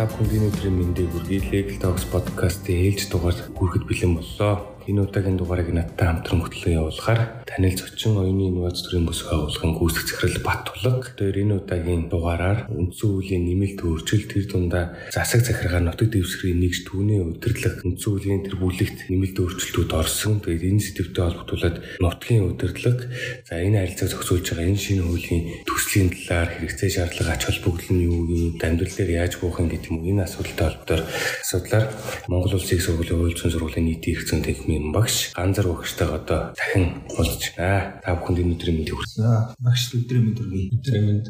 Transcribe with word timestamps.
та 0.00 0.08
бүхэнд 0.08 0.32
өнөөдрийн 0.32 0.76
мэндийг 0.80 1.12
хүргэе. 1.12 1.40
Legal 1.52 1.76
Talks 1.76 2.08
podcast-ийн 2.08 2.88
ээлж 2.88 3.12
дугаар 3.12 3.36
хүрэхэд 3.52 3.84
бэлэн 3.84 4.16
боллоо. 4.16 4.79
Энэ 4.88 5.04
удаагийн 5.04 5.36
дугаарыг 5.36 5.68
надтай 5.76 6.08
хамтран 6.08 6.40
хөтлөн 6.40 6.78
явуулахаар 6.80 7.44
танил 7.44 7.76
зочин 7.76 8.16
оюуны 8.16 8.48
инновац 8.48 8.80
төрийн 8.80 9.04
бүсгүй 9.04 9.36
агуулгын 9.36 9.76
гүйцэтгэх 9.76 10.20
захирал 10.20 10.46
Баттулаг 10.46 11.00
тэр 11.20 11.36
энэ 11.36 11.58
удаагийн 11.60 12.08
дугаараар 12.08 12.70
үндсэн 12.72 13.08
хуулийн 13.10 13.44
нэмэлт 13.44 13.80
өөрчлөлт 13.84 14.28
тэр 14.30 14.44
дундаа 14.48 14.84
засаг 15.12 15.44
захиргаа 15.44 15.82
нутаг 15.84 16.08
дэвсгэрийн 16.14 16.60
нэгж 16.64 16.78
түүний 16.88 17.20
удирдлага 17.20 17.84
үндсэн 17.84 18.08
хуулийн 18.08 18.40
тэр 18.46 18.56
бүлэгт 18.56 18.98
нэмэлт 19.12 19.36
өөрчлөлтүүд 19.36 19.92
орсон. 19.92 20.40
Тэгээд 20.40 20.68
энэ 20.70 20.80
сэдвтэй 20.80 21.24
холбогдуулаад 21.28 21.76
нутгийн 22.00 22.44
удирдлага 22.48 23.04
за 23.44 23.54
энэ 23.60 23.78
харилцааг 23.84 24.10
зохицуулж 24.14 24.46
байгаа 24.48 24.68
энэ 24.70 24.80
шинэ 24.80 25.02
хуулийн 25.04 25.42
төслийн 25.68 26.08
талаар 26.08 26.48
хэрэгцээ 26.56 26.90
шаардлага 26.94 27.34
ач 27.34 27.42
холбогдол 27.50 27.90
нь 27.92 28.04
юу 28.06 28.18
юм, 28.30 28.44
дамжуулал 28.56 28.96
дээр 28.96 29.10
яаж 29.26 29.34
буух 29.42 29.58
юм 29.60 29.68
гэдэг 29.68 29.90
юм 29.90 30.06
энэ 30.06 30.24
асуудалтай 30.24 30.66
холбоотой 30.70 31.00
асуудлаар 31.42 31.86
Монгол 32.30 32.54
Улсын 32.56 32.80
сургуулийн 32.80 33.18
хууль 33.18 33.36
зүйн 33.36 33.52
сургуулийн 33.52 33.86
нийтийн 33.90 34.14
эрх 34.16 34.26
зүйн 34.28 34.42
Ивэн 34.70 34.92
багш 34.94 35.34
ганцар 35.34 35.66
багштайгаа 35.66 36.18
одоо 36.22 36.40
дахин 36.54 37.02
уулзж 37.18 37.42
байна. 37.58 37.98
Та 38.04 38.14
бүхэнд 38.14 38.38
энэ 38.42 38.54
өдрийн 38.54 38.76
мэндийг 38.78 38.96
хүргэе. 38.96 39.58
Багш 39.58 39.82
өдрийн 39.98 40.24
мэнд 40.30 40.38
хүргэе. 40.38 40.70
Өдрийн 40.78 41.04
мэнд. 41.10 41.26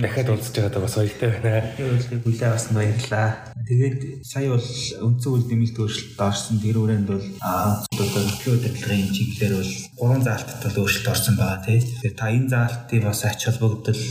Дахиад 0.00 0.28
уулзж 0.32 0.54
байгаадаа 0.56 0.82
бас 0.82 0.94
баяртай 0.96 1.28
байна. 1.28 1.68
Хүлээ 2.24 2.48
авсан 2.48 2.74
баярлалаа. 2.78 3.28
Тэгээд 3.68 4.00
сая 4.24 4.48
бол 4.48 4.68
үндсэн 5.04 5.32
үйл 5.32 5.46
нэмэлт 5.52 5.76
өөрчлөлт 5.76 6.20
орсон 6.24 6.56
тэр 6.64 6.76
үрээнд 6.80 7.08
бол 7.12 7.26
аа 7.44 7.84
одоо 7.84 8.22
нөхцөл 8.24 8.56
удирдлагын 8.56 9.12
чиглэлээр 9.12 9.54
бол 9.60 9.72
гурван 10.00 10.22
заалтад 10.24 10.60
бол 10.64 10.80
өөрчлөлт 10.88 11.12
орсон 11.12 11.34
байгаа 11.36 11.60
тийм. 11.68 11.84
Тэгээд 11.84 12.16
та 12.16 12.26
энэ 12.32 12.48
заалтыг 12.48 13.02
бас 13.04 13.20
ач 13.28 13.40
холбогдол 13.44 14.02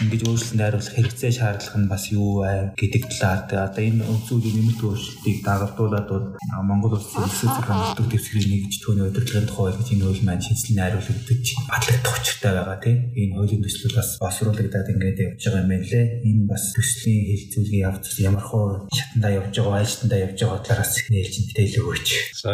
ингэж 0.00 0.20
өөрчлөлт 0.24 0.56
найруулах 0.56 0.94
хэрэгцээ 0.96 1.32
шаардлага 1.36 1.78
нь 1.82 1.90
бас 1.92 2.04
юу 2.08 2.30
вэ 2.40 2.72
гэдэг 2.80 3.02
талаар 3.12 3.40
тэгээд 3.44 3.66
одоо 3.68 3.82
энэ 3.84 4.08
үндсэн 4.08 4.36
үйл 4.40 4.56
нэмэлт 4.56 4.80
өөрчлөлтийг 4.80 5.38
дагагдуулаад 5.44 6.08
бол 6.08 6.26
Монгол 6.62 6.96
улсын 6.96 7.28
эсрэг 7.28 7.52
захиргааны 7.52 7.92
хэсгийн 8.22 8.62
нэгж 8.62 8.74
түүний 8.78 9.06
удирдлагын 9.10 9.48
тухай 9.50 9.74
гэж 9.74 9.88
энэ 9.92 10.04
хууль 10.06 10.22
маань 10.22 10.44
шинжилэн 10.46 10.78
найруулагдаж 10.78 11.46
батлагдах 11.66 12.14
учиртай 12.22 12.52
байгаа 12.54 12.78
тийм 12.78 12.98
энэ 13.18 13.34
хуулийн 13.34 13.62
төслүүд 13.66 13.94
бас 13.98 14.10
босруулагдаад 14.22 14.88
ингээд 14.94 15.18
явж 15.26 15.42
байгаа 15.42 15.62
юм 15.62 15.70
байна 15.74 15.86
лээ. 15.90 16.06
Энэ 16.30 16.44
бас 16.46 16.64
төслийн 16.74 17.22
хилцүүлгийн 17.28 17.86
явц 17.90 18.06
ямар 18.22 18.44
хуу 18.46 18.66
шатандаа 18.94 19.32
явж 19.40 19.54
байгаа 19.58 19.78
айлтандаа 19.82 20.20
явж 20.26 20.38
байгаа 20.38 20.60
талаараас 20.62 20.94
нээлж 21.10 21.34
мэдээлэл 21.42 21.80
өгөөч. 21.82 22.08
За 22.38 22.52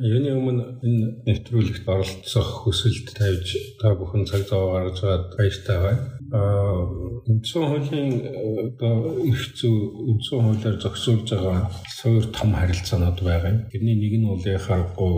юуны 0.00 0.30
өмнө 0.32 0.64
энэ 0.80 1.06
нэвтрүүлэгт 1.28 1.86
оролцох 1.86 2.48
хүсэлт 2.64 3.06
тавьж 3.12 3.48
та 3.80 3.92
бүхэн 3.92 4.24
цаг 4.24 4.48
зав 4.48 4.72
гаргаж 4.72 4.98
байгаад 5.02 5.24
баяртай 5.36 5.78
байна 5.84 6.21
үндсэн 6.32 7.62
хуулийн 7.68 8.08
одоо 8.72 9.20
эрх 9.20 9.52
зүй 9.52 9.68
үндсэн 10.10 10.40
хуулиар 10.40 10.80
зохицуулж 10.80 11.28
байгаа 11.28 11.68
суур 11.92 12.24
том 12.32 12.56
харилцаанууд 12.56 13.20
байгаа. 13.20 13.68
Тэрний 13.68 14.00
нэг 14.00 14.16
нь 14.16 14.32
бол 14.32 14.40
яхахгүй 14.40 15.12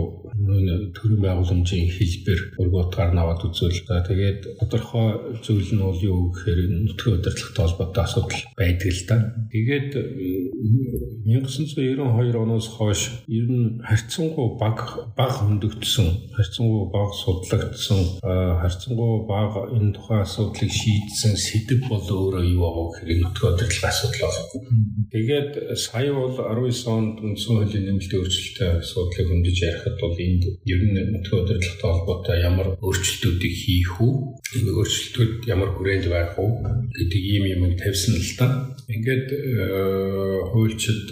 төрийн 0.91 1.23
байгууламжийн 1.23 1.87
хэлбэр 1.87 2.59
өргөдгаар 2.59 3.15
наваад 3.15 3.47
за 3.55 4.03
тэгээд 4.03 4.59
тодорхой 4.59 5.39
зүйл 5.39 5.71
нь 5.71 5.87
бол 5.87 5.95
юу 6.03 6.35
гэхээр 6.35 6.83
нутгийн 6.83 7.23
удирдлагатай 7.23 7.63
холбоотой 7.63 8.03
асуудал 8.03 8.43
байдаг 8.59 8.91
л 8.91 9.07
да. 9.07 9.31
Тэгээд 9.55 9.95
1992 9.95 12.35
оноос 12.35 12.67
хойш 12.75 13.23
ер 13.31 13.47
нь 13.47 13.79
харьцангуй 13.79 14.59
баг 14.59 15.15
баг 15.15 15.31
хөндөгдсөн, 15.39 16.35
харьцангуй 16.35 16.91
баг 16.91 17.15
судлагдсан, 17.15 18.19
харьцангуй 18.61 19.25
баг 19.25 19.71
энэ 19.71 19.95
тухайн 19.95 20.27
асуудлыг 20.27 20.69
шийдэх 20.69 21.04
шийдсэн 21.05 21.35
сэдв 21.37 21.85
бол 21.89 22.01
өөрөө 22.01 22.43
юу 22.49 22.61
байгаа 22.65 22.85
гэхээр 22.97 23.21
нутгийн 23.21 23.53
удирдлага 23.53 23.89
асуудал 23.93 24.33
байна. 24.33 24.73
Тэгээд 25.13 25.51
сая 25.77 26.11
бол 26.13 26.33
19 26.33 26.97
онд 26.97 27.15
үндсэн 27.21 27.53
хуулийн 27.55 27.85
нэмэлт 27.85 28.13
өөрчлөлттэй 28.17 28.69
асуудлыг 28.81 29.27
хөндөж 29.29 29.57
ярихад 29.69 29.97
бол 30.01 30.17
энд 30.17 30.43
ер 30.65 30.81
нь 30.81 30.97
нутгийн 31.13 31.41
удирдлагатай 31.45 31.89
холбоотой 31.93 32.37
ямар 32.41 32.67
өөрчлөлтүүдийг 32.81 33.53
хийх 33.53 33.93
үү? 34.01 34.13
Энэ 34.57 34.71
өөрчлөлтүүд 34.73 35.33
ямар 35.45 35.69
хүрээнд 35.77 36.05
байх 36.09 36.33
уу 36.41 36.51
гэдэг 36.97 37.21
ийм 37.21 37.43
юм 37.53 37.61
тавьсан 37.77 38.17
л 38.17 38.33
та. 38.39 38.45
Ингээд 38.89 39.27
э, 39.29 40.41
хуульчид 40.49 41.05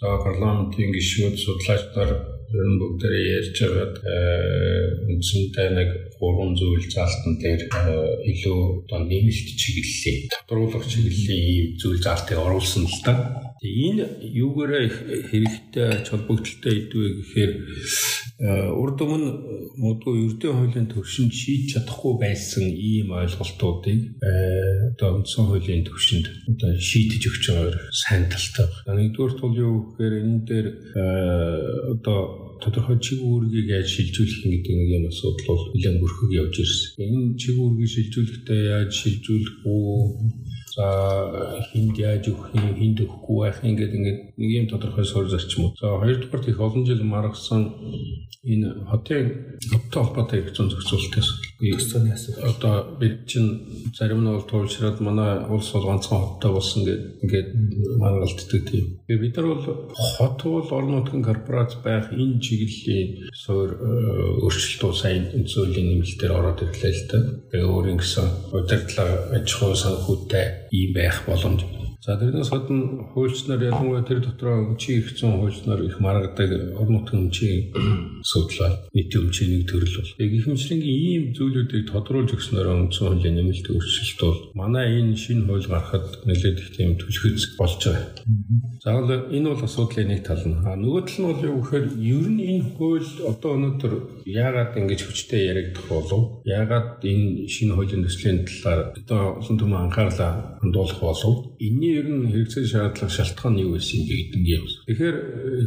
за 0.00 0.08
парламентын 0.24 0.92
гишүүд 0.92 1.36
судлаач 1.36 1.82
нар 1.96 2.10
ер 2.58 2.66
нь 2.70 2.78
бүгдээрээ 2.80 3.24
ярьж 3.38 3.56
байгаад 3.62 3.96
үндсэндээ 5.10 5.68
нэг 5.74 5.90
гурван 6.18 6.52
зүйл 6.54 6.86
заалтан 6.86 7.34
дээр 7.42 7.62
илүү 8.30 8.60
одоо 8.86 9.00
нэмэлт 9.02 9.48
чиглэлийн 9.60 10.18
тодруулах 10.48 10.86
чиглэлийн 10.86 11.42
ийм 11.52 11.66
зүйл 11.80 12.00
заалтыг 12.02 12.38
оруулсан 12.38 12.86
л 12.86 13.00
та. 13.04 13.12
Энэ 13.64 14.04
юугаараа 14.20 14.84
хэрэгтэй 15.30 15.86
ач 15.96 16.12
холбогдолтой 16.12 16.74
идэвэ 16.84 17.08
гэхээр 17.16 17.52
урд 18.76 18.98
өмнө 19.00 19.28
модгүй 19.80 20.26
ердөө 20.26 20.52
хуулийн 20.52 20.88
төвшөнд 20.92 21.32
шийдэж 21.32 21.68
чадахгүй 21.72 22.12
байсан 22.20 22.66
ийм 22.68 23.14
ойлголтуудыг 23.16 24.20
одоо 24.20 25.08
үндсэн 25.16 25.44
хуулийн 25.48 25.86
төвшөнд 25.88 26.26
одоо 26.52 26.70
шийдэж 26.76 27.22
өгч 27.30 27.44
байгаа 27.56 27.88
сайн 27.94 28.28
талтай 28.28 28.66
байна. 28.68 29.00
Нэгдүгээр 29.00 29.34
тул 29.40 29.54
юу 29.54 29.74
гэхээр 29.96 30.14
энэ 30.20 30.38
дээр 30.44 30.66
одоо 31.94 32.43
тодорхой 32.64 32.98
чиг 33.04 33.20
үүргийг 33.20 33.68
яаж 33.68 33.88
шилжүүлэх 33.92 34.40
гэдэг 34.48 34.74
нэг 34.74 34.90
юм 34.96 35.04
асуудал 35.12 35.46
бол 35.52 35.62
нэлээд 35.76 36.00
бүрхэг 36.00 36.30
явж 36.32 36.54
ирсэн. 36.64 36.88
Энэ 37.04 37.36
чиг 37.36 37.56
үүргийг 37.60 37.90
шилжүүлэхдээ 37.92 38.62
яаж 38.72 38.90
шилжүүлэх 38.96 39.56
үү? 39.68 40.00
За 40.74 40.86
хинд 41.70 41.94
яаж 42.00 42.24
өгөх 42.32 42.50
юм, 42.56 42.74
хинд 42.74 42.98
өгөхгүй 43.04 43.38
байх 43.46 43.58
юм 43.62 43.76
гэдэг 43.78 43.98
ингээд 44.00 44.20
нэг 44.40 44.50
юм 44.50 44.66
тодорхой 44.66 45.06
суурь 45.06 45.30
зарчмууд. 45.30 45.78
За 45.78 45.94
хоёрдугаар 46.00 46.50
их 46.50 46.58
олон 46.58 46.82
жил 46.82 47.02
маргасан 47.04 47.62
энэ 48.44 48.68
хотын 48.90 49.26
хоттой 49.72 50.02
холбоотой 50.04 50.40
зүүн 50.52 50.70
зохицуулалтаас 50.70 51.28
өсцөөний 51.64 52.12
асуудал. 52.12 52.50
Одоо 52.52 52.74
бид 53.00 53.24
чинь 53.24 53.90
зарим 53.96 54.20
нь 54.24 54.28
бол 54.28 54.44
туйлшраад 54.44 55.00
манай 55.00 55.40
улс 55.48 55.72
бол 55.72 55.88
ганцхан 55.88 56.20
хоттой 56.20 56.52
болсон 56.52 56.84
гэдэг 56.84 57.24
ингээд 57.24 57.48
маргалддаг 57.96 58.62
тийм. 58.68 58.84
Тэгээ 59.08 59.22
бид 59.24 59.36
нар 59.36 59.46
бол 59.48 59.64
хот 59.96 60.38
бол 60.44 60.68
орон 60.76 60.92
нутгийн 61.00 61.24
корпорац 61.24 61.72
байх 61.80 62.12
энэ 62.12 62.40
чиглэлийн 62.44 63.32
суур 63.32 63.70
э, 63.80 63.88
өөрчлөлтөө 64.44 64.92
сайн 64.92 65.22
зөвлөлийн 65.32 65.88
нэмэлтээр 65.96 66.32
ороод 66.36 66.60
ирлээ 66.64 66.92
л 66.92 67.08
та. 67.08 67.18
Тэгээ 67.48 67.72
өөрийн 67.72 67.98
гэсэн 68.02 68.26
удирдлага 68.52 69.14
аж 69.36 69.48
ахуй 69.48 69.76
санхүүтэй 69.78 70.46
ийм 70.74 70.90
байх 70.92 71.24
боломж 71.24 71.64
За 72.04 72.18
тэрнээс 72.20 72.50
гадна 72.52 73.00
хуульчнаар 73.16 73.64
ялангуяа 73.64 74.04
тэр 74.04 74.20
дотроо 74.20 74.76
өмчийн 74.76 75.00
их 75.00 75.16
зүүн 75.16 75.40
хуульчнаар 75.40 75.88
их 75.88 75.96
маргадаг 76.04 76.76
орон 76.76 77.00
нутгийн 77.00 77.32
өмчийн 77.32 77.72
асуудал 78.20 78.76
нийтийн 78.92 79.24
өмчийн 79.24 79.48
нэг 79.56 79.64
төрөл 79.64 80.04
бол. 80.04 80.12
Яг 80.20 80.30
их 80.36 80.44
хэмжлэнгийн 80.44 81.00
ийм 81.00 81.24
зүйлүүдийг 81.32 81.88
тодруулж 81.88 82.36
өгснөөр 82.36 82.92
өмцөн 82.92 83.08
хуулийн 83.08 83.40
нэмэлт 83.40 83.72
өөрчлөлт 83.72 84.20
бол 84.20 84.40
манай 84.52 85.00
энэ 85.00 85.16
шинэ 85.16 85.48
хууль 85.48 85.64
гарахад 85.64 86.28
нэлээд 86.28 86.60
их 86.60 86.68
тийм 86.76 87.00
түлхэц 87.00 87.56
болж 87.56 87.80
байгаа. 87.88 88.12
За 88.84 89.00
энэ 89.00 89.48
бол 89.48 89.64
асуудлын 89.64 90.08
нэг 90.12 90.28
тал 90.28 90.44
нь. 90.44 90.60
А 90.60 90.76
нөгөө 90.76 91.02
тал 91.08 91.18
нь 91.24 91.28
бол 91.32 91.40
юу 91.40 91.56
гэхээр 91.64 91.86
ер 92.04 92.26
нь 92.28 92.44
энэ 92.52 92.68
хууль 92.76 93.10
одоо 93.24 93.56
өнөөдөр 93.56 93.94
яагаад 94.28 94.76
ингэж 94.76 95.00
хүчтэй 95.08 95.48
яригдах 95.48 95.88
болов? 95.88 96.44
Яагаад 96.44 97.00
энэ 97.00 97.48
шинэ 97.48 97.72
хуулийн 97.72 98.04
төслийн 98.04 98.44
талаар 98.44 98.92
одоо 98.92 99.40
олон 99.40 99.56
түмэн 99.56 99.88
анхаарлаа 99.88 100.60
хандуулах 100.60 101.00
болов? 101.00 101.56
Энийн 101.94 102.02
ер 102.02 102.06
нь 102.10 102.30
хэрэгцээ 102.32 102.66
шаардлага 102.66 103.10
шалтгаан 103.14 103.58
юу 103.62 103.78
байсан 103.78 104.02
бэ 104.02 104.34
нь 104.34 104.50
юм. 104.50 104.64
Тэгэхээр 104.66 105.16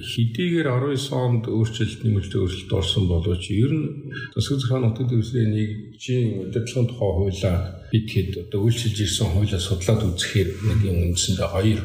хэдийгээр 0.03 0.67
19 0.67 1.15
онд 1.15 1.43
өөрчлөлт 1.47 2.01
нэмэлт 2.03 2.33
өөрчлөлт 2.35 2.71
орсон 2.75 3.07
боловч 3.07 3.43
ер 3.55 3.71
нь 3.71 4.12
засаг 4.35 4.59
захааны 4.59 4.91
нутаг 4.91 5.07
дэвсгэрийн 5.07 5.56
нэгжийн 5.56 6.51
удирдлагын 6.51 6.88
тухай 6.91 7.12
хуулиа 7.15 7.56
бид 7.91 8.07
хэд 8.12 8.31
одоо 8.44 8.59
үйлчилж 8.68 8.97
ирсэн 9.00 9.27
хуулиа 9.31 9.59
судлаад 9.63 10.01
үзэхээр 10.03 10.50
нэг 10.68 10.79
юм 10.83 10.97
үндсэндээ 11.07 11.50
хоёр 11.56 11.79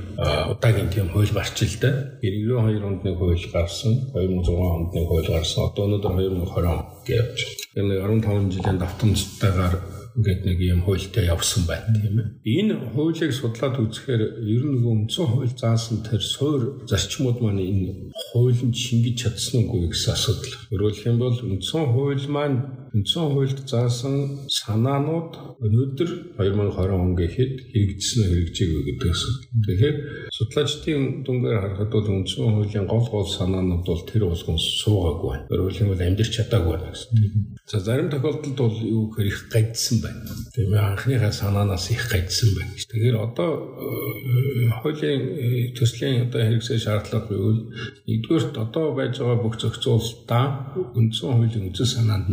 удаагийн 0.51 0.91
тийм 0.91 1.09
хууль 1.15 1.31
гарчлаа. 1.31 2.19
92 2.19 2.83
онд 2.83 3.01
нэг 3.07 3.17
хууль 3.23 3.47
гарсан, 3.55 3.95
2006 4.11 4.59
онд 4.59 4.91
нэг 4.91 5.07
хууль 5.07 5.31
гарсан. 5.31 5.71
Одоо 5.71 5.83
өнөөдөр 5.87 6.13
2020 6.19 6.67
он 6.67 6.81
гэж. 7.07 7.39
Энэ 7.79 7.95
15 8.03 8.51
жилийн 8.59 8.79
давтамжтайгаар 8.83 10.02
ингээд 10.17 10.43
нэг 10.45 10.59
юм 10.61 10.81
хуультай 10.85 11.25
явсан 11.33 11.65
байна 11.65 11.89
тийм 11.97 12.21
ээ. 12.21 12.29
Энэ 12.45 12.75
хуулийг 12.93 13.33
судлаад 13.33 13.81
үзэхээр 13.81 14.23
ер 14.45 14.65
нь 14.69 14.85
үндсэн 14.85 15.27
хууль 15.27 15.55
заасан 15.57 16.05
тэр 16.05 16.21
суур 16.21 16.85
зарчмууд 16.85 17.41
маань 17.41 17.65
энэ 17.65 18.13
хуулинд 18.33 18.77
шингэж 18.77 19.17
чадсан 19.25 19.65
үгүй 19.65 19.89
гэсэн 19.89 20.13
асуудал. 20.13 20.57
Өөрөөр 20.69 20.97
хэлбэл 21.01 21.45
үндсэн 21.49 21.85
хууль 21.97 22.27
маань 22.29 22.82
үндсэн 22.93 23.25
хуульд 23.33 23.65
заасан 23.65 24.45
санаанууд 24.53 25.33
өнөөдөр 25.65 26.11
2020 26.37 26.93
он 26.93 27.17
гэхэд 27.17 27.55
хэрэгжсэн 27.73 28.21
нь 28.21 28.29
хэрэгжээгүй 28.29 28.83
гэдэгс. 28.85 29.23
Тэгэхээр 29.65 29.97
судлаачдын 30.37 31.03
дүнгээр 31.25 31.61
харахад 31.63 31.89
бол 31.89 32.09
үндсэн 32.21 32.45
хуулийн 32.53 32.87
гол 32.93 33.07
гол 33.09 33.25
санаанууд 33.25 33.85
бол 33.89 34.03
тэр 34.05 34.29
болгон 34.29 34.61
суугаагүй. 34.61 35.37
Өөрөөр 35.49 35.73
хэлбэл 35.73 36.05
амьдрч 36.05 36.31
чадаагүй 36.37 36.77
байна 36.77 36.93
гэсэн. 36.93 37.17
За 37.65 37.79
зарим 37.81 38.13
тохиолдолд 38.13 38.59
бол 38.61 38.77
юу 38.85 39.09
гэхээр 39.09 39.29
их 39.33 39.41
гайдсан 39.49 39.97
байна. 40.05 40.29
Тийм 40.53 40.77
ээ 40.77 40.85
анхныхаа 40.93 41.33
санаанаас 41.33 41.89
их 41.89 42.05
гайдсан 42.13 42.51
байна. 42.53 42.77
Тэгэхээр 42.77 43.17
одоо 43.17 43.51
э, 43.81 44.69
хуулийн 44.85 45.23
э, 45.33 45.73
төслийн 45.73 46.29
одоо 46.29 46.45
хэрэгсэл 46.45 46.85
шаардлага 46.85 47.33
гэвэл 47.33 47.63
нэгдүгээр 48.05 48.61
одоо 48.61 48.87
байж 48.93 49.17
байгаа 49.17 49.41
бүх 49.41 49.57
зохицуулалтаа 49.57 50.45
үндсэн 50.93 51.29
хуулийн 51.33 51.73
үндсэн 51.73 51.89
санаанд 51.89 52.29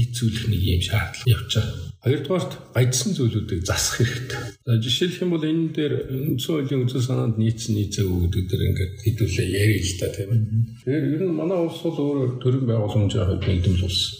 нийцүүлэх 0.00 0.44
нэг 0.48 0.62
юм 0.64 0.82
шаардлага 0.88 1.32
явж 1.36 1.52
байгаа. 1.60 1.89
Хоёрдугаарт 2.00 2.72
гайдсан 2.72 3.12
зүйлүүдийг 3.12 3.68
засах 3.68 4.00
хэрэгтэй. 4.00 4.40
За 4.64 4.80
жишээлх 4.80 5.20
юм 5.20 5.36
бол 5.36 5.44
энэ 5.44 5.68
дээр 5.76 5.94
үндсэн 6.32 6.64
хуулийн 6.64 6.88
үндсэн 6.88 7.04
санаанд 7.04 7.36
нийцсэн 7.36 7.76
нийцээгүй 7.76 8.18
гэдэг 8.24 8.44
дээр 8.48 8.62
ингээд 8.72 8.94
хэдүүлээ 9.04 9.48
ярил 9.52 9.84
л 9.84 9.98
та 10.00 10.08
тийм 10.08 10.30
ээ. 10.32 10.40
Тэгэхээр 10.80 11.04
ер 11.12 11.22
нь 11.28 11.36
манай 11.36 11.60
улс 11.60 11.80
бол 11.84 12.00
өөр 12.00 12.40
төрийн 12.40 12.64
байгууламжийн 12.64 13.26
хувьд 13.28 13.44
нэгдмэл 13.44 13.84
улс. 13.84 14.16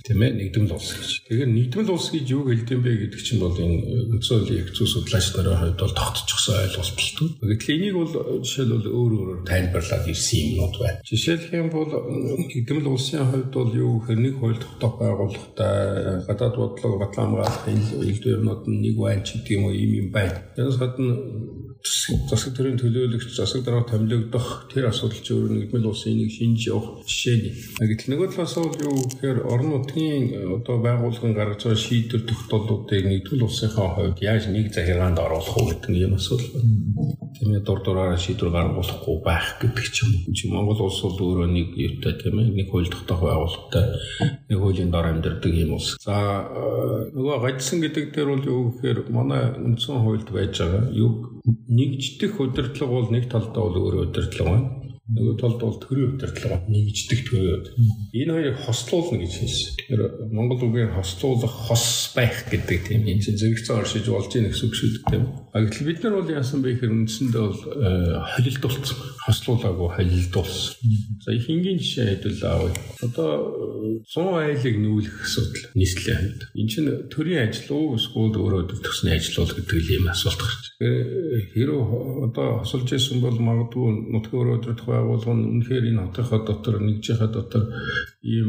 Тийм 0.00 0.20
ээ 0.24 0.32
нэгдмэл 0.32 0.72
улс 0.72 0.90
гэж. 0.96 1.10
Тэгэхээр 1.28 1.52
нэгдмэл 1.52 1.92
улс 1.92 2.08
гэж 2.08 2.26
юу 2.32 2.42
хэлдэм 2.48 2.80
бэ 2.80 2.92
гэдэг 3.04 3.20
чинь 3.20 3.42
бол 3.44 3.52
энэ 3.52 3.76
үндсэн 4.16 4.32
хуулийн 4.40 4.64
их 4.64 4.72
зүй 4.72 4.88
судлаач 4.88 5.26
нарын 5.36 5.60
хувьд 5.60 5.76
бол 5.76 5.92
тогтчихсон 5.92 6.56
ойлголт 6.56 6.96
л 6.96 7.12
туу. 7.20 7.28
Гэтэл 7.52 7.74
энийг 7.76 7.96
бол 8.00 8.12
жишээлбэл 8.48 8.88
өөр 8.88 9.12
өөрөөр 9.12 9.40
тайлбарлаад 9.44 10.08
ирсэн 10.08 10.40
юмнууд 10.40 10.76
байна. 10.80 11.04
Жишээлх 11.04 11.52
юм 11.52 11.68
бол 11.68 11.92
нэгдмэл 12.48 12.88
улсын 12.88 13.28
хувьд 13.28 13.52
бол 13.52 13.72
юу 13.76 13.92
гэхээр 14.00 14.20
нэг 14.24 14.34
хууль 14.40 14.56
тогтоох 14.56 14.94
байгууллагатай 14.96 16.24
гадаад 16.32 16.61
бодлого 16.62 17.02
батлан 17.02 17.26
хамгаалахын 17.26 17.80
элдв 18.06 18.26
юмнууд 18.36 18.62
нь 18.70 18.80
нэг 18.84 18.96
байна 19.02 19.26
ч 19.26 19.28
гэдэг 19.34 19.52
юм 19.56 19.64
уу 19.66 19.74
юм 19.74 19.92
юм 20.00 20.08
байна. 20.14 20.38
Тэрс 20.56 20.78
гадна 20.78 21.12
засаг 22.30 22.54
төрийн 22.54 22.78
төлөөлөгч 22.78 23.34
засаг 23.34 23.64
дараа 23.66 23.82
томилогдох 23.82 24.70
тэр 24.70 24.86
асуудал 24.86 25.18
ч 25.18 25.34
өөр 25.34 25.50
нэгдмэл 25.50 25.90
улсын 25.90 26.14
нэг 26.14 26.30
шинж 26.30 26.70
явах 26.70 27.02
жишээ 27.02 27.36
нь. 27.42 27.48
Гэтэл 27.82 28.10
нөгөө 28.14 28.28
талаас 28.30 28.54
бол 28.54 28.78
юу 28.86 29.02
гэхээр 29.10 29.38
орон 29.42 29.70
нутгийн 29.82 30.24
одоо 30.62 30.78
байгууллагын 30.78 31.34
гаргаж 31.34 31.60
байгаа 31.66 31.82
шийдвэр 31.82 32.22
тогтоолуудыг 32.30 33.02
нэгдмэл 33.02 33.46
улсынхаа 33.50 33.88
хувьд 33.98 34.18
яаж 34.22 34.46
нэг 34.54 34.70
захиргаанд 34.70 35.18
оруулах 35.18 35.56
уу 35.58 35.66
гэдэг 35.74 35.90
юм 36.06 36.14
асуудал 36.14 36.50
байна. 36.54 36.70
Тийм 37.34 37.50
ээ 37.50 37.66
дур 37.66 37.80
дураараа 37.82 38.20
шийдвэр 38.20 38.54
гаргуулахгүй 38.54 39.16
байх 39.26 39.46
гэдэг 39.58 39.86
ч 39.90 40.06
юм. 40.06 40.10
Чи 40.30 40.46
Монгол 40.54 40.86
улс 40.86 41.02
бол 41.02 41.18
өөрөө 41.18 41.50
нэг 41.50 41.68
юутай 41.74 42.14
тийм 42.14 42.38
ээ 42.38 42.62
нэг 42.62 42.70
хууль 42.70 42.86
тогтоох 42.86 43.26
байгууллагатай 43.26 43.86
нэг 44.52 44.60
хуулийн 44.60 44.92
дор 44.92 45.08
амьдардаг 45.08 45.52
юм 45.56 45.80
улс. 45.80 45.96
За 46.04 46.44
нөгөө 47.16 47.40
гажсан 47.40 47.80
гэдэг 47.80 48.12
дээр 48.12 48.28
бол 48.36 48.44
юу 48.44 48.60
гэхээр 48.76 48.98
манай 49.08 49.56
үндсэн 49.56 50.04
хуульд 50.04 50.28
байж 50.28 50.60
байгаа 50.60 50.92
юу 50.92 51.40
нэгждэх 51.72 52.36
удирдлага 52.36 52.92
бол 52.92 53.08
нэг 53.08 53.32
талдаа 53.32 53.62
бол 53.64 53.80
өөр 53.80 54.12
удирдлага 54.12 54.52
байна 54.52 54.91
нөгөө 55.12 55.34
талд 55.40 55.60
бол 55.60 55.76
төрийн 55.76 56.16
удирдлага 56.16 56.64
нэгждэг 56.72 57.20
төрөөд 57.28 57.66
энэ 58.16 58.32
хоёрыг 58.32 58.58
хослуулна 58.64 59.20
гэж 59.20 59.32
хэлсэн. 59.36 59.70
Тэгэхээр 59.76 60.02
Монгол 60.32 60.62
үгээр 60.64 60.96
хослуулах 60.96 61.54
хос 61.68 62.16
байх 62.16 62.48
гэдэг 62.48 62.80
тийм 62.88 63.04
энэ 63.04 63.20
чинь 63.20 63.36
зэрэгцээ 63.36 63.76
оршиж 63.76 64.06
болж 64.08 64.32
ийн 64.32 64.48
гэсэн 64.48 64.66
үг 64.68 64.74
шүү 64.76 64.88
дээ 64.88 65.10
тийм. 65.12 65.24
А 65.52 65.60
гэтэл 65.60 65.84
бид 65.84 66.00
нар 66.00 66.14
бол 66.16 66.32
яасан 66.32 66.64
бэ 66.64 66.80
гэхээр 66.80 66.96
үндсэндээ 66.96 67.42
бол 67.44 67.62
э, 67.76 67.88
холилдуулсан. 68.32 68.98
Хослуулаагүй 69.28 69.88
холилдуулсан. 70.00 70.72
За 71.20 71.30
их 71.36 71.46
энгийн 71.52 71.76
жишээ 71.76 72.16
хэдүүл 72.16 72.42
аавал. 72.48 72.78
Одоо 73.04 73.30
100 74.08 74.48
айлыг 74.48 74.76
нүүлэх 74.80 75.16
асуудал 75.20 75.64
нийслэлийн 75.76 76.20
хувьд. 76.24 76.42
Энэ 76.56 76.70
чинь 76.72 76.88
төрийн 77.12 77.44
ажил 77.52 77.68
уу 77.76 78.00
эсвэл 78.00 78.32
өөрөө 78.32 78.62
төгсний 78.80 79.12
ажил 79.12 79.44
уу 79.44 79.52
гэдэг 79.52 79.92
ийм 79.92 80.08
асуулт 80.08 80.40
гарч. 80.40 80.62
Тэгэхээр 80.80 81.52
хэрэг 81.52 81.80
одоо 82.32 82.48
хосолж 82.64 82.88
исэн 82.96 83.20
бол 83.20 83.36
магадгүй 83.36 83.86
нутгийн 84.08 84.40
өөрөө 84.40 84.56
өдрөх 84.56 84.80
байгуулга 85.02 85.34
нь 85.34 85.48
үнэхээр 85.52 85.84
энэ 85.90 86.02
хотынхаа 86.06 86.40
дотор 86.46 86.76
нэгжийнхаа 86.80 87.30
дотор 87.34 87.64
ийм 88.22 88.48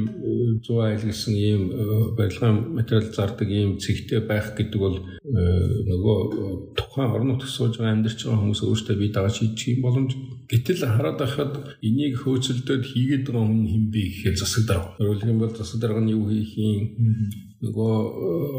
100 0.61 0.69
э, 0.69 0.81
айл 0.85 1.03
гэсэн 1.09 1.33
ийм 1.33 1.61
э, 1.73 2.15
барилгын 2.17 2.77
материал 2.77 3.09
зардаг 3.09 3.49
ийм 3.49 3.81
цэгтэй 3.81 4.21
байх 4.21 4.53
гэдэг 4.53 4.79
бол 4.79 4.97
э, 5.01 5.41
нөгөө 5.89 6.19
тухайн 6.77 7.09
орон 7.09 7.27
нутгад 7.33 7.49
сууж 7.49 7.81
байгаа 7.81 7.97
амьдарч 7.97 8.19
байгаа 8.21 8.41
хүмүүс 8.41 8.61
өөрсдөө 8.69 8.95
бие 9.01 9.11
дааж 9.11 9.35
хийчих 9.41 9.73
юм 9.73 9.81
боломж. 9.81 10.11
Гэтэл 10.45 10.85
хараад 10.85 11.17
байхад 11.17 11.53
энийг 11.81 12.21
хөөцөлдөөд 12.21 12.83
хийгээд 12.85 13.25
байгаа 13.33 13.49
хүн 13.49 13.65
хэм 13.65 13.85
бэ 13.89 14.01
гэхээр 14.13 14.37
засаг 14.37 14.63
дарга. 14.69 14.93
Өөрөлдөх 15.01 15.31
юм 15.33 15.41
бол 15.41 15.53
засаг 15.57 15.79
дарга 15.81 16.01
нь 16.05 16.13
юу 16.13 16.29
хийх 16.29 16.53
юм 16.53 16.85
нөгөө 17.63 17.93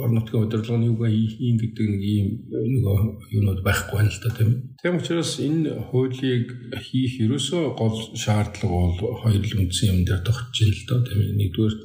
орон 0.01 0.15
нутгийн 0.17 0.45
удирдлагын 0.49 0.89
юугаа 0.89 1.13
хийн 1.13 1.61
гэдэг 1.61 1.87
нэг 1.93 2.03
ийм 2.03 2.29
нөгөө 2.49 2.97
юунууд 3.37 3.61
байхгүй 3.61 3.97
байна 4.01 4.09
л 4.09 4.23
та 4.25 4.31
тийм. 4.33 4.51
Тийм 4.81 4.97
учраас 4.97 5.37
энэ 5.45 5.77
хуулийг 5.93 6.49
хийх 6.73 7.21
ерөөсөө 7.21 7.63
гол 7.77 7.97
шаардлага 8.17 8.97
бол 8.97 9.21
хоёр 9.21 9.45
л 9.45 9.61
үндсэн 9.61 9.93
юм 9.93 10.01
дээр 10.09 10.25
тогтж 10.25 10.57
байна 10.57 10.73
л 10.73 10.85
да 10.89 10.97
тийм. 11.05 11.21
Нэгдүгээр 11.37 11.77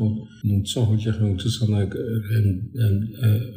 нь 0.47 0.53
үндсэн 0.63 0.83
хуулийнхын 0.87 1.31
үндсэн 1.35 1.53
санааг 1.59 1.91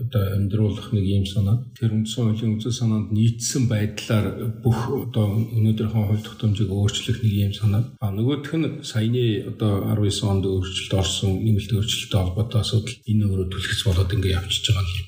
одоо 0.03 0.23
амьдруулах 0.35 0.89
нэг 0.91 1.07
ийм 1.07 1.27
санаа. 1.27 1.63
Тэр 1.79 1.95
үндсэн 1.95 2.35
хуулийн 2.35 2.53
үндсэн 2.59 2.75
санаанд 2.75 3.15
нийцсэн 3.15 3.71
байдлаар 3.71 4.59
бүх 4.59 4.79
одоо 4.91 5.39
өнөөдрийнхөө 5.39 6.03
хууль 6.03 6.27
тогтоомжийг 6.27 6.71
өөрчлөх 6.71 7.23
нэг 7.23 7.35
ийм 7.47 7.53
санаа. 7.55 7.95
А 8.03 8.11
нөгөөх 8.11 8.51
нь 8.59 8.83
саяны 8.83 9.47
одоо 9.55 9.87
19 9.95 10.27
онд 10.27 10.45
өөрчлөлт 10.51 10.95
орсон 10.99 11.39
нэмэлт 11.47 11.71
өөрчлөлттэй 11.71 12.19
холбоотой 12.19 12.61
асуудал 12.63 12.97
энэ 13.07 13.25
өөрөө 13.31 13.52
түлхэж 13.53 13.81
болоод 13.87 14.11
ингэ 14.17 14.35
явчихж 14.35 14.67
байгаа 14.73 14.97
юм. 14.97 15.07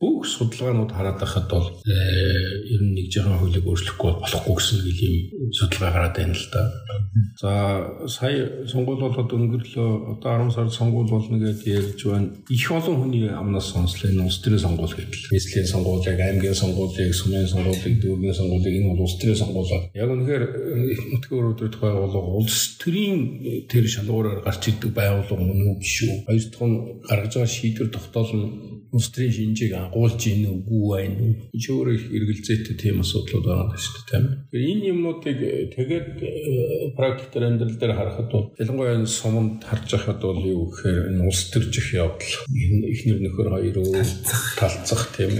Бүх 0.00 0.24
судалгаанууд 0.26 0.92
хараад 0.92 1.18
байхад 1.20 1.46
бол 1.52 1.66
э, 1.84 1.96
ер 2.72 2.80
нь 2.82 2.94
нэг 2.96 3.06
жоохон 3.12 3.38
хуулийг 3.38 3.68
өөрчлөхгүй 3.68 4.12
болохгүй 4.18 4.54
гэсэн 4.56 4.78
нэг 4.82 4.98
юм 5.04 5.14
судалгаа 5.52 5.92
гараад 5.92 6.16
байна 6.16 6.34
л 6.34 6.46
да. 6.52 6.62
За 7.40 7.50
сая 8.08 8.66
сонгуул 8.66 9.00
болоод 9.04 9.30
өнгөрлөө 9.32 9.90
одоо 10.16 10.48
10 10.48 10.54
сард 10.56 10.72
сонгуул 10.72 11.08
болно 11.10 11.36
гэдээ 11.36 11.76
ярьж 11.76 12.00
байна. 12.08 12.32
Их 12.48 12.66
олон 12.70 12.96
хүний 13.02 13.28
амнаас 13.28 13.72
сонслоо 13.72 14.10
энэ 14.10 14.24
улс 14.24 14.40
төрийн 14.40 14.64
сонгуул 14.64 14.94
гэдэг. 14.94 15.32
Нийслэлийн 15.32 15.68
сонгуулийг, 15.68 16.18
аймгийн 16.20 16.56
сонгуулийг, 16.56 17.12
сумын 17.12 17.48
сонгуулийг, 17.48 18.00
дүүргийн 18.00 18.38
сонгуулийг 18.40 18.74
энэ 18.80 18.88
бол 18.92 19.04
улс 19.04 19.16
төрийн 19.20 19.40
сонгуулаа. 19.42 19.80
Яг 19.92 20.08
үнэхээр 20.08 20.44
их 20.92 21.00
нутгийн 21.12 21.38
өрөөдөд 21.40 21.74
байгууллага 21.82 22.30
улс 22.40 22.58
төрийн 22.80 23.20
тэр 23.68 23.84
шалгуураар 23.88 24.40
гарч 24.46 24.62
идэг 24.72 24.90
байгууллага 24.96 25.42
мөн 25.42 25.60
үү 25.68 25.76
биш 25.80 25.96
үү? 26.06 26.16
Хоёр 26.26 26.44
дахь 26.48 26.64
нь 26.64 26.76
гаргаж 27.08 27.32
байгаа 27.36 27.52
шийдвэр 27.52 27.81
тогтоол 27.90 28.30
нь 28.36 28.46
улс 28.92 29.08
төрийн 29.08 29.32
шинжийг 29.32 29.72
агуулж 29.72 30.20
ийн 30.28 30.44
үгүй 30.52 30.82
байна 30.92 31.16
уу? 31.24 31.34
Энд 31.50 31.64
өөрөө 31.72 31.94
их 31.96 32.06
эргэлзээтэй 32.12 32.76
тийм 32.76 33.00
асуудлууд 33.00 33.46
байгаа 33.48 33.80
шүү 33.80 33.94
дээ, 33.96 34.08
тийм. 34.12 34.24
Тэгэхээр 34.52 34.70
энэ 34.70 34.88
юмнуудыг 34.92 35.38
тэгээд 35.72 36.08
э, 36.20 36.30
практикээр 36.92 37.44
амьдрал 37.48 37.78
дээр 37.80 37.96
харахад 37.96 38.28
бол 38.28 38.46
ялангуяа 38.60 38.96
энэ 39.00 39.08
суманд 39.08 39.64
харж 39.64 39.88
байхад 39.96 40.20
бол 40.20 40.44
юу 40.44 40.68
гэхээр 40.68 41.08
энэ 41.08 41.24
улс 41.24 41.42
төржих 41.48 41.88
явдал 41.96 42.36
энэ 42.52 42.86
ихнэр 42.92 43.18
нөхөр 43.24 43.48
хоёроо 43.56 43.88
талцах 44.60 45.08
тийм. 45.16 45.32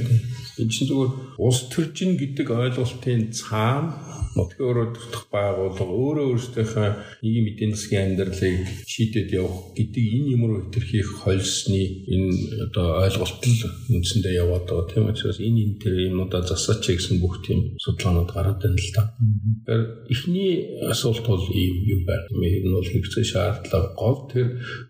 Энэ 0.57 0.73
чинь 0.73 0.89
зүгээр 0.89 1.13
улс 1.37 1.61
төржин 1.69 2.17
гэдэг 2.17 2.49
ойлголтын 2.49 3.37
цаана 3.37 4.22
нутгийн 4.37 4.69
өрөөдөх 4.71 5.29
байгууллага 5.29 5.93
өөрөө 5.93 6.27
өөрсдийнхөө 6.33 6.89
нийгмийн 7.21 7.49
эдийн 7.53 7.73
засгийн 7.77 8.05
амьдралыг 8.17 8.57
шийдэд 8.89 9.29
явах 9.37 9.77
гэдэг 9.77 10.05
энэ 10.17 10.33
юмруу 10.37 10.59
хэтэрхийх 10.65 11.11
хольсны 11.21 11.83
энэ 12.09 12.33
одоо 12.69 13.05
ойлголт 13.05 13.43
л 13.45 13.61
үндсэндээ 13.93 14.35
яваад 14.41 14.65
байгаа 14.69 14.89
тийм 14.89 15.05
учраас 15.13 15.39
энэ 15.41 15.61
энэ 15.65 15.77
тэр 15.83 15.95
юмудаа 16.09 16.43
засаач 16.49 16.83
гэсэн 16.89 17.21
бүх 17.21 17.45
тийм 17.45 17.77
судалгаанууд 17.77 18.31
гараад 18.33 18.59
байна 18.63 18.81
л 18.81 18.93
та. 18.97 19.03
Тэгэхээр 19.21 19.83
эхний 20.09 20.53
асуулт 20.89 21.27
бол 21.29 21.45
юм 21.53 22.01
байна. 22.09 22.27
Энэ 22.33 22.73
бол 22.73 22.89
хэрэгцээ 22.89 23.25
шаардлага 23.29 23.89
гол 24.01 24.19
тэр 24.33 24.47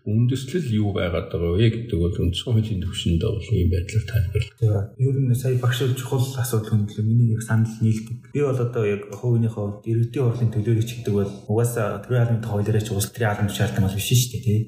үндэслэл 0.07 0.67
юу 0.71 0.95
байгаад 0.95 1.27
байгаа 1.31 1.51
вэ 1.59 1.67
гэдэг 1.67 1.99
бол 1.99 2.15
үндсэн 2.15 2.47
хуулийн 2.47 2.81
төвшөндөө 2.83 3.31
бол 3.35 3.49
ийм 3.51 3.69
байдлаар 3.73 4.05
тайлбарлав. 4.07 4.87
Ер 4.97 5.17
нь 5.19 5.35
сая 5.35 5.55
багш 5.59 5.79
чухал 5.99 6.23
асуудал 6.23 6.71
хөндлөө 6.71 7.05
миний 7.05 7.35
яг 7.35 7.43
санал 7.43 7.75
нийлдэг. 7.81 8.31
Би 8.33 8.41
бол 8.41 8.59
одоо 8.59 8.83
яг 8.85 9.03
хувийнхоо 9.33 9.81
иргэдийн 9.89 10.25
хурлын 10.29 10.53
төлөөлөгч 10.53 10.91
гэдэг 11.01 11.13
бол 11.17 11.31
угаасаа 11.49 12.05
төрийн 12.05 12.23
албаны 12.23 12.45
хуулиараа 12.45 12.83
ч 12.85 12.89
улс 12.93 13.09
төрийн 13.09 13.31
албан 13.33 13.49
тушаалтай 13.49 13.81
бол 13.81 13.97
биш 13.97 14.09
шүү 14.13 14.29
дээ 14.29 14.45
тий. 14.45 14.59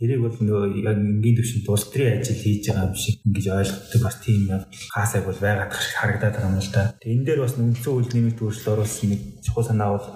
Тэрийг 0.00 0.20
бол 0.24 0.36
нөгөө 0.40 0.62
яг 0.80 0.96
энгийн 0.96 1.36
төвшөнд 1.36 1.68
улс 1.68 1.84
төрийн 1.92 2.18
ажил 2.24 2.40
хийж 2.40 2.64
байгаа 2.72 2.88
юм 2.88 2.96
шиг 2.96 3.16
ингэж 3.28 3.46
ойлгохдаг 3.52 4.00
бас 4.02 4.16
тийм 4.24 4.42
хаасайг 4.96 5.24
бол 5.28 5.40
байгаад 5.44 5.72
харагдаад 5.72 6.34
байгаа 6.34 6.50
юм 6.50 6.58
л 6.64 6.72
да. 6.72 6.82
Тэгээ 6.98 7.14
энэ 7.14 7.26
дээр 7.28 7.40
бас 7.44 7.54
үндсэн 7.60 7.92
үйл 7.92 8.10
нэмэлт 8.10 8.40
өөрчлөлт 8.40 8.72
оруулсан 8.72 9.08
нэг 9.12 9.20
чухал 9.44 9.68
санаа 9.68 9.90
бол 9.94 10.06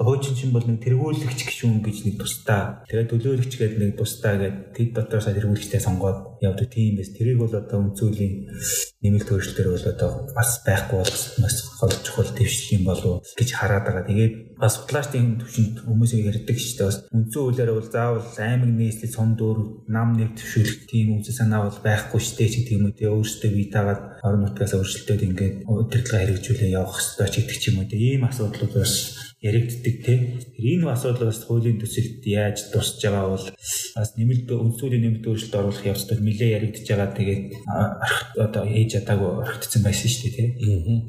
хуучин 0.00 0.34
чинь 0.36 0.54
бол 0.54 0.64
нэг 0.64 0.80
тэргүүлэгч 0.80 1.40
гişүүн 1.44 1.84
гэж 1.84 1.96
нэг 2.08 2.16
тусдаа 2.20 2.84
тэгээд 2.88 3.10
төлөөлөгч 3.12 3.52
гэдэг 3.60 3.78
нэг 3.80 3.92
тусдаа 4.00 4.32
гэдэг 4.40 4.54
тэд 4.72 4.88
дотроос 4.96 5.28
тэргүүлэгчтэй 5.28 5.80
сонгоод 5.84 6.29
явдаг 6.42 6.68
тийм 6.72 6.96
байс. 6.96 7.12
Тэрийг 7.14 7.38
бол 7.38 7.52
одоо 7.52 7.78
үнцүүлийн 7.84 8.34
нэмэлт 9.00 9.28
өөрчлөлтөр 9.32 9.68
бол 9.72 9.86
одоо 9.92 10.10
бас 10.36 10.50
байхгүй 10.66 10.98
бол 11.00 11.16
бас 11.44 11.56
гол 11.80 11.94
чухал 12.04 12.30
дэвшлэх 12.36 12.70
юм 12.76 12.84
болов 12.84 13.24
гэж 13.36 13.48
хараад 13.56 13.84
байгаа. 13.84 14.04
Тэгээд 14.08 14.34
бас 14.60 14.76
судлаачдын 14.76 15.40
төвшөнд 15.40 15.76
хүмүүсийг 15.88 16.28
ярьдаг 16.28 16.56
шүү 16.60 16.76
дээ. 16.76 16.88
Бас 16.88 16.98
үндсэн 17.08 17.40
хуулиар 17.40 17.72
бол 17.72 17.88
заавал 17.88 18.28
аймаг 18.36 18.72
нийслэл 18.76 19.14
цом 19.16 19.30
дөөр 19.40 19.58
нам 19.88 20.08
нэг 20.20 20.36
төвшүүлэх 20.36 20.84
тийм 20.84 21.06
үндсэн 21.16 21.36
санаа 21.40 21.68
бол 21.68 21.80
байхгүй 21.80 22.20
дээ 22.20 22.48
ч 22.48 22.54
гэдэг 22.60 22.76
юм 22.76 22.84
уу. 22.88 22.96
Тэгээ 22.96 23.16
өөрсдөө 23.16 23.50
бий 23.56 23.68
дагаад 23.72 24.02
орон 24.20 24.42
нутгаас 24.44 24.72
өөрчлөлтөд 24.76 25.26
ингээд 25.28 25.56
удирдлага 25.64 26.20
хэрэгжүүлээ 26.20 26.76
явах 26.76 27.00
хэрэгтэй 27.00 27.28
ч 27.32 27.34
гэдэг 27.40 27.56
ч 27.56 27.64
юм 27.72 27.76
уу. 27.80 27.88
Ийм 27.88 28.22
асуудлууд 28.28 28.74
бас 28.76 28.94
яригддаг 29.40 29.96
тийм. 30.04 30.20
Тэр 30.52 30.64
энэ 30.76 30.92
асуудал 30.92 31.32
бас 31.32 31.40
хуулийн 31.48 31.80
төсөлд 31.80 32.20
яаж 32.28 32.68
тусч 32.68 33.00
байгаа 33.00 33.32
бол 33.32 33.46
бас 33.96 34.10
нэмэлт 34.20 34.48
үндсүүлийн 34.52 35.00
нэмэлт 35.00 35.24
өөрчлөлт 35.24 35.56
оруулах 35.56 35.88
явцад 35.88 36.20
нэлээд 36.30 36.54
яригдж 36.56 36.86
байгаа. 36.86 37.10
Тэгээд 37.18 37.42
одоо 38.38 38.64
ээж 38.64 38.90
ядаагүй 39.02 39.30
орхигдсан 39.42 39.82
байсан 39.82 40.08
шүү 40.08 40.30
дээ 40.30 40.48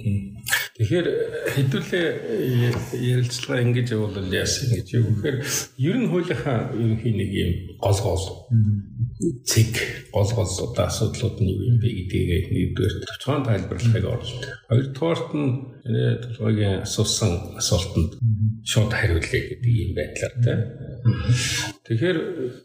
тийм. 0.02 0.42
Тэгэхээр 0.82 1.08
хэдүүлээ 1.54 2.08
ярилцлага 2.98 3.62
ингэж 3.62 3.88
явуулвал 3.94 4.34
яасан 4.34 4.74
гэж. 4.74 4.88
Тэгэхээр 4.98 5.38
ер 5.78 5.96
нь 6.02 6.10
хуулийнхаа 6.10 6.74
ерөнхий 6.74 7.14
нэг 7.14 7.30
юм 7.30 7.52
гол 7.78 8.00
гол 8.02 8.26
цэг 9.46 9.72
гол 10.14 10.30
гол 10.34 10.50
одоо 10.50 10.86
асуудлууд 10.90 11.38
нь 11.42 11.52
юу 11.54 11.62
юм 11.70 11.78
бэ 11.82 11.90
гэдгийг 11.90 12.46
нэгдүгээр 12.52 12.96
төвчхон 13.06 13.46
тайлбарлахыг 13.46 14.06
орж. 14.06 14.28
Хоёрдугаарт 14.70 15.30
нь 15.38 15.50
энэ 15.86 16.06
толгойн 16.24 16.82
асуусан 16.86 17.32
асуултанд 17.62 18.12
шууд 18.66 18.92
хариулъя 18.94 19.42
гэдэг 19.46 19.74
юм 19.86 19.92
байдлаар 19.98 20.34
тийм. 20.42 20.60
Тэгэхээр 21.86 22.18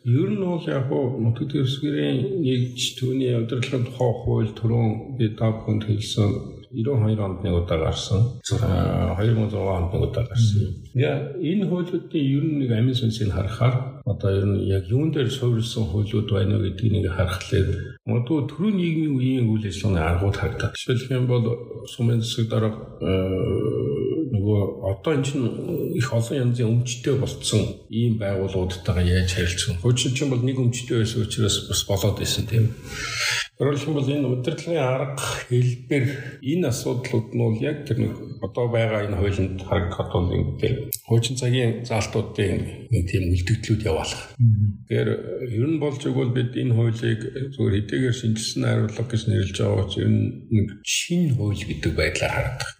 ер 0.04 0.30
нь 0.32 0.44
бол 0.44 0.64
яг 0.64 0.84
гоо 0.88 1.04
нутаг 1.20 1.48
дэвсгэрийн 1.52 2.44
нэгж 2.44 3.00
түүний 3.00 3.36
удирдлагын 3.36 3.88
тухай 3.88 4.12
хууль 4.24 4.52
түрүүн 4.56 5.18
би 5.18 5.26
та 5.36 5.52
бүхэнд 5.52 5.84
хэлсэн 5.88 6.30
92 6.76 7.24
онд 7.24 7.40
нэг 7.44 7.54
удаа 7.56 7.78
гарсан. 7.88 8.40
2006 8.44 9.56
онд 9.56 9.92
нэг 9.92 10.02
удаа 10.02 10.24
гарсан. 10.28 10.76
Яа 10.92 11.32
энэ 11.40 11.64
хуулиудын 11.66 12.20
ер 12.20 12.44
нь 12.44 12.58
нэг 12.60 12.70
амин 12.76 12.92
сүнсийг 12.92 13.32
харахаар 13.32 14.04
одоо 14.04 14.30
ер 14.30 14.44
нь 14.44 14.68
яг 14.68 14.84
юун 14.92 15.10
дээр 15.10 15.30
суурилсан 15.30 15.88
хуулиуд 15.88 16.28
байна 16.30 16.60
вэ 16.60 16.70
гэдгийг 16.76 16.92
нэг 16.92 17.06
харахад 17.16 17.96
Модуу 18.06 18.46
төрийн 18.46 18.76
нийгмийн 18.76 19.16
үеийн 19.16 19.46
үйл 19.50 19.66
ажиллагааны 19.66 20.04
аргууд 20.04 20.36
харагдаад. 20.36 20.76
Жишээлх 20.76 21.10
юм 21.10 21.26
бол 21.26 21.44
сумын 21.88 22.20
засаг 22.20 22.46
дарга 22.52 22.78
нөгөө 24.30 24.60
одоо 24.92 25.12
энэ 25.16 25.26
чинь 25.26 25.96
их 25.98 26.12
олон 26.12 26.38
янзын 26.38 26.70
өмчтэй 26.70 27.14
болцсон 27.18 27.62
ийм 27.90 28.18
байгууллагуудтайгаа 28.22 29.02
яаж 29.02 29.32
харилцах 29.34 29.74
вэ? 29.74 29.82
Хуучин 29.82 30.14
чинь 30.14 30.30
бол 30.30 30.42
нэг 30.44 30.58
өмчтэй 30.60 31.02
байсан 31.02 31.26
учраас 31.26 31.56
бас 31.66 31.82
болоод 31.88 32.18
байсан 32.18 32.46
тийм. 32.46 32.70
Өөрөлдөх 33.56 33.88
бол 33.88 34.04
энэ 34.04 34.28
удирдлагын 34.28 34.84
арга 34.84 35.16
хэлбэр 35.48 36.04
энэ 36.44 36.68
асуудлууд 36.68 37.28
нь 37.32 37.40
бол 37.40 37.56
яг 37.64 37.88
тэр 37.88 38.04
нэг 38.04 38.14
одоо 38.44 38.68
байгаа 38.68 39.08
энэ 39.08 39.16
хуулинд 39.16 39.64
харагдах 39.64 40.12
бол 40.12 40.28
ингээд 40.28 40.92
хуучин 41.08 41.40
цагийн 41.40 41.80
заалтуудын 41.88 42.92
нэг 42.92 43.02
тийм 43.08 43.32
үлдэгдлүүд 43.32 43.80
яваалах. 43.88 44.36
Тэгэхээр 44.36 45.10
ер 45.56 45.66
нь 45.72 45.80
болж 45.80 46.04
игэл 46.04 46.36
бид 46.36 46.52
энэ 46.52 46.76
хуулийг 46.76 47.20
зөвхөн 47.56 47.72
хэдийгээр 47.80 48.16
шинжилсэн 48.20 48.60
найруулга 48.60 49.04
гэж 49.08 49.22
нэрлэж 49.24 49.56
байгаа 49.56 49.86
ч 49.88 49.94
ер 50.04 50.10
нь 50.12 50.24
нэг 50.52 50.66
шинэ 50.84 51.32
хууль 51.40 51.64
гэдэг 51.64 51.92
байдлаар 51.96 52.34
харагдах. 52.36 52.70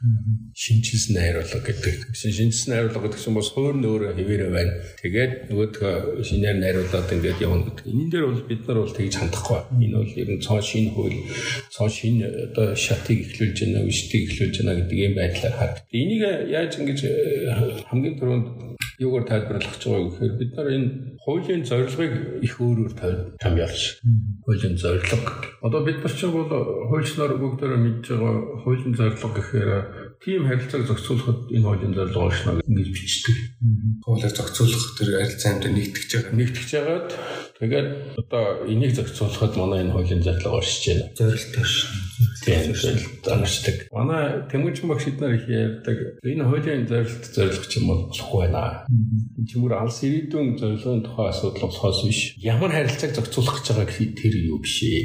Шинжилсэн 0.53 1.13
найруулга 1.17 1.61
гэдэг. 1.65 1.97
Шинжилсэн 2.13 2.69
найруулга 2.77 3.01
гэдэг 3.09 3.21
чинь 3.25 3.39
бас 3.39 3.49
хуур 3.49 3.81
нөөрэ 3.81 4.13
хэвээрээ 4.13 4.51
байна. 4.53 4.73
Тэгээд 5.01 5.33
нөгөөдгөө 5.49 6.21
шинээр 6.21 6.57
найруулад 6.61 7.09
ингээд 7.17 7.41
явна 7.41 7.65
гэдэг. 7.65 7.85
Энэ 7.89 8.11
дээр 8.13 8.27
бол 8.29 8.45
бид 8.45 8.63
нар 8.69 8.79
бол 8.85 8.93
тэгж 8.93 9.15
хандахгүй. 9.17 9.61
Энэ 9.81 9.97
бол 9.97 10.13
ер 10.21 10.31
нь 10.37 10.45
цоо 10.45 10.61
шинэ 10.67 10.91
хууль, 10.91 11.19
цоо 11.71 11.89
шинэ 11.89 12.27
одоо 12.51 12.75
шатыг 12.75 13.19
эхлүүлж 13.23 13.59
байна, 13.63 13.87
виштийг 13.87 14.23
эхлүүлж 14.27 14.57
байна 14.59 14.79
гэдэг 14.83 14.99
юм 15.07 15.15
байдлаар 15.15 15.55
харагд. 15.55 15.87
Энийг 15.95 16.23
яаж 16.51 16.73
ингэж 16.83 17.01
э, 17.07 17.13
хамгийн 17.87 18.19
түрүүнд 18.19 18.47
юугаар 18.99 19.29
тайлбарлах 19.29 19.77
гэж 19.77 19.85
байгаа 19.85 20.09
гэхээр 20.09 20.35
бид 20.41 20.53
нар 20.57 20.69
энэ 20.73 20.89
хуулийн 21.21 21.63
зорилгыг 21.69 22.15
их 22.41 22.55
өөрөөр 22.57 22.93
томьёолж. 23.37 23.83
Хуулийн 24.45 24.77
зорилго. 24.81 25.19
Одоо 25.61 25.81
бид 25.85 26.01
нар 26.01 26.15
чинь 26.17 26.33
бол 26.33 26.49
хуульчнаар 26.89 27.37
бүгдээрээ 27.37 27.81
мэдж 27.85 28.07
байгаа 28.09 28.37
хуулийн 28.65 28.95
зорилго 28.97 29.29
гэхээр 29.37 29.71
тийм 30.25 30.49
харилцааг 30.49 30.89
зохицуулахад 30.89 31.41
энэ 31.53 31.67
хуулийн 31.69 31.93
зорилго 31.93 32.21
оошно 32.25 32.57
гэж 32.65 32.89
бичдэг. 32.89 33.37
Хуулиар 34.01 34.33
зохицуулах 34.33 34.85
тэр 34.97 35.09
харилцаа 35.21 35.51
амьд 35.53 35.65
нэгтгэж 35.77 36.11
байгаа. 36.17 36.33
Нэгтгэж 36.41 36.71
байгаад 36.73 37.09
тэгээд 37.61 37.89
одоо 38.21 38.45
энийг 38.69 38.93
зохицуулахад 38.95 39.57
манай 39.57 39.81
энэ 39.85 39.93
хуулийн 39.93 40.23
зорилго 40.23 40.59
оршиж 40.59 40.85
байна. 40.89 41.05
Зорилт 41.17 41.55
оршиж 41.59 42.07
Тийм 42.47 42.75
заншдаг. 43.25 43.89
Манай 43.93 44.47
Тэмүүжин 44.47 44.89
багш 44.89 45.07
эднэр 45.11 45.35
их 45.35 45.49
ярьдаг. 45.49 45.99
Энэ 46.23 46.45
хуулийн 46.47 46.87
зорилт 46.87 47.25
зорилго 47.35 47.67
ч 47.67 47.83
юм 47.83 47.87
бол 47.91 48.03
болохгүй 48.07 48.41
байна. 48.47 48.87
Тэмүүр 48.87 49.73
алс 49.75 49.99
ирээдүйн 50.07 50.55
зорилгын 50.55 51.03
тухай 51.03 51.29
асуудал 51.35 51.67
болохоос 51.67 52.07
биш. 52.07 52.21
Ямар 52.39 52.71
харилцааг 52.71 53.19
зохицуулах 53.19 53.59
гэж 53.59 53.67
байгаа 53.75 54.15
тэр 54.15 54.35
юу 54.47 54.63
биш 54.63 54.79
ээ. 54.79 55.03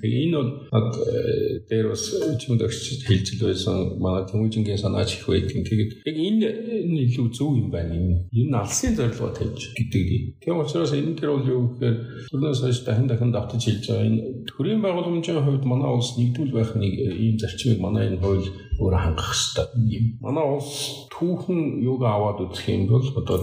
Тэгээ 0.00 0.22
энэ 0.32 0.36
бол 0.40 0.50
над 0.72 0.88
э, 0.96 1.60
дээр 1.68 1.86
бас 1.92 2.02
Тэмүүр 2.08 2.58
багш 2.64 2.78
хэлж 3.04 3.26
л 3.36 3.44
байсан. 3.44 3.76
Манай 4.00 4.24
Тэмүүжингийн 4.24 4.80
санаач 4.80 5.20
их 5.20 5.28
байдаг. 5.28 5.60
Тэгээд 5.68 5.90
яг 6.08 6.16
энэ 6.16 7.04
илүү 7.04 7.28
зөв 7.36 7.52
юм 7.52 7.68
байна. 7.68 8.24
Энэ 8.32 8.56
алсын 8.56 8.96
зорилгоо 8.96 9.30
тавьж 9.36 9.76
гэдэг. 9.76 10.40
Тийм 10.40 10.56
учраас 10.56 10.96
энэ 10.96 11.20
төр 11.20 11.36
бол 11.36 11.44
юу 11.44 11.62
гэхээр 11.88 12.28
түрүүнээс 12.30 12.60
хойш 12.62 12.78
дахин 12.84 13.08
дахин 13.08 13.32
давтаж 13.32 13.62
хэлж 13.64 13.84
байгаа. 13.88 14.06
Энэ 14.08 14.20
төрийн 14.48 14.80
байгууламжийн 14.84 15.44
хувьд 15.44 15.64
манай 15.64 15.90
улс 15.90 16.10
нэгдүүл 16.18 16.52
байх 16.52 16.70
нэг 16.76 16.92
ийм 16.98 17.36
зарчмыг 17.40 17.78
манай 17.80 18.12
энэ 18.12 18.20
хууль 18.20 18.48
өөрөө 18.78 19.00
хангах 19.02 19.30
хэрэгтэй 19.34 19.66
юм. 19.98 20.04
Манай 20.22 20.44
улс 20.46 21.08
түүхэн 21.12 21.60
юуг 21.82 22.02
аваад 22.06 22.38
үзэх 22.46 22.66
юм 22.70 22.86
бол 22.90 23.06
одоо 23.18 23.38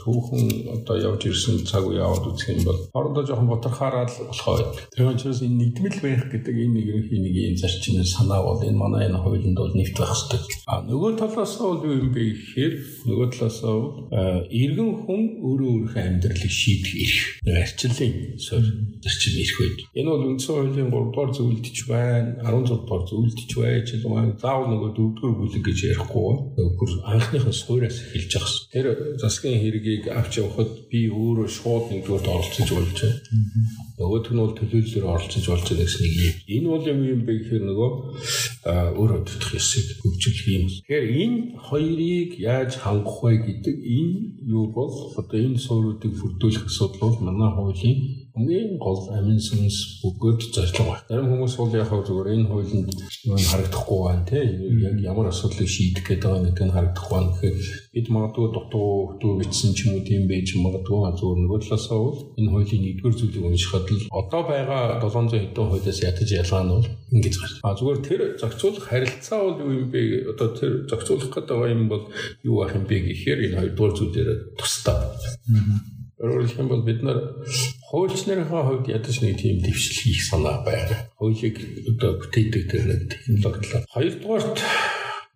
түүхэн 0.00 0.44
одоо 0.76 0.96
явж 1.00 1.22
ирсэн 1.28 1.64
цаг 1.64 1.84
үе 1.88 2.00
аваад 2.04 2.28
үзэх 2.32 2.48
юм 2.52 2.62
бол 2.68 2.80
орондоо 2.92 3.24
жоохон 3.24 3.48
боторхаараа 3.48 4.04
л 4.04 4.28
болохоо 4.28 4.54
байдаг. 4.60 4.84
Тэгэхээр 4.92 5.12
учраас 5.16 5.40
энэ 5.40 5.58
нэгдмэл 5.60 5.98
байх 6.04 6.22
гэдэг 6.28 6.56
энэ 6.56 6.74
нэг 6.76 6.86
ерөнхий 6.92 7.20
нэг 7.20 7.34
ийм 7.34 7.56
зарчмын 7.56 8.04
санаа 8.04 8.40
бол 8.44 8.60
энэ 8.60 8.76
манай 8.76 9.08
энэ 9.08 9.22
хуулинд 9.22 9.56
бол 9.56 9.72
нэгт 9.72 9.96
байх 9.96 10.12
хэрэгтэй. 10.12 10.40
А 10.68 10.84
нөгөө 10.84 11.12
талаас 11.16 11.54
нь 11.56 11.64
бол 11.64 11.80
юу 11.80 11.96
юм 12.04 12.10
бэ 12.12 12.22
гэхээр 12.28 12.74
нөгөө 13.08 13.28
талаас 13.32 13.58
нь 13.64 13.84
иргэн 14.52 14.92
хүн 15.04 15.22
өөрөө 15.44 15.70
өөрийнхөө 15.74 16.02
амьдралыг 16.04 16.52
шийдэх 16.52 16.92
эрх. 17.04 17.18
Арчлалын 17.44 18.14
суурь 18.36 18.68
зарчим 19.00 19.34
эрх 19.40 19.56
байд. 19.60 19.78
Энэ 19.96 20.10
бол 20.12 20.28
үндсэн 20.28 20.54
хуулийн 20.54 20.90
3 20.92 21.08
дугаар 21.08 21.30
зөвлөлдөж 21.32 21.78
байна. 21.88 22.30
16 22.44 22.84
дугаар 22.84 23.04
зөвлөлдөж 23.08 23.50
байж 23.56 23.88
байгаа. 24.04 24.36
Заавал 24.44 24.73
нөгөө 24.74 24.90
4 24.98 25.14
дугаар 25.14 25.36
бүлэг 25.38 25.62
гэж 25.64 25.78
ярихгүй. 25.94 26.32
Бүр 26.58 26.90
анхныхын 27.06 27.54
суураас 27.54 27.96
эхэлж 28.02 28.30
байгаа 28.34 28.50
ш. 28.50 28.56
Тэр 28.74 28.86
засгийн 29.22 29.62
хэргийг 29.62 30.04
авч 30.10 30.42
явахад 30.42 30.70
би 30.90 31.06
өөрөө 31.08 31.48
шууд 31.48 31.84
нэгдүгээр 31.94 32.26
оролцож 32.34 32.68
болж 32.74 32.98
байна. 32.98 33.18
Нөгөөх 33.94 34.28
нь 34.34 34.42
бол 34.42 34.54
төлөөллөөр 34.58 35.06
оролцож 35.06 35.44
болж 35.46 35.64
байгаа 35.70 35.86
гэсэн 35.86 36.02
нэг 36.02 36.14
юм. 36.18 36.34
Энэ 36.54 36.68
бол 36.74 36.84
юм 36.90 37.00
юм 37.14 37.20
бэ 37.22 37.32
гэхээр 37.38 37.64
нөгөө 37.70 37.90
өөрөө 38.98 39.20
төдөх 39.28 39.50
хэсэг 39.54 39.86
хөгжих 40.02 40.38
юм. 40.50 40.64
Тэгэхээр 40.66 41.06
энэ 41.22 41.38
хоёрыг 41.62 42.30
яаж 42.42 42.70
хангах 42.82 43.18
вэ 43.22 43.32
гэдэг 43.46 43.76
энэ 43.78 44.18
юу 44.50 44.66
бол 44.74 44.94
одоо 45.14 45.38
энэ 45.38 45.62
суурьуудыг 45.62 46.12
бүрдүүлэх 46.18 46.66
асуудал 46.66 47.00
бол 47.00 47.16
манай 47.28 47.50
хуулийн 47.52 48.23
хамгийн 48.34 48.78
гол 48.82 48.98
амин 49.14 49.38
сүнс 49.38 50.02
бүгд 50.02 50.50
зорилго 50.50 50.84
байна. 50.90 51.06
Зарим 51.08 51.28
хүмүүс 51.30 51.54
бол 51.54 51.70
яг 51.78 51.90
зүгээр 51.94 52.28
энэ 52.34 52.48
хуулинд 52.50 52.90
юу 53.30 53.38
харагдахгүй 53.38 54.00
байна 54.02 54.24
те 54.26 54.40
яг 54.42 54.96
ямар 55.06 55.30
асуудлыг 55.30 55.70
шийдэх 55.70 56.02
гэдэг 56.02 56.26
байгаа 56.26 56.42
нэг 56.42 56.58
нь 56.58 56.74
харагдахгүй 56.74 57.14
байна 57.14 57.30
гэхээр 57.30 57.56
бид 57.94 58.06
магадгүй 58.10 58.46
дутуу 58.50 58.90
хөтөө 59.14 59.32
бичсэн 59.38 59.70
ч 59.78 59.86
юм 59.86 59.94
уу 59.94 60.02
тийм 60.02 60.26
байж 60.26 60.50
магадгүй 60.58 60.98
зүгээр 61.14 61.40
нөгөө 61.46 61.60
талаас 61.62 61.86
нь 61.86 62.02
бол 62.02 62.18
энэ 62.34 62.50
хуулийн 62.50 62.82
нэгдүгээр 62.82 63.18
зүйлийг 63.22 63.44
уншихад 63.46 63.86
л 63.94 64.10
одоо 64.10 64.42
байгаа 64.50 64.82
700 64.98 65.54
хэдэн 65.54 65.68
хуулиас 65.70 65.98
ятаж 66.02 66.28
ялгаа 66.34 66.62
нь 66.66 66.74
бол 66.74 66.88
ингэж 67.14 67.34
гарч. 67.38 67.54
А 67.62 67.78
зүгээр 67.78 68.00
тэр 68.02 68.20
зохицуулах 68.42 68.84
харилцаа 68.90 69.38
бол 69.46 69.62
юу 69.62 69.72
юм 69.78 69.88
бэ? 69.94 70.02
Одоо 70.34 70.48
тэр 70.58 70.72
зохицуулах 70.90 71.30
гэдэг 71.30 71.70
юм 71.70 71.86
бол 71.86 72.04
юу 72.42 72.56
байх 72.58 72.74
юм 72.74 72.84
бэ 72.90 72.96
гэхээр 72.98 73.38
энэ 73.46 73.58
хоёрдугаар 73.62 73.94
зүйлээр 73.94 74.30
тусдаа. 74.58 74.98
Өөрөөр 76.24 76.48
хэлбэл 76.48 76.88
бид 76.88 77.00
нар 77.04 77.18
хуульчнэрийн 77.92 78.48
хувьд 78.48 78.88
ядаж 78.88 79.20
нэг 79.20 79.36
тийм 79.36 79.60
дэвшил 79.60 80.08
хийх 80.08 80.24
санаа 80.24 80.64
байна. 80.64 80.96
Хуулийг 81.20 81.60
одоо 81.84 82.16
бүтээдэг 82.16 82.64
тэр 82.64 82.84
нэг 82.88 83.00
технологи. 83.12 83.84
Хоёрдугаарт 83.92 84.56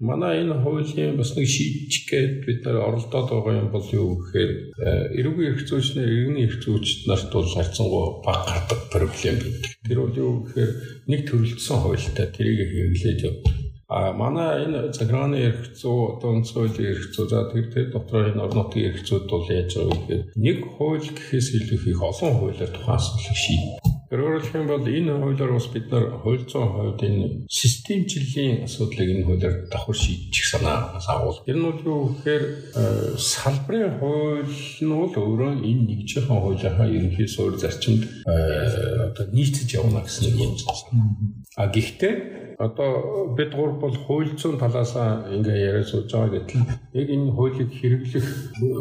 манай 0.01 0.41
энэ 0.41 0.65
хуулийн 0.65 1.21
бас 1.21 1.37
нэг 1.37 1.45
шийдчих 1.45 2.09
гээд 2.09 2.33
бид 2.49 2.61
нар 2.65 2.89
оролдоод 2.89 3.29
байгаа 3.29 3.61
юм 3.61 3.69
бол 3.69 3.85
юу 3.93 4.17
гэхээр 4.17 4.53
э, 4.81 4.91
эрүүгийн 5.21 5.51
эрх 5.53 5.63
зүйчнэр 5.69 6.09
иргэний 6.09 6.49
эрх 6.49 6.57
зүйчд 6.65 7.05
нарт 7.05 7.29
бол 7.37 7.53
харьцангуй 7.53 8.07
баг 8.25 8.41
гардаг 8.49 8.81
проблем 8.89 9.37
байдаг. 9.45 9.69
Тэр 9.85 9.99
бол 10.01 10.17
юу 10.17 10.33
гэхээр 10.49 10.73
нэг 11.05 11.21
төрөлдсөн 11.29 11.79
хуультай 11.85 12.27
тэрийг 12.33 12.65
хэрэглээд 12.65 13.21
явдаг 13.29 13.68
А 13.89 14.13
манай 14.13 14.69
энэ 14.69 14.93
захиргааны 14.93 15.39
онцгой 16.21 16.69
хуулийн 16.69 16.93
эрх 16.93 17.09
зүй, 17.09 17.25
за 17.25 17.49
тэр 17.49 17.73
тэр 17.73 17.87
дотор 17.89 18.29
энэ 18.29 18.45
орон 18.45 18.69
нутгийн 18.69 19.01
зүйд 19.01 19.25
бол 19.33 19.49
яаж 19.49 19.73
байгаа 19.81 19.89
вэ 19.89 19.97
гэхээр 19.97 20.25
нэг 20.37 20.59
хууль 20.77 21.09
гэхээс 21.09 21.49
илүү 21.57 21.81
их 21.97 22.03
олон 22.05 22.33
хуулиар 22.37 22.69
тухайн 22.69 23.01
асуудлыг 23.01 23.39
шийднэ. 23.41 23.98
Өөрөөр 24.09 24.41
хэлэх 24.41 24.57
юм 24.57 24.69
бол 24.73 24.89
энэ 24.89 25.13
хуулиар 25.21 25.53
бас 25.53 25.69
бид 25.69 25.93
нар 25.93 26.05
хууль 26.25 26.41
зүйн 26.49 26.69
хувьд 26.73 27.01
энэ 27.05 27.45
системчлэлийн 27.45 28.65
асуудлыг 28.65 29.05
энэ 29.05 29.27
хуулиар 29.29 29.55
давхар 29.69 29.93
шийдчих 29.93 30.49
санаа 30.49 30.97
агуул. 30.97 31.45
Тэр 31.45 31.61
нь 31.61 31.69
юу 31.85 32.17
гэхээр 32.17 32.45
э, 32.73 33.21
салбарын 33.21 34.01
хууль 34.01 34.49
нь 34.49 34.97
бол 34.97 35.13
өөрөө 35.13 35.61
энэ 35.61 35.85
нэг 35.93 36.01
чихэн 36.09 36.41
хуулийнхаа 36.41 36.89
ерөнхий 36.89 37.29
суурь 37.29 37.61
зарчимд 37.61 38.09
э, 38.25 39.13
одоо 39.13 39.29
нийцэж 39.29 39.77
явна 39.77 40.01
гэсэн 40.01 40.33
юм 40.33 40.57
байна. 40.57 40.57
А 41.61 41.69
гэхдээ 41.69 42.15
одоо 42.59 43.35
бид 43.37 43.55
гур 43.55 43.79
бол 43.79 43.95
хууль 43.95 44.35
зүйн 44.41 44.59
талаас 44.59 44.97
ингээ 44.97 45.69
яриад 45.69 45.87
сууж 45.87 46.11
байгаа 46.11 46.43
гэтэл 46.43 46.65
яг 46.97 47.09
энэ 47.15 47.31
хуулийг 47.37 47.71
хэрэглэх 47.71 48.27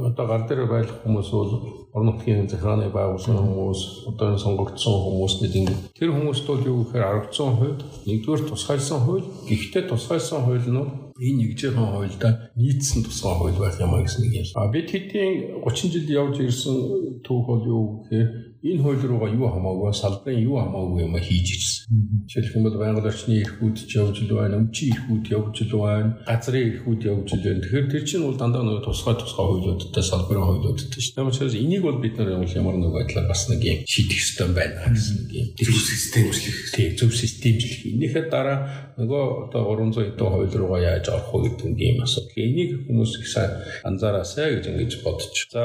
одоо 0.10 0.26
гар 0.26 0.44
дээр 0.50 0.66
байх 0.66 0.90
хүмүүс 1.04 1.30
бол 1.30 1.52
орон 1.98 2.14
нутгийн 2.14 2.46
захиргааны 2.46 2.94
байгууллагын 2.94 3.42
хүмүүс 3.42 3.82
одоо 4.14 4.38
сонгогдсон 4.38 4.96
хүмүүстнүүд 5.02 5.56
ингээ 5.58 5.78
тэр 5.98 6.14
хүмүүст 6.14 6.46
бол 6.46 6.62
юу 6.70 6.78
гэхээр 6.86 7.26
10% 7.34 8.06
нэгдүгээр 8.06 8.42
тусгайлсан 8.46 9.00
хууль 9.02 9.26
гэхдээ 9.50 9.84
тусгайлсан 9.90 10.46
хууль 10.46 10.70
нь 10.70 10.78
энэ 11.18 11.38
нэгжийн 11.42 11.74
хуульда 11.74 12.54
нийцсэн 12.54 13.02
тусгай 13.02 13.34
хууль 13.34 13.58
байх 13.58 13.82
юм 13.82 13.98
а 13.98 14.06
гэсэн 14.06 14.22
нэг 14.30 14.34
юм. 14.38 14.46
А 14.54 14.70
бид 14.70 14.88
хэдийн 14.94 15.66
30 15.66 15.90
жил 15.90 16.08
явж 16.22 16.36
ирсэн 16.46 16.78
түүх 17.26 17.46
бол 17.50 17.66
юу 17.66 17.84
гэхээр 18.06 18.47
энэ 18.68 18.84
хууль 18.84 19.04
руугаа 19.08 19.32
юу 19.32 19.48
хамаагүй 19.48 19.94
салбарын 19.96 20.44
юу 20.44 20.58
хамаагүй 20.60 21.00
юм 21.08 21.16
хийж 21.18 21.48
ирсэн. 21.56 22.28
Жишээлх 22.28 22.56
юм 22.56 22.64
бол 22.68 22.78
байгаль 22.78 23.08
орчны 23.08 23.34
эрхүүд 23.42 23.78
явж 23.96 24.18
л 24.28 24.36
байна, 24.36 24.60
өмчийн 24.60 24.92
эрхүүд 24.92 25.26
явж 25.32 25.56
л 25.64 25.74
байна, 25.80 26.12
газрын 26.28 26.68
эрхүүд 26.72 27.02
явж 27.08 27.28
л 27.32 27.44
байна. 27.48 27.62
Тэгэхээр 27.64 27.88
тэр 27.88 28.04
чинь 28.04 28.26
бол 28.28 28.38
дандаа 28.38 28.64
нэг 28.68 28.84
тусгай 28.84 29.16
тусгай 29.16 29.46
хуулиудтай 29.48 30.04
салбарын 30.04 30.48
хуулиудтай 30.48 31.00
шүү 31.00 31.16
дээ. 31.16 31.28
Учраас 31.32 31.56
энийг 31.56 31.84
бол 31.88 32.00
бид 32.04 32.16
нар 32.20 32.30
ямар 32.36 32.76
нэг 32.76 32.92
байдлаар 32.92 33.28
бас 33.32 33.48
нэг 33.48 33.62
юм 33.64 33.80
шийдэх 33.88 34.20
ёстой 34.20 34.50
байна 34.52 34.92
гэсэн 34.92 35.16
нэг 35.24 35.32
юм. 35.32 35.48
Зөв 35.56 35.78
системчлэх. 35.78 36.58
Тийм, 36.76 36.92
зөв 36.98 37.12
системчлэх. 37.16 37.82
Энийхээ 37.88 38.26
дараа 38.28 38.58
нөгөө 38.98 39.24
одоо 39.48 39.62
300 39.78 40.18
хэдэн 40.18 40.28
хууль 40.28 40.58
руугаа 40.58 40.82
яаж 40.82 41.06
орох 41.14 41.32
вэ 41.32 41.56
гэдэг 41.56 41.78
юм 41.78 42.04
асуудал. 42.04 42.36
Энийг 42.36 42.72
хүмүүс 42.88 43.12
их 43.22 43.28
сайн 43.30 43.52
анзаараасай 43.84 44.58
гэж 44.58 44.66
ингэж 44.74 44.94
бодчих. 45.06 45.48
За 45.54 45.64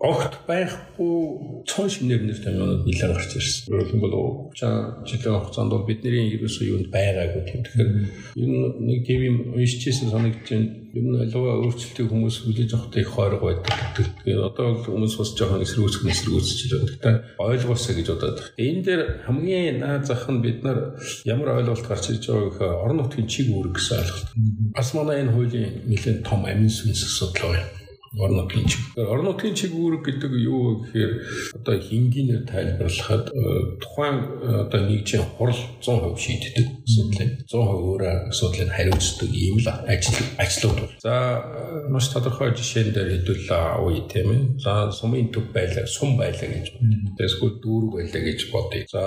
огт 0.00 0.46
байхгүй 0.46 1.64
цон 1.66 1.90
шинээр 1.90 2.22
нэр 2.22 2.38
томьёонууд 2.38 2.86
нэлээд 2.86 3.14
гарч 3.18 3.32
ирсэн. 3.34 3.66
Өөрөөр 3.66 3.90
хэлбэл 3.90 4.16
30 4.54 5.10
жилийн 5.10 5.38
хугацаанд 5.42 5.72
бол 5.74 5.88
бидний 5.88 6.30
ерөөсөө 6.38 6.64
юунд 6.70 6.88
байгаагүй 6.94 7.42
тийм. 7.50 7.60
Тэгэхээр 7.66 7.90
энэ 8.38 8.58
нэг 8.78 8.98
тийм 9.06 9.20
юм 9.26 9.36
уншижсэн 9.58 10.10
санагдаж 10.14 10.46
байна. 10.46 10.70
Ер 10.94 11.04
нь 11.04 11.18
аливаа 11.18 11.54
өөрчлөлтийг 11.66 12.08
хүмүүс 12.08 12.36
хүлээж 12.46 12.70
авахтай 12.74 13.02
их 13.02 13.10
хойрог 13.12 13.42
байдаг. 13.42 13.74
Тэгээд 14.22 14.46
одоо 14.46 14.66
бол 14.72 14.86
хүмүүс 14.86 15.14
бас 15.18 15.30
жоохон 15.34 15.64
эсрүүцэх 15.66 16.02
эсрүүцэж 16.06 16.60
байна. 16.70 16.86
Гэхдээ 16.88 17.16
ойлгоосаа 17.42 17.94
гэж 17.98 18.06
бодоод. 18.08 18.38
Энэ 18.56 18.82
дээр 18.86 19.02
хамгийн 19.26 19.82
наад 19.82 20.06
зах 20.06 20.24
нь 20.30 20.42
бид 20.42 20.62
нар 20.62 20.96
ямар 21.26 21.58
ойлголт 21.58 21.84
гарч 21.84 22.14
ирж 22.14 22.24
байгааг 22.30 22.86
орон 22.86 23.02
нутгийн 23.02 23.28
чиг 23.28 23.52
үүрэг 23.52 23.76
гэсэн 23.76 23.98
ойлголт. 24.00 24.28
Бас 24.72 24.88
манай 24.94 25.26
энэ 25.26 25.34
хуулийн 25.34 25.90
нэлээд 25.90 26.24
том 26.24 26.46
амин 26.48 26.72
сүнс 26.72 27.04
асуудал 27.04 27.52
байна 27.52 27.87
орон 28.16 28.36
нутгийн 28.40 28.66
чиг. 28.68 28.80
Орон 28.96 29.24
нутгийн 29.28 29.54
чиг 29.54 29.72
үүрэг 29.74 30.02
гэдэг 30.06 30.32
юу 30.40 30.80
гэхээр 30.80 31.12
одоо 31.60 31.76
хингийнээр 31.76 32.44
тайлбарлахад 32.48 33.28
э, 33.28 33.42
тухайн 33.82 34.16
э, 34.40 34.64
одоо 34.64 34.80
нэгжийн 34.88 35.24
хурал 35.36 35.60
100% 35.84 36.16
шийддэг 36.16 36.66
асуудлыг 36.88 37.30
100% 37.44 37.52
өөрөө 37.52 38.14
асуудлыг 38.32 38.70
хариуцдаг 38.72 39.30
ийм 39.32 39.58
л 39.60 39.68
ажил 39.68 40.18
ажлууд 40.38 40.78
байна. 40.78 41.00
За 41.02 41.14
э, 41.44 41.88
маш 41.88 42.08
тодорхой 42.08 42.54
жишээн 42.56 42.92
дээр 42.94 43.10
хэдүүл 43.20 43.48
авъя 43.52 44.02
тийм 44.08 44.28
ээ. 44.32 44.42
За 44.62 44.90
сумын 44.92 45.28
төв 45.28 45.52
байлаа, 45.52 45.86
сум 45.86 46.16
байлаа 46.16 46.48
гэж 46.48 46.66
бодъё. 46.74 47.12
Тэсгүй 47.18 47.50
дүүрэг 47.60 47.92
байлаа 47.92 48.22
гэж 48.24 48.40
бодъё. 48.52 48.84
За 48.88 49.02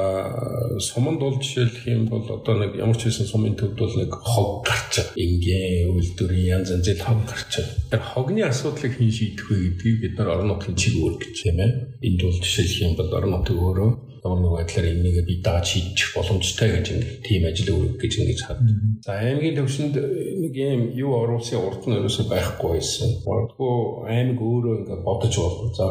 суманд 0.79 1.19
бол 1.19 1.41
жишээлх 1.41 1.87
юм 1.87 2.05
бол 2.05 2.25
одоо 2.29 2.55
нэг 2.59 2.77
ямар 2.77 2.97
ч 2.97 3.09
хэсэн 3.09 3.27
сумын 3.27 3.55
төвд 3.57 3.77
бол 3.77 3.95
нэг 3.97 4.11
хог 4.13 4.65
гарч 4.65 4.93
байгаа. 5.01 5.17
Ингийн 5.17 5.89
үйлдвэрийн 5.95 6.61
янз 6.61 6.69
янзын 6.75 6.99
хог 7.01 7.19
гарч 7.25 7.51
байгаа. 7.57 7.89
Тэр 7.91 8.01
хогны 8.01 8.41
асуудлыг 8.45 8.90
хэн 8.95 9.11
шийдэх 9.11 9.47
вэ 9.47 9.57
гэдгийг 9.79 9.97
бид 10.01 10.13
нар 10.17 10.29
орон 10.33 10.47
нутгийн 10.51 10.77
чиг 10.77 10.93
үүрэг 10.99 11.21
гэж 11.23 11.35
тийм 11.39 11.59
ээ. 11.63 11.71
Энд 12.07 12.19
бол 12.21 12.37
жишээлх 12.43 12.77
юм 12.83 12.93
бол 12.99 13.11
орон 13.17 13.31
нутаг 13.35 13.57
өөрөө 13.57 14.10
ямар 14.23 14.39
нэг 14.41 14.53
байдлаар 14.53 14.87
энийг 14.93 15.25
бие 15.25 15.41
дааж 15.41 15.65
шийдчих 15.65 16.13
боломжтой 16.13 16.69
гэж 16.77 16.87
ингэ 16.93 17.09
тийм 17.25 17.41
ажил 17.49 17.73
үүрэг 17.73 17.97
гэж 17.97 18.13
ингэж 18.21 18.41
хад. 18.45 18.59
За 19.01 19.17
аймгийн 19.17 19.57
төвшөнд 19.57 19.95
нэг 19.97 20.53
юм 20.53 20.81
юу 20.93 21.11
оруулсан 21.25 21.57
урд 21.57 21.81
нь 21.89 21.97
ерөөсөй 21.97 22.29
байхгүй 22.29 22.69
байсан. 22.77 23.09
Магадгүй 23.25 23.73
аймаг 24.13 24.39
өөрөө 24.45 24.73
ингэ 24.77 24.95
бодож 25.01 25.33
болно. 25.41 25.73
За 25.73 25.85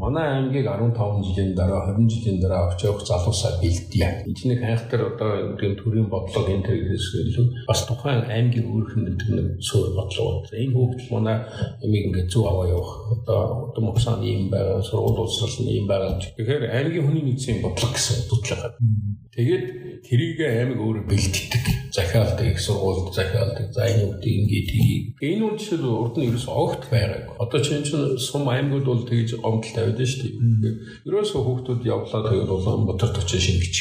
манай 0.00 0.26
аймгийг 0.32 0.64
15 0.64 1.28
жилийн 1.28 1.52
дараа 1.52 1.92
20 1.92 2.08
жилийн 2.08 2.40
дараа 2.40 2.72
очиох 2.72 3.04
залуусаа 3.04 3.60
бэлдээ. 3.60 4.24
Энд 4.24 4.40
нэг 4.48 4.60
хайхтар 4.64 5.02
одоо 5.12 5.56
тийм 5.60 5.76
төрийн 5.76 6.08
бодлого 6.08 6.48
энэ 6.48 6.64
төр 6.64 6.80
гэсэн 6.88 7.20
илүү 7.28 7.46
бас 7.68 7.80
тухайн 7.84 8.24
аймгийн 8.32 8.64
өөрхөн 8.64 9.04
гэдэг 9.12 9.28
нэг 9.36 9.46
суур 9.60 9.92
бодлого. 9.92 10.48
Энэ 10.56 10.72
хүүхдэл 10.72 11.12
манай 11.12 11.36
ямиг 11.84 12.04
ингэ 12.08 12.32
зүг 12.32 12.48
аваа 12.48 12.66
явах. 12.72 12.92
Одоо 13.12 13.40
удам 13.68 13.92
уцааны 13.92 14.24
юм 14.24 14.48
байгаа, 14.48 14.80
сургууль 14.80 15.20
улсрал 15.20 15.68
юм 15.68 15.86
байгаа. 15.86 16.16
Тэгэхээр 16.16 16.64
аймгийн 16.72 17.04
хүний 17.04 17.24
нэгэн 17.28 17.57
бодлого 17.62 17.92
гэсэн 17.94 18.28
бодлого. 18.30 18.74
Тэгээд 19.34 19.64
тэрийг 20.06 20.38
аймаг 20.42 20.78
өөрөө 20.82 21.04
бэлддэг. 21.06 21.77
Захиалдаг, 21.98 22.46
их 22.46 22.60
сургуульд 22.60 23.10
захиалдаг. 23.10 23.74
За 23.74 23.82
энэ 23.90 24.06
үгтэй 24.06 24.32
ингээд 24.38 24.66
тгий. 24.70 24.98
Энэ 25.18 25.42
үл 25.50 25.58
жишээ 25.58 25.82
урд 25.82 26.14
нь 26.14 26.30
ерөөс 26.30 26.46
огт 26.46 26.86
байгааг. 26.94 27.34
Одоо 27.42 27.58
чинь 27.58 27.82
чинь 27.82 28.14
сум 28.22 28.46
аймагуд 28.46 28.86
бол 28.86 29.02
тэгж 29.02 29.42
гомдол 29.42 29.74
тавиад 29.74 29.98
шүү 29.98 30.30
дээ. 30.30 30.74
Ерөөсөө 31.10 31.40
хүүхдүүд 31.42 31.82
явлаа 31.82 32.22
тэгээд 32.22 32.54
улаан 32.54 32.86
ботор 32.86 33.10
очиж 33.18 33.42
шингэж. 33.42 33.76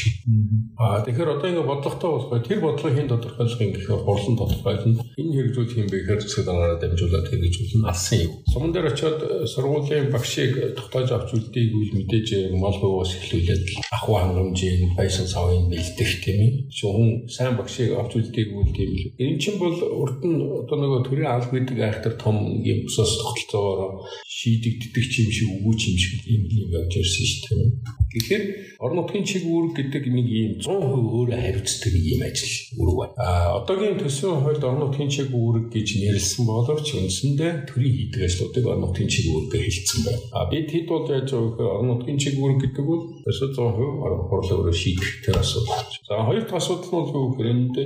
Аа 0.81 1.05
тэгэхээр 1.05 1.33
одоо 1.37 1.45
ингээд 1.45 1.69
бодлоготой 1.69 2.09
болохгүй 2.09 2.41
тэр 2.41 2.59
бодлогын 2.65 3.11
тодорхойлох 3.13 3.61
юм 3.61 3.71
гэхээр 3.77 4.01
хурлан 4.01 4.35
тодорхойлно. 4.41 5.01
Энэ 5.13 5.33
хэрэгжүүлэх 5.37 5.77
юм 5.77 5.89
бэ 5.93 5.97
гэхээр 6.01 6.21
зөв 6.25 6.43
дараараа 6.45 6.79
дамжуулаад 6.81 7.27
хэрэгжүүлнэ. 7.29 7.85
Алсан 7.85 8.17
юм. 8.25 8.33
Суман 8.49 8.71
дээр 8.73 8.89
очиод 8.97 9.19
сургуулийн 9.45 10.09
багшийг 10.09 10.53
тогтоож 10.73 11.09
авч 11.13 11.29
үлдээг 11.37 11.69
үл 11.69 11.91
мэдээж 12.01 12.27
мал 12.57 12.77
хувиас 12.77 13.13
эхлүүлээд 13.13 13.65
ахуй 13.93 14.17
хангамжийн 14.17 14.97
байшин 14.97 15.29
савын 15.29 15.69
бэлдэх 15.69 16.11
тийм 16.25 16.37
ээ. 16.41 16.51
Шүүн 16.73 17.29
сайн 17.29 17.57
багшийг 17.57 17.93
авч 18.07 18.15
үлдээг 18.15 18.49
үл 18.55 18.71
тийм 18.71 18.91
л. 18.95 19.11
Энэ 19.19 19.39
чинь 19.43 19.59
бол 19.59 19.75
урд 19.75 20.23
нь 20.23 20.39
одоо 20.39 20.77
нөгөө 20.79 21.01
төрийн 21.03 21.27
алба 21.27 21.51
гэдэг 21.51 21.77
айхтар 21.83 22.15
том 22.15 22.63
юм 22.63 22.79
бусаас 22.87 23.11
тогтолцоогоор 23.19 24.07
шийдэгддэг 24.23 25.05
юм 25.27 25.29
шиг 25.35 25.49
өгөөч 25.59 25.81
юм 25.91 25.97
шиг 25.99 26.15
юм 26.31 26.43
юм 26.47 26.69
явж 26.71 26.93
ирсэн 26.95 27.25
шүү 27.27 27.43
дээ. 27.51 27.97
Тэгэхээр 28.07 28.43
орон 28.79 28.97
нутгийн 29.03 29.25
чиг 29.27 29.43
үүрэг 29.43 29.73
гэдэг 29.77 30.03
нэг 30.07 30.27
ийм 30.31 30.51
100% 30.63 30.71
өөрөө 30.71 31.37
хариуцдаг 31.43 31.93
ийм 31.93 32.21
ажил 32.23 32.55
үүрэг 32.79 32.95
байна. 32.97 33.13
А 33.19 33.59
одоогийн 33.59 33.99
төсвийн 33.99 34.41
хуульд 34.41 34.63
орон 34.63 34.81
нутгийн 34.87 35.11
чиг 35.11 35.29
үүрэг 35.33 35.67
гэж 35.73 35.87
нэрлсэн 35.99 36.43
боловч 36.47 36.87
үндсэндээ 36.95 37.51
төрийн 37.67 37.95
хийдэг 37.97 38.21
ажлуудыг 38.23 38.65
орон 38.65 38.83
нутгийн 38.87 39.11
чиг 39.11 39.25
үүргээр 39.27 39.65
хэлсэн 39.67 40.01
байна. 40.07 40.21
А 40.37 40.39
бид 40.47 40.69
хэд 40.71 40.87
бол 40.87 41.05
яаж 41.11 41.29
байгаа 41.33 41.49
гэхээр 41.51 41.73
орон 41.75 41.89
нутгийн 41.91 42.19
чиг 42.21 42.35
үүрэг 42.39 42.59
гэдэг 42.63 42.85
бол 42.87 43.03
ерөөсөө 43.27 43.49
100% 43.57 44.05
орон 44.05 44.21
хурлын 44.31 44.57
өөрөө 44.57 44.77
шийдэх 44.77 45.09
тэр 45.25 45.35
асуудал. 45.43 45.85
За 46.07 46.23
хоёр 46.23 46.43
дахь 46.47 46.59
асуудал 46.61 46.93
нь 47.03 47.11
юу 47.11 47.27
гэхээр 47.35 47.49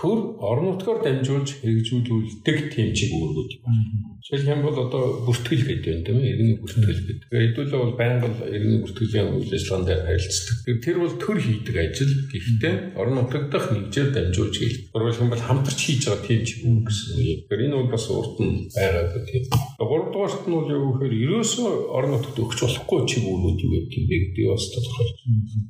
төр 0.00 0.40
орон 0.40 0.80
нутгаар 0.80 1.04
дамжуулж 1.04 1.60
хэрэгжүүлүүлдэг 1.60 2.58
тийм 2.72 2.88
чиг 2.96 3.12
үүргүүд 3.12 3.52
байна. 3.60 4.10
Жишээлх 4.24 4.48
юм 4.48 4.62
бол 4.64 4.78
одоо 4.80 5.26
бүртгэл 5.28 5.64
гэдэг 5.68 5.84
байна 5.84 6.04
тийм 6.08 6.18
ээ. 6.24 6.30
Иргэний 6.32 6.56
бүртгэл 6.56 7.04
гэдэг. 7.04 7.18
Хэдүүлээ 7.28 7.80
бол 7.84 7.96
байнга 8.00 8.28
иргэний 8.48 8.80
бүртгэлийн 8.80 9.28
үйл 9.36 9.52
ажиллагаанд 9.52 9.90
харилцдаг. 10.08 10.56
Тэр 10.80 10.96
бол 11.04 11.14
төр 11.20 11.38
хийдэг 11.40 11.76
ажил. 11.76 12.14
Гэхдээ 12.32 12.74
орон 12.96 13.16
нутаг 13.16 13.44
дахь 13.52 13.68
нэгжээр 13.72 14.08
дамжуулж 14.12 14.54
хийх. 14.56 14.76
Өөрөөр 14.96 15.16
хэлбэл 15.20 15.48
хамтарч 15.48 15.80
хийж 15.84 16.02
байгаа 16.08 16.24
тийм 16.24 16.40
ч 16.44 16.48
юм 16.64 16.84
гэсэн 16.84 17.10
үг. 17.16 17.44
Тэгэхээр 17.48 17.64
энэ 17.68 17.76
бол 17.80 17.92
бас 17.92 18.04
урд 18.08 18.36
нь 18.40 18.56
байгаа 18.72 19.04
гэдэг. 19.20 19.42
Гуравдугаарт 19.80 20.44
нь 20.48 20.54
бол 20.56 20.68
юу 20.68 20.88
гэхээр 20.96 21.14
ерөөсөө 21.28 21.68
орон 21.96 22.12
нутагт 22.16 22.38
өгч 22.40 22.58
болохгүй 22.60 23.00
чиг 23.08 23.24
үүрүүд 23.24 23.58
юу 23.64 23.72
гэдэг 23.84 23.98
юм 24.00 24.06
гэдэг 24.08 24.44
бас 24.52 24.64
тодорхой. 24.68 25.08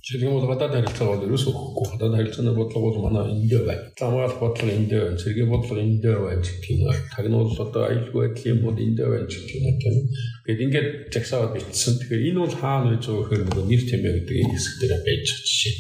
Жишээлх 0.04 0.26
юм 0.26 0.34
бол 0.36 0.50
гадаад 0.50 0.74
харилцаа 0.74 1.06
бол 1.06 1.26
ерөөсөө 1.26 1.50
өгөхгүй. 1.54 1.86
Гадаад 1.96 2.14
харилцааны 2.18 2.52
бодлого 2.58 2.86
бол 2.90 3.04
манай 3.08 3.24
энд 3.30 3.52
байна. 3.64 3.88
Замгаалах 4.20 4.40
бодлого 4.40 4.70
энд 4.70 4.90
байна. 4.90 5.16
Цэргийн 5.16 5.48
бодлого 5.48 5.80
энд 5.80 6.02
байна 6.02 6.42
гэдэг 6.42 6.70
юм. 6.70 6.92
Тагнуул 7.16 7.56
одоо 7.56 7.82
аюулгүй 7.88 8.28
байдлын 8.28 8.60
бол 8.60 8.76
энд 8.76 8.98
байна 9.00 9.26
гэх 9.26 9.48
юм 9.56 9.78
тийм. 9.80 9.96
Гэт 10.44 10.60
ингээд 10.60 10.88
жагсаад 11.08 11.54
бичсэн. 11.56 11.96
Тэгэхээр 12.04 12.28
энэ 12.28 12.40
бол 12.44 12.56
хаана 12.60 12.92
байж 12.92 13.04
байгаа 13.08 13.24
гэхээр 13.24 13.44
нөгөө 13.48 13.64
нэр 13.64 13.82
тэмээ 13.88 14.12
гэдэг 14.20 14.36
энэ 14.44 14.52
хэсэг 14.52 14.74
дээр 14.80 14.92
байж 15.00 15.24
байгаа 15.24 15.46
жишээ. 15.48 15.74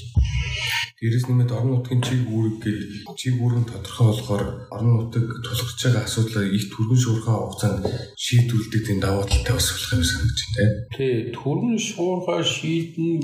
Дээрээс 1.00 1.32
нэмээд 1.32 1.56
орон 1.56 1.80
нутгийн 1.80 2.04
чиг 2.04 2.28
үүрэг 2.28 2.60
чиг 3.16 3.40
үүрэг 3.40 3.72
тодорхой 3.72 4.06
болохоор 4.12 4.44
орон 4.68 5.08
нутаг 5.08 5.24
тулгарч 5.40 5.80
байгаа 5.80 6.04
асуудлыг 6.04 6.52
их 6.52 6.68
түргэн 6.68 7.00
шуурхай 7.00 7.36
хугацаанд 7.40 7.84
шийдвэрлэдэг 8.20 8.82
тийм 8.84 9.00
даваа 9.00 9.24
талтай 9.24 9.54
бас 9.56 9.68
болох 9.72 9.92
юм 9.96 10.04
санагдаж 10.04 10.40
байна. 10.52 10.76
Тий, 10.92 11.14
түргэн 11.32 11.76
шуурхай 11.80 12.40
шийдэн 12.44 13.16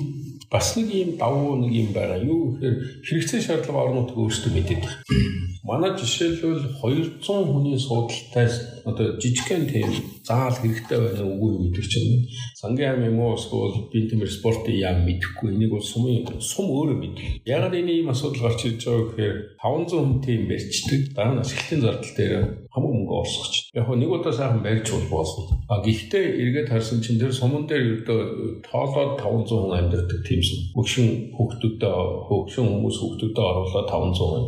бас 0.48 0.66
нэг 0.72 0.88
юм 0.88 1.10
давуу 1.20 1.60
нэг 1.60 1.72
юм 1.76 1.88
байгаа. 1.92 2.24
Юу 2.24 2.56
гэхээр 2.56 2.76
хэрэгцээ 3.04 3.40
шаардлага 3.44 3.82
орон 3.84 3.96
нутаг 4.08 4.16
өөрсдөө 4.24 4.52
мэдээд 4.56 4.80
байна. 4.80 4.96
Манай 5.68 5.92
жишээлбэл 6.00 6.80
200 6.80 7.28
хүний 7.28 7.76
суудалтай 7.76 8.48
одоо 8.88 9.20
жижигхэн 9.20 9.68
тийм 9.68 10.15
заал 10.26 10.56
хэрэгтэй 10.58 10.98
байна 10.98 11.22
үгүй 11.22 11.50
юу 11.54 11.62
гэдэг 11.70 11.86
чинь 11.86 12.26
сангийн 12.58 12.98
ам 12.98 13.06
юм 13.06 13.18
уу 13.22 13.38
эсвэл 13.38 13.86
би 13.92 14.10
тиймэр 14.10 14.30
спортын 14.30 14.74
яам 14.74 15.06
мэдэхгүй 15.06 15.54
энийг 15.54 15.70
бол 15.70 15.86
сумын 15.86 16.26
сум 16.42 16.66
өөрөө 16.74 16.98
мэдэх. 16.98 17.46
Ягаад 17.46 17.78
энэ 17.78 18.02
ийм 18.02 18.10
асуудал 18.10 18.50
гарч 18.50 18.66
ирж 18.66 18.82
байгаа 18.90 19.06
гэхээр 19.06 19.36
500 19.62 20.02
хүнтэй 20.02 20.34
юм 20.34 20.44
барьчдаг. 20.50 21.00
Дараа 21.14 21.34
нь 21.34 21.42
ашиглалтын 21.46 21.80
зардал 21.82 22.14
дээр 22.18 22.34
хамаг 22.74 22.92
мөнгө 22.92 23.14
олсгоч. 23.22 23.54
Яг 23.78 23.86
нэг 23.94 24.10
удаа 24.10 24.32
сайхан 24.34 24.62
барьж 24.66 24.86
болно. 24.90 25.46
А 25.70 25.74
гэхдээ 25.86 26.26
эргээд 26.42 26.68
харсан 26.74 26.98
чинь 27.00 27.22
тэр 27.22 27.32
суман 27.32 27.64
дээр 27.70 28.02
ердөө 28.02 28.20
тоолоод 28.66 29.22
500 29.22 29.46
хүн 29.46 29.78
амьдардаг 29.78 30.20
тиймсэн. 30.26 30.74
Хөгшин 30.74 31.06
хүүхдүүдэд 31.38 31.82
хөгшин 32.26 32.66
хүмүүс 32.66 32.96
хүүхдүүдэд 32.98 33.46
оруулаад 33.46 33.88
500 33.94 34.26
хүн. 34.26 34.44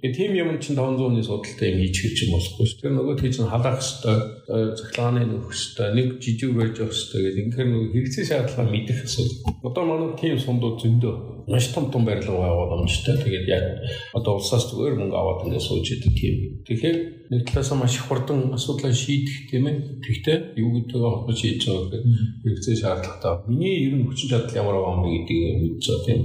Тэгээ 0.00 0.14
тийм 0.14 0.32
юм 0.38 0.50
чинь 0.62 0.78
500 0.78 1.02
хүний 1.02 1.24
судалтай 1.26 1.68
юм 1.74 1.78
хийж 1.82 1.96
хэлж 2.00 2.18
юм 2.24 2.30
болохгүй 2.34 2.66
шүү. 2.66 2.80
Тэр 2.80 2.92
нөгөө 2.94 3.14
тийч 3.20 3.34
халаах 3.42 3.80
хэвээр 3.82 5.15
цахилгааны 5.16 5.40
нөхөх 5.40 5.54
хэвээр 5.54 5.94
нэг 5.94 6.20
жижиг 6.20 6.52
байж 6.52 6.76
явах 6.76 6.92
хэвээр 6.92 7.34
гэдэг. 7.36 7.44
Тэгэхээр 7.52 7.70
нөгөө 7.72 7.92
хэрэгцээ 7.92 8.24
шаардлага 8.28 8.70
мэдэх 8.70 8.98
асуудал. 9.04 9.38
Одоо 9.64 9.84
манай 9.84 10.10
тийм 10.20 10.36
сундууд 10.38 10.76
зөндөө 10.80 11.14
маш 11.48 11.66
том 11.72 11.90
том 11.90 12.04
барилга 12.04 12.36
байгаа 12.36 12.68
боломжтой. 12.68 13.16
Тэгээд 13.16 13.46
яг 13.48 13.64
одоо 14.12 14.36
улсаас 14.36 14.68
зүгээр 14.68 14.94
мөнгө 15.00 15.16
аваад 15.16 15.44
ингээд 15.48 15.64
сууж 15.64 15.86
идэг 15.88 16.12
тийм. 16.12 16.34
Тэгэхээр 16.68 16.96
нэг 17.30 17.42
талаас 17.48 17.70
маш 17.74 17.94
их 17.96 18.06
хурдан 18.06 18.54
асуудлаа 18.54 18.92
шийдэх 18.92 19.50
тийм 19.50 19.66
ээ. 19.66 19.76
Тэгтээ 20.04 20.36
юу 20.62 20.70
гэдгийг 20.76 21.02
холбож 21.02 21.38
хийж 21.40 21.62
байгаа 21.66 21.84
гэдэг 21.90 22.02
хэрэгцээ 22.44 22.76
шаардлагатай. 22.80 23.34
Миний 23.48 23.76
ер 23.86 23.94
нь 23.98 24.06
хүчин 24.06 24.30
чадал 24.30 24.56
ямар 24.56 24.76
байгаа 24.78 24.94
юм 24.96 25.04
гэдгийг 25.26 25.44
байгаа 25.82 26.06
тийм. 26.06 26.20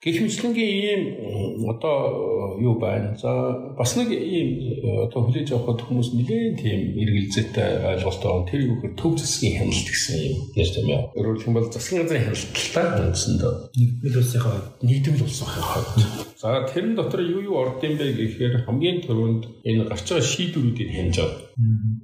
Гэх 0.00 0.18
мэтлэнгийн 0.24 0.74
ийм 0.80 1.02
одоо 1.68 1.96
юу 2.60 2.74
байна. 2.80 3.16
За 3.20 3.30
бас 3.76 3.96
нэг 3.96 4.10
ийм 4.12 4.48
одоо 5.06 5.28
хүлээж 5.28 5.52
авахд 5.52 5.84
хүмүүс 5.84 6.16
нэлээд 6.16 6.56
тийм 6.60 6.80
эргэлзээтэй 7.00 7.70
ойлголттой 8.00 8.30
байна. 8.30 8.48
Тэр 8.48 8.60
юу 8.64 8.76
гэхээр 8.80 8.96
төв 8.96 9.12
засгийн 9.20 9.58
хяналт 9.60 9.88
гэсэн 9.88 10.16
юм. 10.24 10.36
Яа 10.56 10.68
тийм 10.72 10.88
ээ. 10.88 11.02
Өөрөөр 11.16 11.38
хэлбэл 11.40 11.72
засгийн 11.72 12.02
газрын 12.04 12.24
хяналттай 12.24 12.86
үндсэндээ 13.04 13.52
нийгмийн 13.76 14.16
улсын 14.20 14.40
хувьд 14.40 14.66
нийгмийн 14.82 15.24
улсын 15.24 15.48
хувьд. 15.48 16.30
За 16.40 16.64
тэрэн 16.72 16.94
дотор 16.96 17.20
юу 17.20 17.40
юу 17.44 17.56
орд 17.60 17.84
юм 17.84 17.96
бэ 18.00 18.16
гэхээр 18.16 18.64
хамгийн 18.64 19.04
түрүүнд 19.04 19.42
энэ 19.68 19.84
гарч 19.88 20.06
байгаа 20.08 20.24
шийдвэрүүдийг 20.30 20.90
хянаж 20.94 21.16
байгаа. 21.18 21.50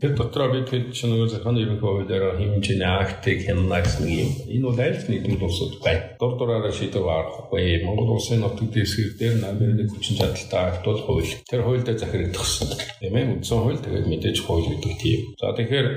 Тэр 0.02 0.12
дотроо 0.18 0.48
бид 0.52 0.68
хэд 0.68 0.92
ч 0.92 1.06
нэг 1.06 1.30
зохион 1.30 1.56
ерөнхий 1.62 1.86
хуулиараа 1.86 2.34
хэмжээний 2.36 2.90
актыг 2.90 3.38
хянана 3.46 3.80
гэсэн 3.80 4.06
юм. 4.10 4.30
Энэ 4.50 4.66
бол 4.66 4.80
аль 4.82 5.00
нийгмийн 5.08 5.46
улсууд 5.46 5.74
байна. 5.80 6.18
Дур 6.20 6.34
дураараа 6.36 6.72
шийдвэр 6.74 7.06
гаргахгүй. 7.06 7.86
Монгол 7.86 8.18
улсын 8.18 8.42
нутаг 8.42 8.68
дэвсгэр 8.74 9.16
дээр 9.16 9.34
намын 9.40 9.88
хүчин 9.88 10.18
чадалтай 10.18 10.62
акт 10.66 10.84
бол 10.84 11.00
хууль. 11.00 11.32
Тэр 11.48 11.62
хуульд 11.64 11.88
захирагдах 11.88 12.44
гэсэн. 12.44 12.68
Тийм 13.00 13.16
ээ. 13.16 13.30
Үндсэн 13.38 13.58
хууль 13.62 13.80
тэгээд 13.80 14.06
мэдээж 14.10 14.38
хууль 14.44 14.68
гэдэг 14.68 14.94
тийм. 15.00 15.20
За 15.40 15.54
тэгэхээр 15.56 15.88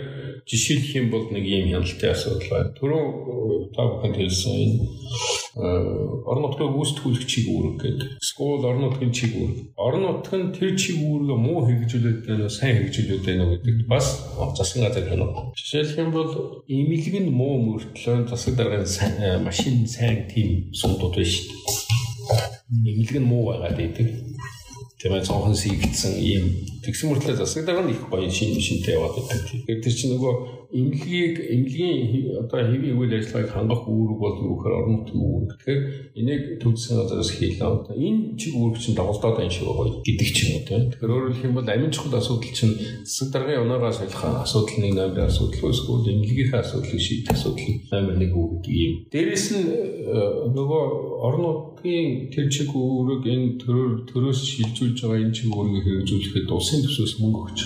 жишээлх 0.45 0.95
юм 0.95 1.07
бол 1.11 1.25
нэг 1.33 1.43
юм 1.43 1.65
хяналтын 1.73 2.11
асуудал 2.13 2.49
байна. 2.51 2.75
Түрүү 2.77 3.03
та 3.75 3.81
бүхэнд 3.89 4.17
хэлсэн 4.19 4.53
энэ 4.55 4.77
орон 5.59 6.43
нутгийн 6.45 6.73
гүйцэтгүүлэгчийг 6.77 7.47
үүрэг 7.49 7.75
гэдэг. 7.81 8.09
Скол 8.21 8.63
орон 8.63 8.85
нутгийн 8.85 9.11
чиг 9.11 9.33
үүрэг. 9.33 9.73
Орон 9.75 10.03
нутг 10.05 10.33
нь 10.37 10.53
тэр 10.53 10.77
чиг 10.77 11.01
үүргээ 11.01 11.39
муу 11.39 11.65
хэрэгжүүлээд 11.65 12.19
байна, 12.29 12.47
сайн 12.47 12.75
хэрэгжүүлээд 12.77 13.25
байна 13.25 13.45
гэдэг 13.57 13.87
бас 13.89 14.29
засгийн 14.55 14.85
газар 14.85 15.09
хянав. 15.09 15.51
Жишээлх 15.57 15.97
юм 15.97 16.11
бол 16.13 16.31
имлэг 16.69 17.15
нь 17.17 17.33
муу 17.33 17.55
мөртлөө 17.65 18.29
засаг 18.29 18.53
даргын 18.55 18.85
машин 19.43 19.89
сайн 19.89 20.29
тийм 20.29 20.69
сумдууд 20.71 21.17
байна 21.17 21.27
шүү 21.33 21.45
дээ. 21.49 22.93
Имлэг 22.93 23.17
нь 23.17 23.29
муу 23.29 23.43
байгаад 23.49 23.79
идэг 23.81 24.07
ээ 25.07 25.23
цонхон 25.23 25.55
сийгдсэн 25.55 26.19
ийм 26.19 26.43
тэгсэн 26.83 27.07
мөртлөө 27.07 27.39
засаг 27.39 27.63
дараа 27.63 27.87
нь 27.87 27.95
их 27.95 28.03
гоё 28.11 28.27
шин 28.27 28.59
шинтэй 28.59 28.99
яваад 28.99 29.15
байдаг. 29.15 29.47
Тэгэхээр 29.47 29.79
тэр 29.79 29.93
чинь 29.95 30.11
нөгөө 30.11 30.33
эмнэлгийг 30.69 31.35
эмнэлгийн 31.49 32.45
одоо 32.45 32.61
хэвийн 32.61 32.97
үйл 33.01 33.13
ажиллагааг 33.17 33.49
хангах 33.49 33.83
үүрэг 33.89 34.19
бол 34.21 34.37
юу 34.37 34.53
гэхээр 34.53 34.77
орон 34.77 34.93
нутгийн 35.01 35.25
үүрэг. 35.25 35.51
Тэгэхээр 35.57 35.81
энийг 36.13 36.41
төвчсөн 36.61 36.95
газраас 37.01 37.31
хийлээ. 37.33 37.65
Одоо 37.65 37.95
энэ 37.97 38.37
чиг 38.37 38.53
үүрэг 38.53 38.77
чинь 38.77 38.93
давалдаад 38.93 39.35
байна 39.41 39.49
шиг 39.49 39.65
байгаа 39.65 40.05
гэдэг 40.05 40.29
ч 40.29 40.37
юм 40.45 40.51
уу 40.53 40.63
тийм. 40.69 40.83
Тэгэхээр 40.93 41.13
өөрөөр 41.13 41.33
хэлэх 41.33 41.47
юм 41.49 41.57
бол 41.57 41.69
амин 41.73 41.89
чухал 41.89 42.19
асуудал 42.21 42.53
чинь 42.53 42.75
засаг 43.01 43.27
даргын 43.33 43.63
унаагаа 43.65 43.93
солих 43.97 44.21
асуудал 44.21 44.77
нэг 44.77 44.93
номер 44.93 45.25
асуудал 45.25 45.73
эсвэл 45.73 46.05
эмнэлгийнхээ 46.05 46.61
асуудлыг 46.61 47.01
шийдэх 47.01 47.33
асуудал 47.33 47.69
номер 47.89 48.15
нэг 48.21 48.31
үүрэг 48.37 48.65
юм. 48.69 48.93
Дээрээс 49.09 49.47
нь 49.57 49.65
э, 49.65 50.53
нөгөө 50.53 50.83
орон 51.23 51.43
нутгийн 51.79 52.29
тэр 52.29 52.45
чиг 52.51 52.69
үүрэг 52.75 53.23
энэ 53.25 53.57
төрөөр 53.57 53.93
төрөөс 54.05 54.39
шилжүүлж 54.43 54.97
байгаа 55.01 55.23
энэ 55.23 55.35
чиг 55.35 55.49
үүргийг 55.49 55.85
хэрэгжүүлэхэд 55.87 56.47
улсын 56.51 56.83
төсөөс 56.85 57.13
мөнгө 57.23 57.39
өгч. 57.47 57.59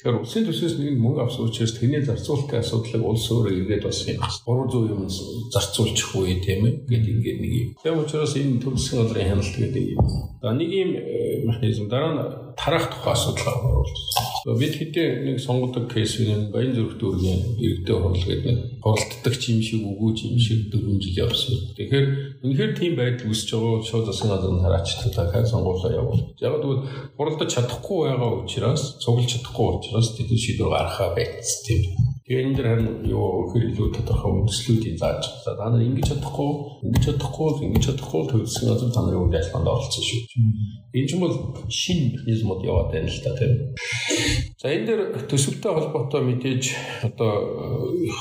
Тэгэхээр 0.00 0.20
улсын 0.20 0.44
төсөөс 0.48 0.74
нэг 0.80 0.96
мөнгө 0.96 1.20
авсан 1.22 1.46
учраас 1.46 1.76
тэрний 1.76 2.00
зарцуул 2.00 2.31
зарцуулалтын 2.32 2.60
асуудлыг 2.60 3.04
улс 3.04 3.26
өөрөө 3.30 3.52
эргээд 3.60 3.84
бас 3.84 4.00
юм 4.08 4.20
300 4.24 4.92
юм 4.92 5.02
зарцуулчих 5.52 6.10
үе 6.16 6.40
тийм 6.40 6.64
ээ 6.66 6.74
гэдэг 6.88 7.12
ингээд 7.12 7.38
нэг 7.40 7.52
юм. 7.52 7.68
Тийм 7.82 7.98
учраас 8.00 8.36
энэ 8.36 8.60
төгсгөн 8.62 9.00
газрын 9.04 9.28
хяналт 9.28 9.56
гэдэг 9.56 9.84
юм. 9.92 10.06
За 10.42 10.52
нэг 10.52 10.70
юм 10.72 10.90
э, 10.96 11.44
механизм 11.44 11.88
дараа 11.88 12.12
нь 12.12 12.20
тарах 12.56 12.88
тухай 12.90 13.12
асуудал 13.12 13.44
гаргуулж. 13.44 13.98
Бид 14.58 14.74
хэдийн 14.74 15.24
нэг 15.28 15.38
сонгодог 15.40 15.92
кейс 15.92 16.18
нь 16.18 16.50
баян 16.50 16.74
зүрх 16.74 16.98
дүүргийн 16.98 17.62
иргэдэд 17.62 17.94
хурлал 17.94 18.26
гэдэг 18.26 18.56
хуралддаг 18.82 19.34
юм 19.52 19.60
шиг 19.62 19.80
өгөөж 19.86 20.18
юм 20.26 20.38
шиг 20.42 20.58
4 20.72 20.98
жил 20.98 21.20
явсан. 21.22 21.54
Тэгэхээр 21.78 22.06
үнэхээр 22.42 22.72
тийм 22.74 22.92
байдал 22.98 23.30
үүсэж 23.30 23.48
байгаа 23.54 23.86
шууд 23.86 24.06
засгийн 24.10 24.32
газар 24.34 24.52
нь 24.52 24.64
хараачлаа 24.64 25.10
дахиад 25.14 25.46
сонгуулаа 25.46 25.92
явуул. 25.94 26.22
Яг 26.42 26.58
тэгвэл 26.58 26.82
хуралдаж 27.14 27.50
чадахгүй 27.54 27.98
байгаа 28.10 28.30
учраас 28.42 28.82
цуглаж 28.98 29.28
чадахгүй 29.30 29.66
учраас 29.78 30.08
тэд 30.18 30.30
шийдвэр 30.34 30.74
гаргахаа 30.74 31.14
байц 31.14 31.62
тийм. 31.62 32.11
Тэгээ 32.22 32.42
энэ 32.46 32.54
дэр 32.54 32.68
харин 32.70 32.90
юу 33.10 33.50
хэр 33.50 33.74
илүү 33.74 33.88
тодорхой 33.98 34.46
үндэслүүдийг 34.46 34.94
зааж 34.94 35.26
байгаа. 35.42 35.58
Та 35.58 35.70
нар 35.74 35.82
ингэж 35.82 36.06
чадахгүй, 36.06 36.50
ингэж 36.86 37.02
чадахгүй, 37.10 37.48
ингэж 37.66 37.82
чадахгүй 37.82 38.22
төлсөн 38.30 38.66
газар 38.70 38.90
та 38.94 39.02
нарын 39.02 39.26
үйл 39.26 39.38
ажиллагаанд 39.42 39.70
оролцсон 39.74 40.04
шүү. 40.06 40.20
Энэ 40.94 41.08
ч 41.10 41.12
бол 41.18 41.34
шин 41.66 41.98
механизмууд 42.14 42.62
яваад 42.62 42.94
байна 42.94 43.10
л 43.10 43.24
та 43.26 43.34
тийм. 43.34 43.52
За 44.54 44.70
энэ 44.70 44.86
дэр 44.86 45.00
төсөвтэй 45.26 45.72
холбоотой 45.74 46.22
мэдээж 46.22 46.62
одоо 47.10 47.32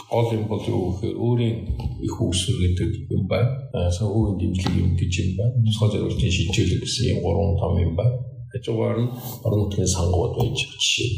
гол 0.10 0.30
юм 0.34 0.50
бол 0.50 0.66
юу 0.66 0.98
гэхээр 0.98 1.22
өөрийн 1.22 1.58
их 2.02 2.16
үүсвэр 2.18 2.58
гэдэг 2.58 3.14
юм 3.14 3.30
байна. 3.30 3.54
Санхүүгийн 3.94 4.42
дэмжлэг 4.42 4.76
юм 4.82 4.92
гэж 4.98 5.14
юм 5.22 5.30
байна. 5.38 5.62
Тусгай 5.62 5.90
зорилтын 5.94 6.34
шилжүүлэг 6.34 6.82
гэсэн 6.82 7.06
юм 7.14 7.20
гурван 7.22 7.54
том 7.62 7.78
юм 7.78 7.94
байна 7.94 8.31
хажуугаар 8.52 9.00
нь 9.02 9.12
орон 9.46 9.60
нутгийн 9.66 9.88
сангууд 9.88 10.34
байж 10.38 10.60
жишээ. 10.60 11.10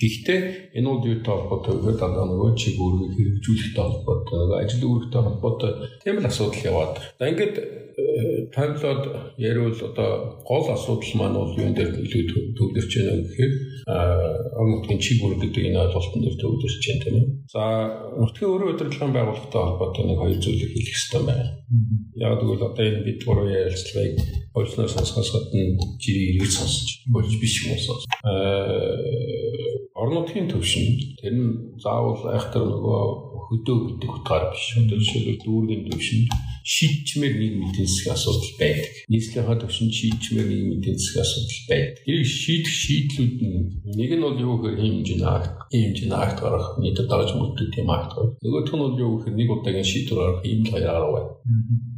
Гэхдээ 0.00 0.40
энэ 0.76 0.88
бол 0.90 1.04
юутай 1.06 1.34
холбоотой 1.34 1.74
вэ? 1.78 1.92
Дандаа 1.96 2.26
нөгөө 2.26 2.50
чиг 2.58 2.76
үүргийг 2.80 3.12
хэрэгжүүлэхтэй 3.16 3.84
холбоотой, 3.84 4.40
ажил 4.64 4.84
үүрэгтэй 4.88 5.22
холбоотой 5.22 5.72
тийм 6.02 6.16
л 6.18 6.28
асуудал 6.28 6.66
яваад. 6.66 6.94
За 7.20 7.28
ингээд 7.28 7.56
тайлбараад 8.54 9.04
яриул 9.38 9.74
одоо 9.74 10.40
гол 10.46 10.66
асуудал 10.72 11.12
маань 11.16 11.38
бол 11.38 11.54
юун 11.58 11.74
дээр 11.74 11.92
илүү 12.04 12.54
төвлөрч 12.56 12.92
байна 12.96 13.22
гэхээр 13.26 13.52
нутгийн 14.70 15.00
чиг 15.04 15.18
үүрэг 15.22 15.40
гэдэг 15.42 15.64
энэ 15.68 15.82
ойлголтын 15.84 16.22
дээр 16.22 16.36
төвлөрч 16.40 16.84
байна 16.86 17.02
тийм 17.04 17.16
ээ. 17.20 17.26
За 17.54 17.62
нутгийн 18.20 18.52
өрөө 18.54 18.68
удирдлагын 18.74 19.16
байгууллагатай 19.16 19.62
холбоотой 19.62 20.04
нэг 20.06 20.18
хоёр 20.20 20.38
зүйлийг 20.40 20.72
хэлэх 20.74 20.96
хэрэгтэй 20.96 21.22
байна. 21.26 21.46
Яг 22.18 22.32
тэгвэл 22.40 22.66
одоо 22.68 22.84
энэ 22.86 23.04
бид 23.06 23.20
гурван 23.24 23.50
ярилцлагыг 23.50 24.16
болсноор 24.54 24.90
сонсохоос 24.90 25.30
гадна 25.34 25.62
жирийн 26.02 26.30
эргэж 26.38 26.52
сонсож 26.58 26.88
болж 27.14 27.32
биш 27.40 27.54
юм 27.62 27.74
уу. 27.74 27.98
Аа 28.24 29.80
орон 30.00 30.14
нутгийн 30.24 30.48
төвшин 30.48 30.86
тэр 31.20 31.34
нь 31.36 31.76
заавал 31.82 32.16
айхтар 32.32 32.64
нөгөө 32.64 33.29
хөдөө 33.50 33.76
гэдэг 33.98 34.10
утгаар 34.14 34.44
биш. 34.54 34.64
Одоо 34.78 34.96
жишээлбэл 35.02 35.42
дүүргийн 35.42 35.82
төвшин 35.90 36.22
шийдчмээр 36.62 37.34
нийгмийн 37.34 37.70
эдийн 37.74 37.88
засгийн 37.90 38.14
асуудал 38.14 38.52
байдаг. 38.62 38.94
Нийслэлийн 39.10 39.60
төвшин 39.60 39.88
шийдчмээр 39.98 40.48
нийгмийн 40.50 40.78
эдийн 40.78 40.98
засгийн 41.02 41.24
асуудал 41.26 41.62
байдаг. 41.70 41.94
Тэрийг 42.06 42.28
шийдэх 42.30 42.74
шийдлүүд 42.82 43.34
нэг 43.98 44.10
нь 44.14 44.24
бол 44.24 44.38
юу 44.38 44.54
гэхээр 44.62 44.78
хэмжээ 44.78 45.26
акт, 45.26 45.54
хэмжээ 45.74 46.14
акт 46.14 46.38
гарах, 46.38 46.68
нийтэд 46.78 47.08
дарж 47.10 47.30
мөрдөг 47.34 47.68
тийм 47.74 47.90
акт. 47.90 48.14
Нөгөөх 48.38 48.70
нь 48.70 48.82
бол 48.86 48.94
юу 49.02 49.12
гэхээр 49.18 49.34
нэг 49.34 49.48
удаагийн 49.50 49.90
шийдвэр 49.90 50.18
гаргах 50.20 50.46
ийм 50.46 50.60
л 50.62 50.70
хоёр 50.70 50.94
арга 50.94 51.10
байна 51.10 51.30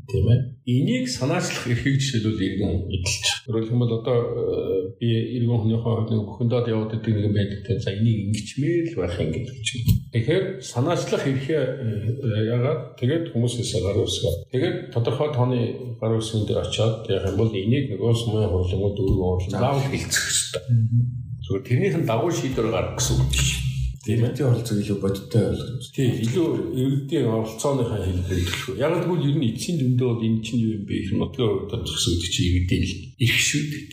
тийм 0.08 0.26
ээ. 0.28 0.40
Энийг 0.66 1.06
санаачлах 1.08 1.66
эрхийг 1.66 1.98
жишээлбэл 1.98 2.46
иргэн 2.46 2.72
эдэлж. 2.90 3.24
Өөрөөр 3.50 3.66
хэлбэл 3.66 3.96
одоо 3.98 4.18
э, 4.22 4.98
би 4.98 5.08
иргэн 5.38 5.58
хүнийхээ 5.58 5.82
хувьд 5.82 6.10
нэг 6.10 6.22
бүхэндээ 6.26 6.70
яваад 6.70 6.92
идэг 6.98 7.14
нэг 7.18 7.34
байдаг 7.34 7.60
те 7.66 7.72
за 7.78 7.90
энийг 7.94 8.18
ингэчмээр 8.30 8.86
л 8.94 8.98
байх 9.02 9.16
юм 9.18 9.30
гэдэг 9.34 9.58
чинь. 9.62 9.84
Тэгэхээр 10.14 10.44
санаачлах 10.62 11.24
эрхээ 11.26 11.62
э, 11.62 12.42
яагаад 12.50 12.80
тэгээд 12.98 13.24
хүмүүсээс 13.34 13.72
гар 13.82 13.98
үсгээ. 14.02 14.34
Тэгээд 14.54 14.76
тодорхой 14.94 15.30
тооны 15.34 15.60
гар 15.98 16.14
үсгэн 16.18 16.46
дээр 16.46 16.62
очиод 16.62 17.06
яг 17.10 17.26
юм 17.26 17.36
бол 17.38 17.50
энийг 17.50 17.94
нөгөө 17.94 18.12
сумын 18.14 18.50
хурлын 18.50 18.94
дөрөв 18.94 19.18
уурлан 19.18 19.58
заавал 19.58 19.86
хэлцэх 19.86 20.24
хэрэгтэй. 20.26 20.62
Зүгээр 21.42 21.66
тэрнийх 21.66 21.96
нь 21.98 22.06
дагуу 22.06 22.30
шийдвэр 22.30 22.70
гаргах 22.70 23.02
гэсэн 23.02 23.18
үг 23.18 23.30
биш. 24.02 24.06
Тийм 24.06 24.24
ээ. 24.26 24.46
оролцоо 24.50 24.76
илүү 24.82 24.98
бодиттой 24.98 25.42
болгож. 25.46 25.84
Тийм 25.94 26.10
илүү 26.26 26.48
иргэдийн 26.74 27.26
оролцооныхаа 27.30 28.00
хэлбэрийг 28.02 28.50
төлөх. 28.50 28.82
Яг 28.82 28.92
л 28.98 29.02
тэгвэл 29.06 29.28
ер 29.30 29.36
нь 29.38 29.48
эцсийн 29.54 29.76
дүндээ 29.78 30.08
бол 30.10 30.26
энэ 30.26 30.42
чинь 30.42 30.62
юу 30.62 30.74
юм 30.74 30.84
бэ? 30.86 30.94
Их 31.06 31.10
нутгийн 31.14 31.50
хувьд 31.54 31.86
зөксөн 31.86 32.12
гэдэг 32.18 32.30
чинь 32.34 32.48
иргэдийн 32.50 32.84
ирэх 33.22 33.40
шүү 33.46 33.62
дээ. 33.70 33.86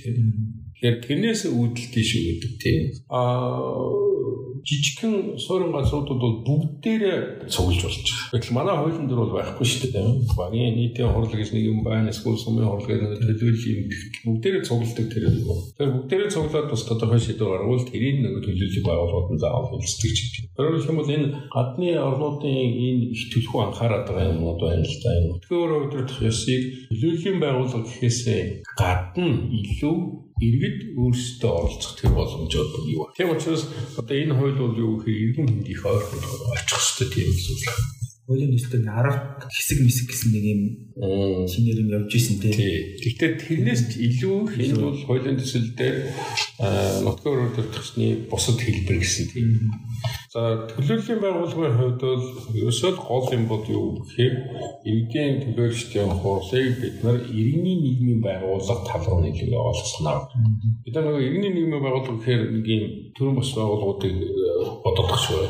Тэгэхээр 0.73 0.97
тэрнээс 1.05 1.41
үүдэлтэй 1.53 2.05
шүү 2.09 2.21
гэдэг 2.25 2.53
тийм. 2.57 2.83
Аа 3.13 4.18
жижигхэн 4.65 5.37
суурин 5.39 5.71
газруудад 5.71 6.19
бол 6.19 6.35
бүгдээрээ 6.47 7.47
цуглаж 7.49 7.81
болж 7.83 7.99
байгаа. 8.03 8.31
Гэтэл 8.33 8.55
манай 8.57 8.75
хуулийн 8.77 9.07
дөр 9.09 9.21
бол 9.23 9.35
байхгүй 9.37 9.65
шүү 9.67 9.89
дээ. 9.93 10.07
Багийн 10.37 10.75
нийтийн 10.75 11.11
хурал 11.11 11.31
гэж 11.31 11.49
нэг 11.53 11.63
юм 11.69 11.79
байна. 11.83 12.09
Эсвэл 12.09 12.37
сумын 12.39 12.67
хурал 12.67 12.87
гэж 12.87 12.99
нэг 12.99 13.21
төлөвлөл 13.23 13.69
юм 13.69 13.81
бүгдээрээ 14.25 14.63
цугладаг 14.67 15.07
тэр 15.09 15.23
юм. 15.29 15.59
Тэр 15.77 15.89
бүгдээрээ 15.95 16.29
цуглаад 16.33 16.67
бас 16.71 16.83
тодорхой 16.87 17.19
шийдвэр 17.19 17.51
гаргавал 17.53 17.85
тэрийг 17.89 18.17
нэг 18.23 18.33
төлөвлөлийг 18.43 18.85
байгууллагууд 18.85 19.33
нь 19.33 19.41
заавал 19.41 19.69
хэлцдэг 19.79 20.11
ч 20.13 20.19
гэдэг. 20.19 20.43
Өөрөөр 20.59 20.83
хэлбэл 20.83 21.15
энэ 21.15 21.27
гадны 21.53 21.89
орнуудын 21.95 22.55
энэ 22.55 23.03
их 23.15 23.23
төлхөө 23.31 23.61
анхаарат 23.69 24.05
байгаа 24.07 24.31
юмнууд 24.33 24.59
байна 24.59 24.83
л 24.83 24.97
да. 25.03 25.11
Өтгөр 25.39 25.71
өдрөх 25.87 26.19
ёсыг 26.23 26.61
төлөвлөлийн 26.91 27.37
байгууллага 27.39 27.87
гэхээсээ 27.87 28.41
гадна 28.77 29.27
илүү 29.49 30.28
иргэд 30.39 30.95
өөрсдөө 30.95 31.51
оролцох 31.51 31.93
тэр 31.99 32.11
боломжууд 32.15 32.71
юу 32.87 33.07
вэ? 33.07 33.15
Тийм 33.15 33.35
учраас 33.35 33.67
одоо 33.99 34.15
энэ 34.15 34.35
хууль 34.35 34.55
бол 34.55 34.75
юу 34.75 34.91
гэхээр 35.03 35.23
иргэн 35.35 35.47
хөндийнх 35.47 35.83
ойрхон 35.83 36.21
очих 36.55 36.79
хэрэгтэй 36.79 37.07
тийм 37.11 37.29
зүйл. 37.35 37.67
Хуулийн 38.29 38.53
төсөлд 38.53 38.85
10 38.85 39.49
хэсэг 39.49 39.77
мэсэг 39.81 40.05
гэсэн 40.13 40.29
нэг 40.31 40.45
юм 40.53 40.61
шинээр 41.49 41.81
юм 41.81 41.89
явж 41.97 42.11
исэн 42.13 42.37
тийм. 42.37 42.55
Гэхдээ 43.01 43.31
тэрнээс 43.41 43.81
илүү 43.97 44.37
энэ 44.53 44.77
бол 44.77 45.01
хуулийн 45.01 45.37
төсөл 45.41 45.73
дээр 45.73 46.13
нутгийн 47.01 47.33
өрөөдөр 47.33 47.67
төсний 47.73 48.11
бусад 48.29 48.61
хэлбэр 48.61 49.01
гэсэн 49.01 49.25
тийм. 49.33 49.73
За 50.29 50.41
төлөөллийн 50.69 51.21
байгууллагын 51.25 51.73
хувьд 51.73 52.01
бол 52.05 52.25
ерөөсөө 52.53 52.91
гол 53.01 53.25
юм 53.33 53.43
бол 53.49 53.65
юу 53.65 53.97
гэхээр 53.97 54.33
иргэдийн 54.85 55.41
төлөөлөгчдийн 55.41 56.13
хурлыг 56.21 56.77
бид 56.81 56.97
нар 57.01 57.17
иргэний 57.33 57.77
нийгмийн 57.81 58.21
байгууллага 58.21 58.85
тал 58.85 59.05
руу 59.09 59.25
нийлгээ 59.25 59.57
олгосноо. 59.57 60.29
Бид 60.85 60.93
нар 60.93 61.05
нөгөө 61.09 61.25
иргэний 61.25 61.53
нийгмийн 61.57 61.81
байгууллага 61.81 62.13
гэхээр 62.13 62.41
нэг 62.53 62.65
юм 62.69 62.83
төрөн 63.17 63.35
бос 63.41 63.49
байгууллагуудыг 63.57 64.15
бодох 64.85 65.17
шүү. 65.17 65.49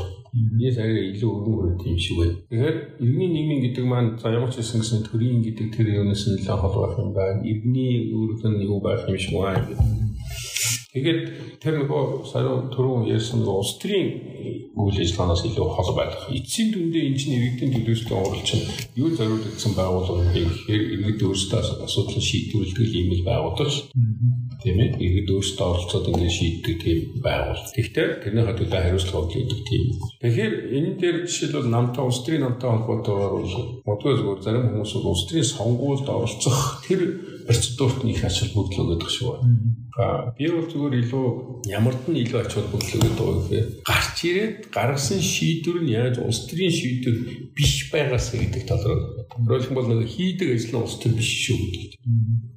Ние 0.55 0.71
сая 0.71 0.87
илүү 1.11 1.27
өргөн 1.27 1.55
хүрээд 1.59 1.83
юм 1.83 1.99
шиг 1.99 2.15
байна. 2.23 2.39
Тэгэхээр 2.47 2.77
иргэний 3.03 3.31
нийгмийн 3.35 3.61
гэдэг 3.67 3.83
маань 3.83 4.15
за 4.15 4.31
ямар 4.31 4.47
ч 4.47 4.63
хэсэн 4.63 4.79
гэсэн 4.79 5.03
төрийн 5.11 5.43
гэдэг 5.43 5.67
тэр 5.75 5.87
юунаас 5.91 6.23
нэлээд 6.23 6.55
хол 6.55 6.75
байх 6.79 6.95
юм 7.03 7.11
байна. 7.11 7.43
Иргэний 7.43 8.15
үүрэг 8.15 8.47
нь 8.47 8.63
юу 8.63 8.79
байх 8.79 9.03
юм 9.11 9.19
шиг 9.19 9.35
байна 9.35 9.59
гэдэг 9.59 10.08
Тэгээд 10.99 11.21
тэр 11.63 11.73
нөгөө 11.79 12.03
сарын 12.27 12.67
түрүүн 12.75 13.07
ярьсан 13.07 13.39
нөгөө 13.39 13.55
улс 13.55 13.73
төрийн 13.79 14.09
үйл 14.75 14.99
ажиллагаанаас 14.99 15.43
илүү 15.47 15.67
хол 15.75 15.91
байх. 15.95 16.27
Эцсийн 16.27 16.71
дүндээ 16.75 17.03
энэ 17.07 17.19
чинь 17.19 17.35
иргэдийн 17.39 17.71
төлөөсөө 17.79 18.15
оролцсон 18.19 18.61
юу 18.99 19.09
зориулагдсан 19.15 19.71
бэ 19.75 19.83
гэхээр 20.35 20.83
иргэд 20.95 21.21
өөрсдөө 21.23 21.59
асуудлыг 21.87 22.23
шийдвэрлэдэг 22.23 22.87
юм 22.99 23.09
л 23.15 23.27
байгууллага 23.27 23.71
ш. 23.71 23.77
Тийм 24.59 24.75
ээ. 24.79 24.89
Иргэд 24.99 25.29
өөрсдөө 25.35 25.67
оролцоод 25.71 26.05
ингэ 26.11 26.29
шийддэг 26.35 26.75
тийм 26.83 26.99
байгууллага. 27.23 27.75
Гэхдээ 27.75 28.07
тэрний 28.23 28.43
хадгалаа 28.43 28.81
хариуцлага 28.83 29.23
өгдөг 29.23 29.61
тийм. 29.67 29.83
Тэгэхээр 30.19 30.53
энэ 30.75 30.91
дээр 30.99 31.17
жишээлбэл 31.27 31.71
намтай 31.71 32.03
улс 32.03 32.19
төрийн 32.23 32.43
намтай 32.43 32.69
холбоотойгоор 32.71 33.33
бол 33.39 33.55
модгүй 33.87 34.13
зүгээр 34.19 34.43
зарим 34.43 34.67
хүмүүс 34.67 34.91
улс 34.99 35.23
төрийн 35.27 35.47
сонгуульд 35.47 36.07
оролцох 36.07 36.59
тэр 36.87 37.01
процедурт 37.49 38.05
нь 38.05 38.13
их 38.13 38.21
ач 38.21 38.45
холбогдол 38.45 38.93
өгöd 38.93 39.09
шүү. 39.09 39.41
А 39.97 40.29
би 40.37 40.45
бол 40.53 40.69
зүгээр 40.69 41.01
илүү 41.01 41.25
ямард 41.73 42.05
нь 42.05 42.21
илүү 42.21 42.45
ач 42.45 42.53
холбогдол 42.53 43.01
өгöd 43.01 43.17
байгаа 43.17 43.41
гэхээр 43.41 43.67
гарч 43.89 44.17
ирээд 44.29 44.57
гаргасан 44.69 45.17
шийдвэр 45.17 45.81
нь 45.81 45.93
яаж 45.97 46.21
улс 46.21 46.45
төрийн 46.45 46.69
шийдвэр 46.69 47.17
биш 47.57 47.89
байгаасаа 47.89 48.37
гэдэг 48.37 48.63
талаар. 48.69 49.01
Өөрөлдөх 49.33 49.73
бол 49.73 49.89
нэг 49.89 50.05
хийдэг 50.05 50.53
ажил 50.53 50.77
нь 50.77 50.83
улс 50.85 51.01
төр 51.01 51.17
биш 51.17 51.31
шүү 51.49 51.57
гэдэг. 51.57 51.91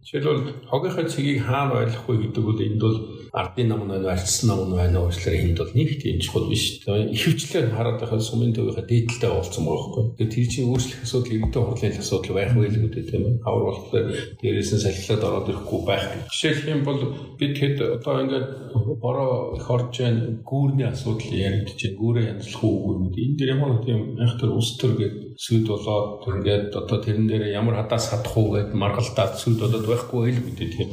Жишээлбэл 0.04 0.68
хогийнхаа 0.68 1.08
цэгийг 1.08 1.40
хаана 1.40 1.80
ойлгохгүй 1.80 2.16
гэдэг 2.28 2.44
бол 2.44 2.60
энд 2.60 2.80
бол 2.84 2.98
ардын 3.32 3.68
нам 3.68 3.88
нь 3.88 4.04
арчсан 4.04 4.48
нам 4.52 4.60
нь 4.68 4.76
байна 4.76 5.00
уучлаарай 5.00 5.40
энд 5.40 5.56
бол 5.56 5.72
нэг 5.72 5.90
тийм 6.02 6.20
чухал 6.20 6.52
биш. 6.52 6.84
Ихэвчлэн 6.84 7.72
хараад 7.72 7.96
байхад 8.04 8.20
сумын 8.20 8.52
төвийнхаа 8.52 8.84
дээдэлтэй 8.84 9.30
болцсон 9.32 9.64
байгаа 9.64 9.88
байхгүй. 9.88 10.04
Тэгээ 10.20 10.32
тэр 10.36 10.46
чинь 10.52 10.68
өөрчлөх 10.68 11.00
асуудал 11.00 11.32
иргэдийн 11.32 11.64
хурлын 11.64 11.96
асуудал 11.96 12.36
байх 12.36 12.52
байл 12.52 12.76
гэдэг 12.76 13.04
тийм 13.08 13.24
ээ. 13.24 13.40
Авар 13.48 13.64
болохоор 13.72 14.06
дээрээс 14.36 14.70
нь 14.76 14.84
салхилаад 14.84 15.24
ороод 15.24 15.48
ирэхгүй 15.48 15.80
байх. 15.88 16.04
Жишээлх 16.28 16.66
юм 16.68 16.80
бол 16.84 17.00
бид 17.40 17.54
хэд 17.56 17.76
одоо 17.96 18.14
ингээд 18.20 18.48
бороо 19.00 19.56
их 19.56 19.66
орж 19.72 19.88
जैन 19.96 20.44
гүүрний 20.44 20.88
асуудал 20.92 21.32
байна. 21.32 21.64
Гүүрээ 21.72 22.30
янзлах 22.36 22.64
уу 22.68 23.00
гэнэ. 23.00 23.16
Энэ 23.16 23.36
дэр 23.40 23.52
ямар 23.56 23.80
тийм 23.80 24.20
айхтар 24.20 24.52
ус 24.52 24.76
төр 24.76 24.92
гэдэг 25.00 25.31
сүд 25.42 25.66
болоод 25.66 26.22
ингээд 26.22 26.70
одоо 26.70 26.98
тэрэн 27.02 27.26
дээр 27.26 27.50
ямар 27.50 27.82
хадаас 27.82 28.14
хадах 28.14 28.34
уу 28.38 28.54
гэд 28.54 28.78
маргалдаад 28.78 29.34
сүд 29.42 29.58
болоод 29.58 29.86
байхгүй 29.90 30.30
л 30.30 30.38
мэдээ 30.38 30.70
тийм. 30.70 30.90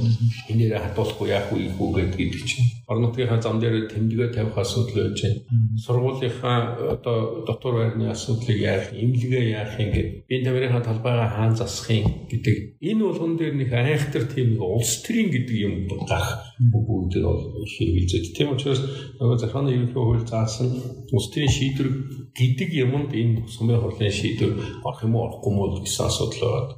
Энээрээ 0.50 0.82
хадуулахгүй 0.90 1.28
яах 1.30 1.54
вэ 1.54 1.70
гэдэг 2.18 2.44
чинь. 2.50 2.66
Орон 2.90 3.14
нутгийнхаа 3.14 3.38
зам 3.38 3.62
дээр 3.62 3.86
тэмдэгэ 3.94 4.34
тавих 4.34 4.58
асуудал 4.58 5.14
байж 5.14 5.22
байна. 5.22 5.46
Сургуулийнхаа 5.86 6.58
одоо 6.98 7.46
дотор 7.46 7.74
байрны 7.78 8.10
асуудлыг 8.10 8.58
яах, 8.58 8.90
имлэгээ 8.90 9.46
яах 9.54 9.78
ингээд 9.78 10.10
энэ 10.26 10.46
тамирынхаа 10.50 10.82
талбайгаа 10.82 11.30
хаан 11.30 11.54
засах 11.54 11.94
юм 11.94 12.10
гэдэг. 12.26 12.82
Энэ 12.82 13.06
болгон 13.06 13.38
дээр 13.38 13.54
нэг 13.54 13.70
айхтар 13.70 14.26
тийм 14.34 14.58
нэг 14.58 14.66
улс 14.66 15.06
төрийн 15.06 15.30
гэдэг 15.30 15.58
юм 15.62 15.74
гарах 16.10 16.58
бүгд 16.58 17.22
бол 17.22 17.46
хэрэгжилж. 17.70 18.34
Тийм 18.34 18.58
учраас 18.58 18.82
нөгөө 19.22 19.38
захааны 19.40 19.78
ерөнхий 19.78 19.96
хууль 19.96 20.26
заасан 20.26 20.74
улс 21.14 21.30
төрийн 21.32 21.54
шийдвэр 21.54 21.90
гэдэг 22.36 22.70
юмд 22.86 23.12
энэ 23.14 23.48
сумын 23.50 23.82
хурлын 23.82 24.12
шийдвэр 24.12 24.84
орох 24.84 25.02
юм 25.04 25.16
уу 25.16 25.26
орохгүй 25.28 25.52
юм 25.52 25.60
уу 25.60 25.82
гэсэн 25.82 26.06
асуудал 26.06 26.42
байна. 26.46 26.74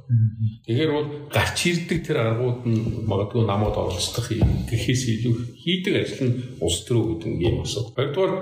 Тэгэхээр 0.66 0.92
бол 0.92 1.08
гарч 1.28 1.58
ирдэг 1.66 2.00
тэр 2.06 2.18
аргууд 2.22 2.60
нь 2.66 2.80
магадгүй 3.06 3.42
намууд 3.44 3.76
оролцох 3.76 4.28
юм 4.32 4.66
гэхээс 4.68 5.02
илүү 5.12 5.34
хийдэг 5.62 5.94
ажил 5.98 6.22
нь 6.28 6.36
улс 6.62 6.78
төрөө 6.86 7.04
гэдэг 7.18 7.32
юм 7.42 7.56
асуудал. 7.62 7.96
Хоёрдугаар 7.96 8.34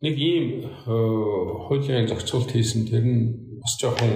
нэг 0.00 0.14
ийм 0.16 0.44
э, 0.64 0.94
хуулийн 1.68 2.08
зохицуулт 2.08 2.50
хийсэн 2.50 2.88
тэр 2.88 3.04
нь 3.04 3.20
бас 3.60 3.74
жоохон 3.80 4.12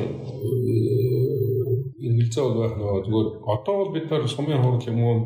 эргэлзээ 2.00 2.44
бол 2.44 2.58
байх 2.62 2.74
нөгөө 2.78 3.00
зүгээр 3.04 3.28
одоо 3.54 3.74
бол 3.78 3.94
бид 3.94 4.06
нар 4.10 4.24
сумын 4.28 4.62
хурал 4.62 4.90
юм 4.90 5.00
уу 5.04 5.16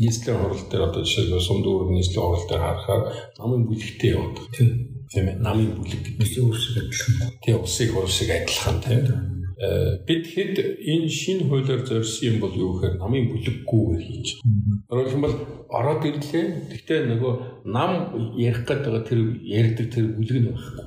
нийслэлийн 0.00 0.40
хурал 0.40 0.64
дээр 0.70 0.86
одоо 0.88 1.02
жишээлбэл 1.04 1.46
сум 1.46 1.60
дүүрэг 1.62 1.90
нийслэлийн 1.92 2.26
хурал 2.26 2.48
дээр 2.48 2.64
харахаар 2.64 3.02
намын 3.38 3.66
бүлэгтэй 3.68 4.10
яваад. 4.14 4.36
Тийм 4.54 4.85
тийм 5.12 5.26
ээ 5.30 5.38
намын 5.40 5.70
бүлэг 5.78 6.02
гэдэг 6.02 6.14
үс 6.50 6.60
шиг 6.64 6.76
адилхан. 6.82 7.14
Тийм 7.42 7.62
усыг 7.62 7.90
шиг 8.10 8.30
адилхан 8.30 8.76
тийм 8.82 9.02
э, 9.56 9.98
бид 10.06 10.24
хэд 10.26 10.56
энэ 10.92 11.08
шинэ 11.08 11.48
хуулиар 11.48 11.82
зорьсон 11.86 12.28
юм 12.28 12.36
бол 12.40 12.54
юу 12.54 12.76
гэхээр 12.76 13.00
намын 13.00 13.30
бүлэггүйгээр 13.32 14.02
хийж. 14.04 14.28
Өөрөөр 14.90 15.10
хэлбэл 15.10 15.36
ороод 15.72 16.02
ирлээ. 16.04 16.46
Гэхдээ 16.70 17.00
нөгөө 17.08 17.32
нам 17.64 17.92
ярих 18.36 18.68
гэдэг 18.68 19.04
тэр 19.08 19.20
ярьдаг 19.40 19.86
тэр 19.94 20.06
бүлэг 20.12 20.38
нь 20.42 20.48
байхгүй. 20.52 20.84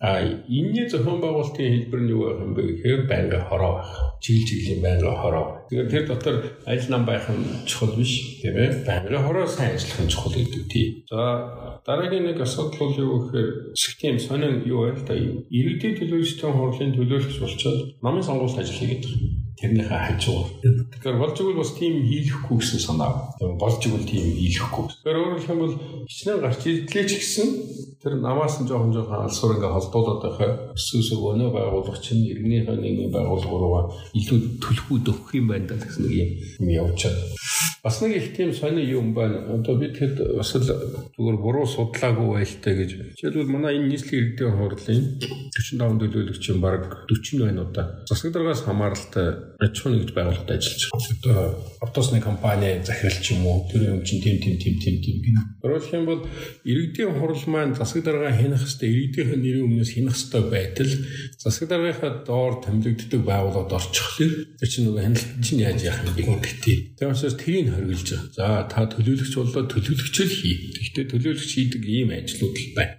А 0.00 0.22
энэний 0.22 0.86
зохион 0.86 1.18
байгуулалтын 1.20 1.72
хэлбэр 1.72 2.00
нь 2.02 2.12
юу 2.14 2.22
байх 2.30 2.40
юм 2.46 2.52
бэ 2.54 2.62
гэхээр 2.62 3.02
байнга 3.10 3.40
хороо 3.50 3.72
байх. 3.82 4.11
Жил 4.22 4.46
жилийн 4.46 4.80
байнга 4.82 5.10
хороо. 5.18 5.66
Тэгэхээр 5.66 5.90
тэр 5.90 6.04
дотор 6.06 6.36
аль 6.66 6.86
нам 6.88 7.02
байх 7.02 7.26
нь 7.26 7.66
чухал 7.66 7.98
биш 7.98 8.38
тийм 8.38 8.54
ээ. 8.54 8.86
Байнга 8.86 9.18
хороо 9.18 9.46
сайн 9.50 9.74
ажиллах 9.74 9.98
нь 10.06 10.12
чухал 10.14 10.38
гэдэг 10.38 10.62
тийм. 10.70 11.02
За 11.10 11.82
дараагийн 11.82 12.30
нэг 12.30 12.38
асуудал 12.38 12.78
бол 12.78 12.94
юу 12.94 13.26
гэхээр 13.26 13.50
тийм 13.98 14.22
сонин 14.22 14.62
юу 14.62 14.86
байл 14.86 15.02
та 15.02 15.18
иргэдийн 15.18 15.98
төлөөлөгчдийн 15.98 16.54
хурлын 16.54 16.94
төлөөлөгч 16.94 17.36
болчоод 17.42 17.78
намын 17.98 18.22
сонгуульд 18.22 18.62
ажил 18.62 18.78
хийгээд 18.78 19.02
байгаа. 19.10 19.41
Тэрнийхээ 19.62 20.00
хажуугаар. 20.18 20.50
Тэгэхээр 20.90 21.20
болж 21.22 21.36
игэл 21.38 21.62
бас 21.62 21.72
тийм 21.78 21.94
хийлэхгүй 22.02 22.56
гэсэн 22.58 22.80
санаа. 22.82 23.30
Болж 23.38 23.78
игэл 23.86 24.10
тийм 24.10 24.26
хийлэхгүй. 24.34 24.84
Тэгэхээр 24.90 25.20
өөрөөр 25.22 25.42
хэлбэл 25.46 25.78
хичнээн 26.10 26.42
гарч 26.42 26.60
ирлээ 26.66 27.04
ч 27.06 27.10
гэсэн 27.22 27.48
тэр 28.02 28.18
намаас 28.18 28.58
нь 28.58 28.66
жоохон 28.66 28.90
жоохон 28.90 29.22
алсуур 29.22 29.54
ингээ 29.54 29.70
холдуулаад 29.70 30.20
байхаа 30.26 30.50
өсөөс 30.74 31.08
өгөнө 31.14 31.54
байгуулах 31.54 32.02
чинь 32.02 32.26
иргэнийхээ 32.26 32.74
нэгэн 32.74 33.14
байгууллагаараа 33.14 33.84
илүү 34.18 34.38
төлхүүд 34.58 35.06
өгөх 35.14 35.30
юм 35.38 35.46
байна 35.46 35.78
гэсэн 35.78 36.10
нэг 36.10 36.14
юм 36.58 36.66
явж 36.82 37.06
байгаа. 37.06 37.81
Бас 37.82 37.98
нэг 37.98 38.14
их 38.14 38.36
тийм 38.36 38.54
сони 38.54 38.86
юм 38.86 39.10
байна. 39.12 39.42
Одоо 39.58 39.74
бид 39.74 39.98
хэд 39.98 40.38
бас 40.38 40.54
л 40.54 40.62
зүгээр 40.62 41.38
буруу 41.42 41.66
судлаагүй 41.66 42.28
байлтай 42.38 42.78
гэж. 42.78 42.90
Жишээлбэл 43.18 43.50
манай 43.50 43.74
энэ 43.74 43.90
нийслэлийн 43.90 44.38
иргэдийн 44.38 44.54
хурлын 44.54 45.02
45 45.50 45.98
төлөөлөгчийн 45.98 46.60
баг 46.62 47.10
40 47.10 47.42
байна 47.42 47.66
удаа. 47.66 48.06
Засаг 48.06 48.30
дараагаас 48.30 48.62
хамааралтай 48.62 49.26
аж 49.58 49.74
ахуйн 49.74 49.98
нэгж 49.98 50.14
байгууллагад 50.14 50.54
ажиллаж 50.54 50.82
байгаа. 50.94 51.10
Одоо 51.26 51.38
автобусны 51.82 52.22
компани 52.22 52.78
захирал 52.86 53.18
ч 53.18 53.34
юм 53.34 53.50
уу 53.50 53.66
тэр 53.66 53.98
юм 53.98 54.06
чинь 54.06 54.22
тийм 54.22 54.38
тийм 54.38 54.62
тийм 54.62 54.78
тийм 54.78 54.96
тийм 55.02 55.16
гэх. 55.18 55.42
Өөрөлдөх 55.66 55.90
юм 55.98 56.06
бол 56.06 56.22
иргэдийн 56.62 57.18
хурал 57.18 57.44
маань 57.50 57.74
засаг 57.74 58.06
дарга 58.06 58.30
хянах 58.30 58.62
хэвээр 58.62 58.94
иргэдийн 58.94 59.42
нэрийн 59.42 59.66
өмнөөс 59.66 59.90
хянах 59.90 60.14
хэвээр 60.14 60.54
байтал 60.54 60.92
засаг 61.34 61.66
даргийнхаа 61.66 62.22
доор 62.22 62.62
томилогддог 62.62 63.22
байгууллагад 63.26 63.74
орчихлоо. 63.74 64.54
Тэр 64.54 64.70
чинь 64.70 64.86
нөгөө 64.86 65.02
хяналт 65.02 65.26
чинь 65.42 65.66
яаж 65.66 65.82
яах 65.82 65.98
вэ 66.06 66.22
гэдэг. 66.22 66.78
Тэр 66.94 67.10
учраас 67.10 67.34
тэрийг 67.34 67.71
хориглож 67.76 68.02
байгаа. 68.10 68.32
За 68.36 68.46
та 68.72 68.80
төлөөлөгч 68.92 69.32
болоод 69.36 69.68
төлөөлөгч 69.72 70.16
л 70.22 70.36
хий. 70.38 70.56
Гэхдээ 70.76 71.04
төлөөлөгч 71.12 71.50
хийдэг 71.54 71.82
ийм 71.86 72.10
ажлууд 72.16 72.56
л 72.56 72.68
байна 72.76 72.96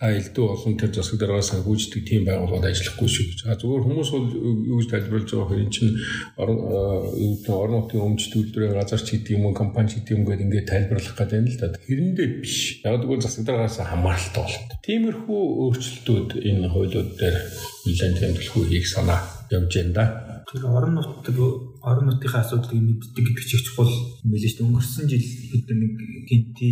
та 0.00 0.08
элдв 0.16 0.40
олон 0.40 0.80
тэр 0.80 0.96
засаг 0.96 1.20
дараагаас 1.20 1.52
санхүүждэг 1.52 2.08
тийм 2.08 2.24
байгууллагад 2.24 2.72
ажиллахгүй 2.72 3.08
шүү. 3.12 3.44
За 3.44 3.52
зүгээр 3.60 3.84
хүмүүс 3.84 4.10
бол 4.16 4.28
юу 4.32 4.80
гэж 4.80 4.88
тайлбарлаж 4.88 5.28
байгаа 5.28 5.48
хэрэг 5.52 5.64
энэ 5.68 5.76
чинь 5.76 5.92
орон 6.40 7.84
нутгийн 7.84 8.06
өмч 8.08 8.32
төлбөрөөр 8.32 8.80
газар 8.80 9.02
ч 9.04 9.20
гэдэг 9.20 9.36
юм 9.36 9.52
уу 9.52 9.52
компани 9.52 9.92
ч 9.92 10.00
гэдэг 10.00 10.16
юм 10.16 10.24
гээд 10.24 10.44
ингээд 10.48 10.70
тайлбарлах 10.72 11.16
гэдэг 11.20 11.36
юм 11.36 11.48
л 11.52 11.60
да. 11.60 11.76
Хэрэндээ 11.84 12.28
биш. 12.40 12.56
Яг 12.80 12.96
тэгвэл 13.04 13.24
засаг 13.28 13.44
дараагаас 13.44 13.76
хамааралтай 13.76 14.40
бол. 14.40 14.56
Тиймэрхүү 14.88 15.42
өөрчлөлтүүд 15.68 16.30
энэ 16.48 16.72
хуулиуд 16.72 17.10
дээр 17.20 17.36
нэлээд 17.84 18.16
тэмдэглэхгүй 18.24 18.64
хийх 18.72 18.88
санаа 18.88 19.20
явж 19.52 19.68
байна 19.68 19.92
да. 19.92 20.04
Тэр 20.48 20.64
орон 20.64 20.96
нутаг 20.96 21.36
орон 21.82 22.06
нутгийн 22.12 22.36
асуудлыг 22.36 22.76
мэддэг 22.76 23.24
гэдэг 23.24 23.44
чинь 23.48 23.64
чухал 23.64 23.88
юм 23.88 24.30
билээ 24.30 24.50
шүү 24.52 24.58
дээ. 24.60 24.68
Өнгөрсөн 24.68 25.04
жил 25.08 25.26
бид 25.52 25.68
нэг 25.72 25.92
гинти 26.28 26.70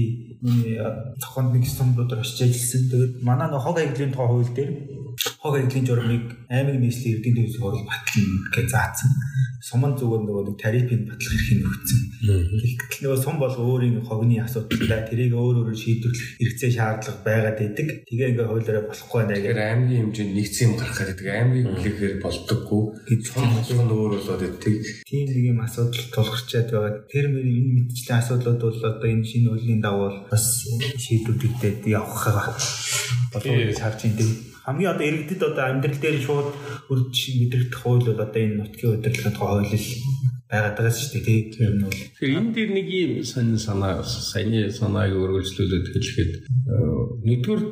зохионд 1.16 1.52
нэг 1.56 1.64
сумдууд 1.64 2.12
очиж 2.12 2.44
ажилласан. 2.44 2.82
Тэгээд 2.92 3.12
манай 3.24 3.48
нэг 3.48 3.62
хог 3.64 3.76
аяглалын 3.80 4.12
тухай 4.12 4.28
хууль 4.28 4.52
дээр 4.52 4.70
хог 5.42 5.54
аяглалын 5.58 5.86
журмыг 5.86 6.24
аймаг 6.48 6.76
нийслэлийн 6.78 7.16
эрдэнэ 7.18 7.36
төвөөс 7.42 7.58
хурал 7.58 7.84
батлна 7.86 8.36
гэж 8.54 8.66
заасан. 8.70 9.10
Суман 9.58 9.98
зүгээр 9.98 10.22
нөгөө 10.22 10.44
нэг 10.48 10.56
тарифыг 10.62 11.02
батлах 11.10 11.34
эрхийг 11.34 11.66
өгсөн. 11.66 12.00
Тэгэхдээ 12.22 13.02
нөгөө 13.02 13.18
сум 13.18 13.36
бол 13.42 13.56
өөрийн 13.58 13.98
хогны 14.06 14.38
асуудалтай 14.38 15.02
тэрийг 15.10 15.34
өөр 15.34 15.66
өөрөөр 15.66 15.74
шийдвэрлэх 15.74 16.28
хэрэгцээ 16.38 16.70
шаардлага 16.78 17.26
байгаад 17.26 17.58
идэг. 17.66 17.88
Тэгээ 18.06 18.30
ингээ 18.38 18.46
хуулиараа 18.48 18.84
болохгүй 18.86 19.18
байна 19.18 19.42
гэх. 19.42 19.58
Аймгийн 19.58 20.02
хэмжээнд 20.08 20.34
нэгдсэн 20.38 20.64
юм 20.70 20.74
гарах 20.78 21.00
гэдэг. 21.02 21.26
Аймгийн 21.26 21.66
хүлээхээр 21.74 22.14
болдоггүй 22.22 22.82
гэж 23.10 23.22
сум 23.26 23.80
нь 23.82 23.92
өөр 23.92 24.12
болоод 24.14 24.42
идэг. 24.46 24.74
Тийм 25.10 25.26
нэг 25.26 25.44
юм 25.50 25.60
асуудал 25.66 26.06
тулгарчаад 26.14 26.68
байгаа. 26.70 26.94
Тэр 27.10 27.26
мөр 27.34 27.46
энэ 27.46 27.70
мэдчлэн 27.82 28.18
асуудлууд 28.22 28.60
бол 28.62 28.78
одоо 28.78 29.08
энэ 29.10 29.26
шинэ 29.26 29.48
хуулийн 29.50 29.82
дагуу 29.82 30.10
бас 30.30 30.44
шийдвэрлэгдээд 31.02 31.82
явах 31.90 32.24
байгаа. 32.30 32.54
Болов 33.34 33.52
уу 33.52 33.66
гэж 33.68 33.78
харж 33.82 34.00
байна 34.06 34.47
хамгийн 34.68 34.92
одоо 34.92 35.06
иргэдэд 35.08 35.42
одоо 35.48 35.64
амьдрал 35.64 35.96
дээр 35.96 36.18
шууд 36.20 36.48
үрж 36.92 37.16
мэдрэгдэх 37.40 37.80
хууль 37.80 38.04
бол 38.04 38.20
одоо 38.20 38.40
энэ 38.44 38.60
нутгийн 38.60 39.00
удирдлагын 39.00 39.32
тухай 39.32 39.48
хууль 39.48 39.72
байгаад 40.50 40.76
байгаа 40.76 40.94
шүү 40.96 41.20
дээ 41.20 41.40
тийм 41.52 41.72
нь 41.76 41.84
бол 41.84 41.92
Тэгэхээр 41.92 42.36
энэ 42.40 42.52
дээр 42.56 42.70
нэг 42.72 42.88
юм 42.88 43.12
сонин 43.24 43.60
санаа 43.60 44.00
саяны 44.04 44.72
санааг 44.72 45.12
өргөжлүүлээд 45.12 45.86
хэлэхэд 45.92 46.32
нэгдүгээр 47.28 47.62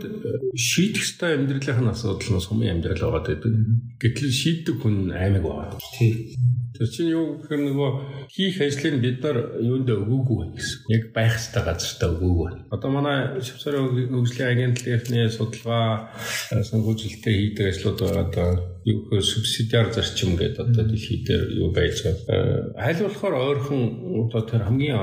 шийдэх 0.52 1.04
ёстой 1.04 1.30
амьдралын 1.40 1.92
асуудал 1.92 2.30
нь 2.36 2.44
сумын 2.44 2.72
амьдрал 2.76 3.16
байгаа 3.16 3.24
гэдэг. 3.32 3.54
Гэтэл 4.00 4.32
шийддэг 4.40 4.76
хүн 4.80 4.96
аймаг 5.16 5.44
байгаа. 5.48 5.80
Тийм 5.96 6.36
Тэр 6.76 6.88
чинь 6.92 7.08
юу 7.08 7.40
гэхээр 7.40 7.72
нөгөө 7.72 7.90
хийх 8.28 8.60
ажлыг 8.60 9.00
бид 9.00 9.24
нар 9.24 9.56
юунд 9.64 9.88
өгөөгүй 9.88 10.36
байна 10.36 10.56
гэсэн. 10.60 10.84
Яг 10.92 11.04
байх 11.16 11.32
ёстой 11.40 11.62
газартаа 11.64 12.08
өгөөгүй 12.12 12.44
байна. 12.44 12.60
Одоо 12.68 12.90
манай 12.92 13.18
Швейцарын 13.40 14.12
хөгжлийн 14.12 14.52
агентлагын 14.52 15.32
судалгаа 15.32 16.12
санхүүжилттэй 16.52 17.34
хийдэг 17.56 17.72
ажлууд 17.72 17.96
байгаа 17.96 18.24
одоо 18.28 18.75
юу 18.86 19.02
гэхээр 19.02 19.22
субсидиар 19.22 19.90
зарчим 19.90 20.38
гэдэг 20.38 20.62
одоо 20.62 20.84
дэлхий 20.86 21.26
дээр 21.26 21.58
юу 21.58 21.74
байж 21.74 22.06
байгаа. 22.06 22.70
Аль 22.78 23.02
болохоор 23.02 23.34
ойрхон 23.34 23.82
одоо 24.30 24.42
тэр 24.46 24.62
хамгийн 24.62 24.94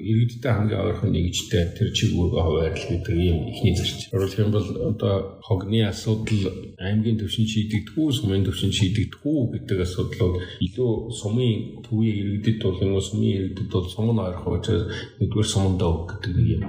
иргэдтэй 0.00 0.52
хамгийн 0.52 0.80
ойрхон 0.80 1.12
нэгжтэй 1.12 1.76
тэр 1.76 1.92
чиг 1.92 2.16
үүргээ 2.16 2.40
хуваарлах 2.40 2.88
гэдэг 2.88 3.16
ийм 3.20 3.52
ихний 3.52 3.76
зарчим. 3.76 4.08
Өөрөлдөх 4.16 4.40
юм 4.40 4.50
бол 4.56 4.68
одоо 4.96 5.14
хогны 5.44 5.84
асуудал 5.84 6.42
аймгийн 6.80 7.20
төвшин 7.20 7.44
шийдэгдэхүү, 7.44 8.06
сумын 8.16 8.48
төвшин 8.48 8.72
шийдэгдэхүү 8.72 9.38
гэдэг 9.52 9.78
асуудлууд 9.84 10.34
илүү 10.64 10.92
сумын 11.20 11.84
төвийн 11.84 12.16
иргэдэд 12.16 12.64
бол 12.64 12.80
нөгөө 12.80 13.04
сумын 13.04 13.32
иргэдэд 13.36 13.68
бол 13.76 13.86
сум 13.92 14.08
нь 14.08 14.24
ойрхон 14.24 14.56
учраас 14.56 14.84
нэгдүгээр 15.20 15.52
сумандаа 15.52 15.88
өг 15.92 16.16
гэдэг 16.16 16.32
нэг 16.32 16.48
юм. 16.56 16.64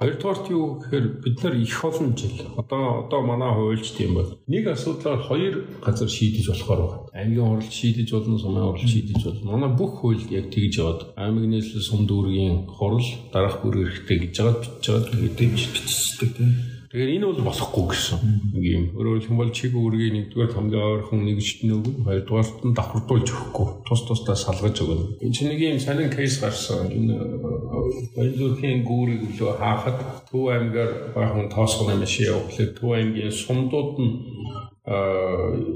Хоёрдугаарт 0.00 0.48
юу 0.48 0.80
гэхээр 0.80 1.06
бид 1.20 1.44
нар 1.44 1.54
их 1.60 1.84
олон 1.84 2.16
жил 2.16 2.32
одоо 2.56 3.04
одоо 3.04 3.20
манай 3.20 3.52
хуульч 3.52 3.92
тийм 4.00 4.14
бол 4.16 4.32
нэг 4.48 4.64
асуудлаар 4.72 5.20
хоёр 5.20 5.68
газар 5.84 6.08
шийдэж 6.08 6.48
болохоор 6.48 6.80
байна. 6.80 7.04
Аймгийн 7.12 7.44
хурлд 7.44 7.68
шийдэж 7.68 8.08
болно, 8.12 8.38
сумын 8.38 8.64
хурлд 8.64 8.88
шийдэж 8.88 9.20
болно. 9.20 9.52
Манай 9.52 9.70
бүх 9.76 10.00
хууль 10.00 10.24
яг 10.32 10.48
тэгж 10.48 10.72
яваад 10.80 11.00
аймаг 11.20 11.44
нийслэл 11.52 11.84
сум 11.84 12.08
дүүргийн 12.08 12.64
хурал 12.64 13.04
дараах 13.28 13.60
бүр 13.60 13.84
эрэхтэй 13.84 14.18
гэж 14.24 14.40
бичиж 14.40 14.88
байгаа 14.88 15.20
гэдэг 15.20 15.48
биччихдэг 15.52 16.30
тийм. 16.32 16.69
Тэгэхээр 16.90 17.22
энэ 17.22 17.26
бол 17.30 17.46
болохгүй 17.46 17.84
гэсэн. 17.86 18.18
Юм. 18.58 18.84
Өөрөөр 18.98 19.22
хэлбэл 19.22 19.54
чиг 19.54 19.78
үүргийг 19.78 20.10
нэгдүгээр 20.10 20.54
хамгийн 20.58 21.06
ойрхон 21.06 21.22
нэгжт 21.22 21.62
нь 21.62 21.70
өгнө, 21.70 22.02
хоёрдугаарт 22.02 22.66
нь 22.66 22.74
давхардуулж 22.74 23.30
өгөхгүй. 23.30 23.66
Тус 23.86 24.02
тусдаа 24.10 24.34
салгаж 24.34 24.74
өгнө. 24.82 25.22
Энэ 25.22 25.30
чинь 25.30 25.54
нэг 25.54 25.62
юм 25.62 25.78
сонин 25.78 26.10
кейс 26.10 26.42
гарсан. 26.42 26.90
Энэ 26.90 27.14
баялуурхийн 28.18 28.82
гүүрийг 28.82 29.22
өлөө 29.22 29.52
хаахад 29.62 29.98
Төв 30.34 30.50
аймгаар 30.50 31.14
баахан 31.14 31.46
тоосгоно 31.46 31.94
машин 31.94 32.26
явуулаад 32.34 32.74
Төв 32.74 32.90
аймгийн 32.90 33.30
сумдууд 33.38 33.94
нь 34.02 34.12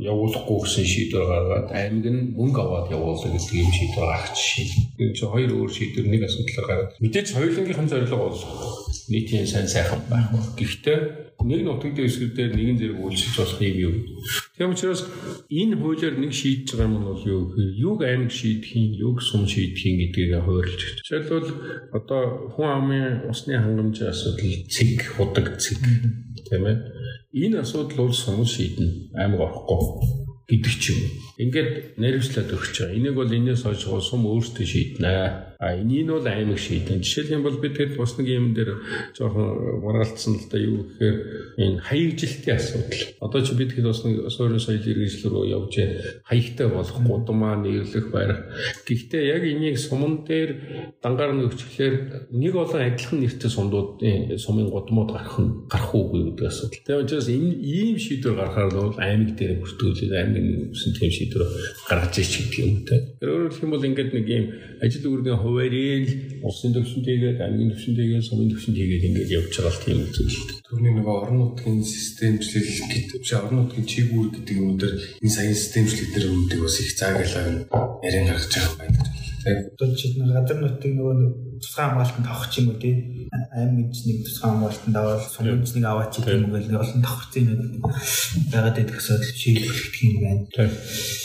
явуулахгүй 0.03 0.59
гэсэн 0.67 0.83
шийдвэр 0.83 1.27
гаргаад 1.31 1.71
аймаг 1.71 2.07
нь 2.11 2.35
мөнгө 2.35 2.59
аваад 2.59 2.91
явуулах 2.91 3.31
гэдэг 3.31 3.55
юм 3.63 3.71
шийдвэр 3.71 4.11
гаргаж 4.11 4.35
шийд. 4.35 4.71
Энэ 4.99 5.15
чинь 5.15 5.31
хоёр 5.31 5.51
өөр 5.55 5.71
шийдвэр 5.71 6.07
нэг 6.11 6.27
асуудлаар 6.27 6.67
гараад 6.67 6.99
мэдээж 6.99 7.29
хоёулынгийн 7.39 7.87
зорилго 7.87 8.19
бол 8.19 8.39
нийтийн 9.09 9.47
сайн 9.47 9.69
сайхан 9.69 10.01
байх. 10.09 10.31
Гэхдээ 10.57 11.35
нэг 11.45 11.61
нутгийн 11.65 11.95
дэвсгэр 11.95 12.33
дээр 12.33 12.53
нэгэн 12.57 12.79
зэрэг 12.81 12.99
үйлчилж 13.05 13.37
болох 13.37 13.61
юм 13.61 13.77
юу. 13.77 13.95
Тийм 14.57 14.71
учраас 14.73 15.03
энэ 15.51 15.77
хуулиар 15.77 16.17
нэг 16.17 16.33
шийдэж 16.33 16.69
байгаа 16.73 16.89
юм 16.89 17.05
бол 17.05 17.21
юу 17.21 17.41
гэхээр 17.53 17.73
юг 17.85 17.99
аймаг 18.01 18.33
шийдэхин, 18.33 18.97
юг 18.97 19.21
сум 19.21 19.45
шийдэхин 19.45 19.95
гэдгийг 20.01 20.41
хуваарлж 20.41 20.81
байна. 20.81 21.01
Жишээлбэл 21.05 21.51
одоо 21.93 22.23
хүн 22.57 22.69
амын 22.71 23.29
усны 23.29 23.61
хангамжийн 23.61 24.09
асуудал 24.09 24.55
цэг, 24.73 24.99
худаг 25.17 25.47
цэг 25.61 25.83
тийм 26.49 26.65
ээ. 26.65 26.77
Энэ 27.35 27.61
асуудал 27.61 28.09
бол 28.09 28.15
сум 28.15 28.47
шийднэ. 28.47 29.13
Аймаг 29.13 29.41
орохгүй 29.45 30.25
гэдэг 30.49 30.75
ч 30.81 30.93
юм. 30.93 31.01
Ингээд 31.35 31.99
нэрвчлээд 31.99 32.55
өгч 32.55 32.75
байгаа. 32.79 32.95
Энийг 32.95 33.15
бол 33.19 33.31
энэс 33.31 33.67
хойш 33.67 33.83
сум 34.07 34.23
өөртөө 34.31 34.67
шийднэ 34.67 35.55
А 35.65 35.77
энийг 35.81 36.09
бол 36.09 36.27
аймаг 36.27 36.59
шийдэн. 36.59 37.01
Жишээлх 37.01 37.31
юм 37.31 37.43
бол 37.43 37.57
бид 37.57 37.79
хэд 37.79 37.97
бас 37.97 38.19
нэг 38.19 38.29
юм 38.29 38.53
дээр 38.53 38.85
жоохон 39.17 39.81
маргалцсан 39.81 40.37
л 40.37 40.45
да 40.53 40.59
юу 40.61 40.85
гэхээр 40.85 41.17
энэ 41.57 41.81
хаягжилтын 41.81 42.57
асуудал. 42.61 43.01
Одоо 43.25 43.41
чи 43.41 43.55
бид 43.57 43.73
хэд 43.73 43.89
бас 43.89 44.05
нэг 44.05 44.29
суурин 44.29 44.61
соёл 44.61 44.85
иргэншил 44.85 45.33
рүү 45.33 45.49
явж 45.57 45.75
хаягтай 46.29 46.69
болох 46.69 47.01
гудамаа 47.01 47.57
нэрлэх 47.65 48.13
барих. 48.13 48.45
Гэхдээ 48.85 49.25
яг 49.25 49.43
энийг 49.49 49.81
суман 49.81 50.29
дээр 50.29 51.01
дангаар 51.01 51.33
нөгчлөөр 51.33 52.29
нэг 52.29 52.53
олон 52.53 52.85
адилхан 52.85 53.25
нэртэй 53.25 53.49
сумдуудын 53.49 54.37
сумын 54.37 54.69
гудамууд 54.69 55.17
гарах 55.17 55.41
нь 55.41 55.65
гарах 55.65 55.97
уугүй 55.97 56.29
гэдэг 56.29 56.45
асуудал. 56.45 56.85
Тэгээ 56.85 57.03
учраас 57.09 57.29
энэ 57.33 57.57
ийм 57.57 57.97
шийдвэр 57.97 58.37
гаргахаар 58.37 58.69
бол 58.69 59.01
аймаг 59.01 59.33
дээр 59.33 59.65
бүртгүүлээд 59.65 60.13
аймгийн 60.13 60.77
нэгсэн 60.77 60.93
тийм 60.93 61.09
шийдвэр 61.09 61.24
гаргаж 61.89 62.15
ич 62.21 62.33
гэдэг 62.41 62.61
юм 62.61 62.77
те. 62.85 62.97
Тэр 63.21 63.31
өөрөөр 63.33 63.53
хэлэх 63.53 63.65
юм 63.65 63.73
бол 63.73 63.89
ингээд 63.89 64.11
нэг 64.13 64.27
ийм 64.29 64.47
ажил 64.85 65.09
үүргийн 65.09 65.41
хуваарийг 65.41 66.07
улсын 66.45 66.73
төвшөнтэйгээд 66.75 67.39
аймгийн 67.41 67.71
төвшөнтэйгээд 67.73 68.29
сумын 68.29 68.51
төвшөнтэйгээд 68.53 69.07
ингэж 69.09 69.29
явж 69.39 69.55
байгаа 69.57 69.83
тийм 69.85 69.99
үзүүлэлт. 70.05 70.51
Төрний 70.69 70.93
нөгөө 70.95 71.15
орон 71.25 71.39
нутгийн 71.41 71.81
системчлэл 71.85 72.73
гэдэг 72.93 73.21
чи 73.25 73.33
орон 73.39 73.57
нутгийн 73.65 73.87
чигүүр 73.89 74.29
гэдэг 74.35 74.57
юм 74.59 74.77
дээр 74.77 74.95
энэ 75.25 75.35
саяын 75.35 75.57
системчлэл 75.57 76.13
дээр 76.13 76.27
үүдэг 76.29 76.61
бас 76.61 76.77
их 76.83 76.91
заагалаа 76.99 77.47
ярин 78.05 78.29
гаргаж 78.29 78.53
байгаа 78.53 78.77
байдаг. 78.83 79.34
Одоо 79.45 79.87
жишээд 79.93 80.17
нь 80.25 80.33
газар 80.33 80.59
нутгийн 80.61 80.97
нөгөө 80.97 81.17
тусгай 81.61 81.85
хамгаалтанд 81.85 82.27
авах 82.29 82.49
ч 82.49 82.65
юм 82.65 82.73
уу 82.73 82.81
тий 82.81 82.95
аймаг 83.53 83.93
гэж 83.93 83.99
нэг 84.09 84.19
тусгай 84.25 84.49
хамгаалтанд 84.51 84.97
аваад 84.97 85.23
гэж 85.61 85.71
нэг 85.77 85.85
аваач 85.85 86.13
гэдэг 86.17 86.35
юм 86.35 86.53
бол 86.53 86.69
олон 86.81 87.01
давхцын 87.05 87.47
байгаад 88.53 88.77
байдаг 88.79 88.97
асуудал 88.97 89.33
шийдвэрлэх 89.37 89.97
юм 90.01 90.15
байна. 90.25 90.45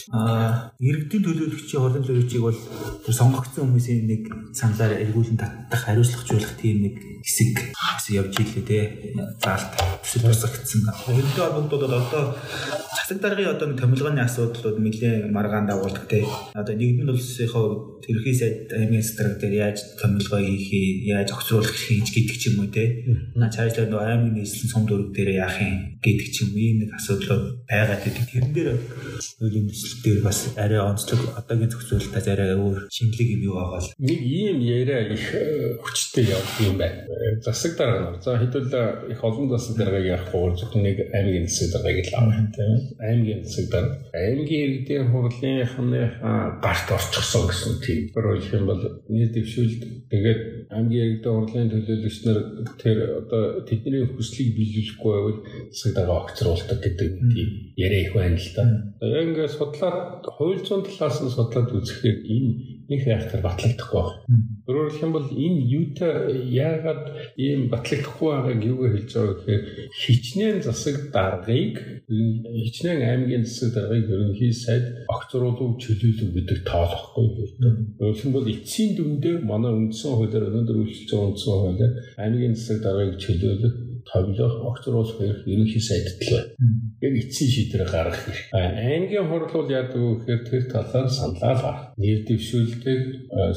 Аа 0.09 0.73
иргэдийн 0.81 1.23
төлөөлөгчийн 1.23 1.81
холын 1.81 2.03
төлөвчийг 2.03 2.43
бол 2.43 2.59
тэр 3.05 3.15
сонгогдсон 3.15 3.63
хүмүүсийн 3.69 4.03
нэг 4.09 4.23
саналаар 4.57 4.99
эргүүлэн 5.03 5.37
татдах 5.37 5.81
хариуцлагажуулах 5.85 6.53
тийм 6.57 6.77
нэг 6.89 6.95
хэсэг 7.23 7.71
хэсэг 7.77 8.13
явж 8.19 8.33
ийлээ 8.41 8.65
тий 8.65 8.83
заалт 9.43 9.69
төсөл 10.01 10.27
тусагдсан. 10.33 10.81
Хэдэн 10.89 11.37
холбогдууд 11.37 11.83
бол 11.85 11.99
одоо 11.99 12.23
засаг 12.97 13.19
даргын 13.21 13.53
одоо 13.53 13.67
нэг 13.69 13.79
томилгооны 13.81 14.21
асуудлууд 14.25 14.77
нэлээд 14.81 15.29
маргаан 15.29 15.69
дагуулдаг 15.69 16.05
тий. 16.09 16.25
Одоо 16.57 16.73
нэгдэн 16.73 17.09
улсынхаа 17.13 17.98
төрхий 18.03 18.35
сайд 18.35 18.71
аймгийн 18.71 19.03
стратеги 19.03 19.49
дээр 19.49 19.73
яаж 19.73 19.77
төлөвлөгөө 19.97 20.41
хийхээ 20.45 20.87
яаж 21.15 21.29
огцруулах 21.33 21.73
хийж 21.73 22.07
гэдэг 22.13 22.37
ч 22.37 22.43
юм 22.53 22.61
уу 22.61 22.69
те. 22.69 22.85
На 23.33 23.49
цаашдаа 23.49 23.89
нөгөө 23.89 24.05
аймаг 24.05 24.31
нийслэн 24.37 24.69
сум 24.69 24.83
дөрөв 24.85 25.09
дээр 25.15 25.41
яах 25.41 25.57
юм 25.57 25.97
гэдэг 26.03 26.27
ч 26.29 26.35
юм 26.45 26.51
ийм 26.53 26.75
нэг 26.85 26.91
асуудлууд 26.93 27.65
байгаад 27.65 28.01
байдаг. 28.05 28.25
Тэрэн 28.29 28.53
дээр 28.53 28.69
хуулийн 29.39 29.67
төслөл 29.71 30.03
дээр 30.05 30.19
бас 30.21 30.39
арай 30.55 30.79
онцлог 30.79 31.21
одоогийн 31.39 31.71
зохицуулалтаас 31.73 32.27
арай 32.29 32.53
өөр 32.53 32.77
шинэлэг 32.93 33.29
юм 33.33 33.41
юу 33.49 33.55
байгаа 33.57 33.81
л. 33.81 33.93
Нэг 33.97 34.19
ийм 34.21 34.57
яриа 34.61 35.01
их 35.09 35.25
хүчтэй 35.81 36.29
явах 36.29 36.57
юм 36.61 36.77
байна. 36.77 37.09
Засаг 37.41 37.73
дарга 37.79 37.99
нар. 38.05 38.21
За 38.21 38.37
хэдүүл 38.37 39.11
их 39.11 39.19
олон 39.23 39.47
засаг 39.49 39.75
даргаыг 39.81 40.07
явахгүй 40.13 40.53
зөвхөн 40.61 40.83
нэг 40.85 40.97
аймгийн 41.09 41.47
засаг 41.49 41.81
даргаыг 41.81 42.05
л 42.05 42.17
авах 42.21 42.39
тийм. 42.53 42.73
Аймгийн 43.01 43.41
засаг 43.43 43.65
дарга. 43.73 43.95
Аймгийн 44.13 44.63
иргэдийн 44.67 45.05
хурлынхаа 45.09 46.59
гарт 46.61 46.87
орчихсон 46.93 47.43
гэсэн 47.49 47.73
тийм. 47.81 47.88
Өөрөөр 48.15 48.39
хэлэх 48.39 48.57
юм 48.59 48.65
бол 48.69 48.83
нийт 49.09 49.31
дэвшүүлд 49.35 49.81
тэгээд 50.11 50.41
аймгийн 50.73 51.05
иргэдийн 51.19 51.35
хурлын 51.37 51.71
төлөөлөгч 51.71 52.17
нар 52.25 52.39
тэр 52.81 52.97
одоо 53.21 53.43
тэдний 53.67 54.03
хүслийг 54.05 54.49
биелүүлэхгүй 54.57 55.11
байвал 55.13 55.39
засаг 55.73 55.91
дарга 55.95 56.15
огцруулдаг 56.23 56.79
гэдэг 56.83 57.09
тийм 57.33 57.49
яриа 57.77 58.01
их 58.05 58.13
байна 58.13 58.37
л 58.37 58.49
да. 58.55 58.63
Яг 59.01 59.25
ингээд 59.29 59.55
судлаад 59.57 60.25
хууль 60.25 60.61
зүйн 60.65 60.83
талаас 60.85 61.17
нь 61.21 61.33
судлаад 61.33 61.69
үзэхээр 61.73 62.17
энэ 62.25 62.78
нэг 62.89 63.01
хайхтар 63.05 63.41
батлагдахгүй 63.45 64.01
байна. 64.01 64.41
Өөрөөр 64.67 64.89
хэлэх 64.89 65.05
юм 65.05 65.13
бол 65.13 65.29
энэ 65.29 65.59
юутай 65.77 66.13
яагаад 66.49 67.03
ийм 67.37 67.61
батлагдахгүй 67.73 68.29
байгааг 68.33 68.61
юугаар 68.65 68.93
хэлж 68.97 69.11
байгаа 69.13 69.35
гэхээр 69.37 69.63
хичнээн 70.01 70.59
засаг 70.65 70.95
даргыг 71.13 71.75
хичнээн 72.09 73.01
аймгийн 73.05 73.45
засаг 73.45 73.69
даргыг 73.77 74.09
ерөнхий 74.09 74.53
сайд 74.53 74.85
огцруулах 75.05 75.77
чөлөөлөв 75.81 76.29
гэдэг 76.33 76.59
тоолохгүй 76.65 77.27
гэдэг. 77.37 77.73
Өөрөөр 78.01 78.33
бол 78.33 78.47
эцсийн 78.49 78.91
дүндээ 78.97 79.35
манай 79.45 79.73
үндсэн 79.77 80.13
хуулиар 80.17 80.49
өнөөдөр 80.49 80.77
үйлчлэгч 80.81 81.11
үндсэн 81.13 81.53
хуулиар 81.61 81.93
аймгийн 82.17 82.55
засаг 82.57 82.77
даргыг 82.83 83.21
чөлөөлөх 83.21 83.88
тоглох 84.05 84.55
огцруулах 84.69 85.17
хэрэг 85.17 85.47
ерөнхий 85.47 85.81
сайдд 85.81 86.19
л 86.19 86.31
байна. 86.31 86.51
Яг 87.01 87.13
эцсийн 87.17 87.49
шийдвэр 87.51 87.83
гаргах 87.89 88.21
хэрэг. 88.23 88.45
Аймгийн 88.53 89.27
хурл 89.27 89.51
бол 89.53 89.69
яадаг 89.69 89.97
вэ 89.97 90.11
гэхээр 90.19 90.41
тэр 90.47 90.63
талаар 90.71 91.09
саналаа 91.09 91.55
гаргах. 91.55 91.79
Нэр 91.97 92.19
дэвшүүлдэг 92.27 93.01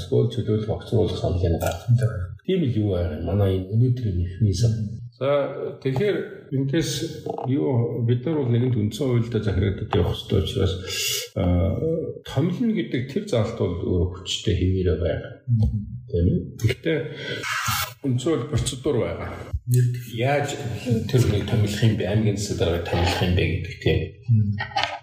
скол 0.03 0.27
чөлөөлөх 0.33 0.71
огцруулах 0.71 1.19
саналыг 1.19 1.59
гаргах. 1.61 2.37
Тийм 2.47 2.61
л 2.67 2.77
юу 2.79 2.97
юм. 2.97 3.27
Манай 3.27 3.59
энэ 3.59 3.71
өнөөдрийн 3.75 4.17
механизм. 4.19 5.02
За 5.23 5.79
тэгэхээр 5.79 6.51
энэс 6.51 7.23
юу 7.47 8.03
бид 8.03 8.27
нар 8.27 8.43
бол 8.43 8.51
нэгэнт 8.51 8.75
үндсэн 8.75 9.07
хуульдаа 9.07 9.39
захирагддаг 9.39 9.95
явах 9.95 10.19
хэрэгтэй 10.19 10.39
учраас 10.43 10.75
томилно 12.27 12.75
гэдэг 12.75 13.03
тэр 13.07 13.25
заалт 13.31 13.55
бол 13.55 14.19
хүчтэй 14.19 14.59
хэмээрээ 14.59 14.99
байна. 14.99 15.29
Тийм 16.11 16.27
ээ. 16.27 16.41
Гэхдээ 16.59 16.99
үндсэн 18.03 18.51
процедур 18.51 18.97
байгаа. 18.99 19.31
Яаж 20.11 20.59
тэр 21.07 21.23
нэг 21.31 21.47
томилох 21.47 21.83
юм 21.87 21.95
бэ? 22.03 22.11
Аймгийн 22.11 22.35
засаг 22.43 22.59
даргаыг 22.59 22.91
томилох 22.91 23.23
юм 23.23 23.35
бэ 23.39 23.45
гэдэг 23.47 23.75
тийм. 23.79 24.01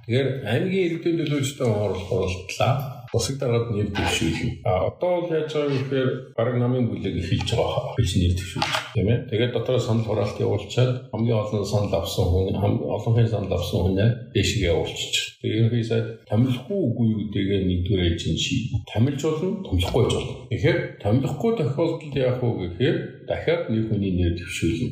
Тэгэхээр 0.03 0.29
аймгийн 0.51 0.85
иргэдийн 0.99 1.17
төлөөлөлтөд 1.23 1.63
оруулахлаа 1.63 2.98
Бусаг 3.13 3.35
дараад 3.41 3.73
нэр 3.73 3.89
дэвшүүлнэ. 3.89 4.61
А 4.65 4.93
одоо 4.93 5.25
бол 5.25 5.33
яаж 5.33 5.49
байгаа 5.49 5.73
гэхээр 5.73 6.09
баг 6.37 6.49
намын 6.61 6.85
бүлэг 6.93 7.15
эхэлж 7.17 7.49
байгаа 7.57 7.97
гэж 7.97 8.09
нэр 8.21 8.33
дэвшүүлж 8.37 8.73
тийм 8.93 9.07
ээ. 9.09 9.19
Тэгээд 9.33 9.53
дотороо 9.57 9.81
санал 9.81 10.05
хураалт 10.05 10.37
явуулчаад 10.37 11.09
хамгийн 11.09 11.41
олон 11.41 11.65
санал 11.65 11.93
авсан 11.97 12.25
хүн 12.29 12.53
олонхын 12.85 13.27
санал 13.33 13.53
авсан 13.57 13.79
хүнээ 13.81 14.09
дэшиг 14.33 14.61
явуулчих. 14.69 15.41
Тэгээд 15.41 15.57
ерөнхий 15.57 15.85
сайд 15.89 16.07
томилохгүй 16.29 16.79
үгүй 16.85 17.09
гэдгээ 17.33 17.61
нэгдүгээр 17.65 18.05
хэлж 18.13 18.23
ший. 18.37 18.59
Томилж 18.93 19.21
болно, 19.25 19.49
томилохгүй 19.65 20.03
ч 20.05 20.13
болно. 20.13 20.35
Тэгэхээр 20.53 20.79
томилохгүй 21.01 21.51
тохиолдолд 21.57 22.13
яах 22.13 22.41
вэ 22.43 22.49
гэхээр 22.61 22.97
дахиад 23.25 23.63
нэг 23.73 23.83
хүний 23.89 24.13
нэр 24.19 24.33
дэвшүүлнэ. 24.37 24.89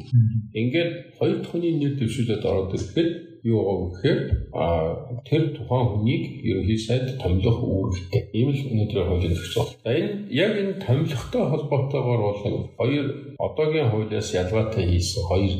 Ингээд 0.57 0.91
хоёр 1.21 1.37
дахь 1.41 1.51
хүний 1.53 1.73
нэр 1.77 1.93
дэвшүүлээд 2.01 2.43
ороод 2.47 2.73
ирэхэд 2.73 3.09
юу 3.47 3.61
байгаа 3.63 3.87
гэхээр 3.95 4.19
тэр 5.27 5.43
тухайн 5.55 5.87
хүнийг 5.87 6.23
ерөнхий 6.49 6.79
сайд 6.87 7.05
томилох 7.21 7.59
үүрэгтэй. 7.63 8.21
Ийм 8.35 8.49
л 8.51 8.61
өнөөдрийн 8.71 9.07
хуулийн 9.07 9.35
зохицол. 9.35 9.69
За 9.83 9.91
энэ 9.95 10.27
яг 10.31 10.53
энэ 10.61 10.81
томилохтой 10.83 11.43
холбоотойгоор 11.47 12.21
бол 12.27 12.39
хоёр 12.77 13.05
одоогийн 13.39 13.89
хуулиас 13.91 14.29
ялгаатай 14.41 14.83
хийсэн 14.91 15.23
хоёр 15.29 15.53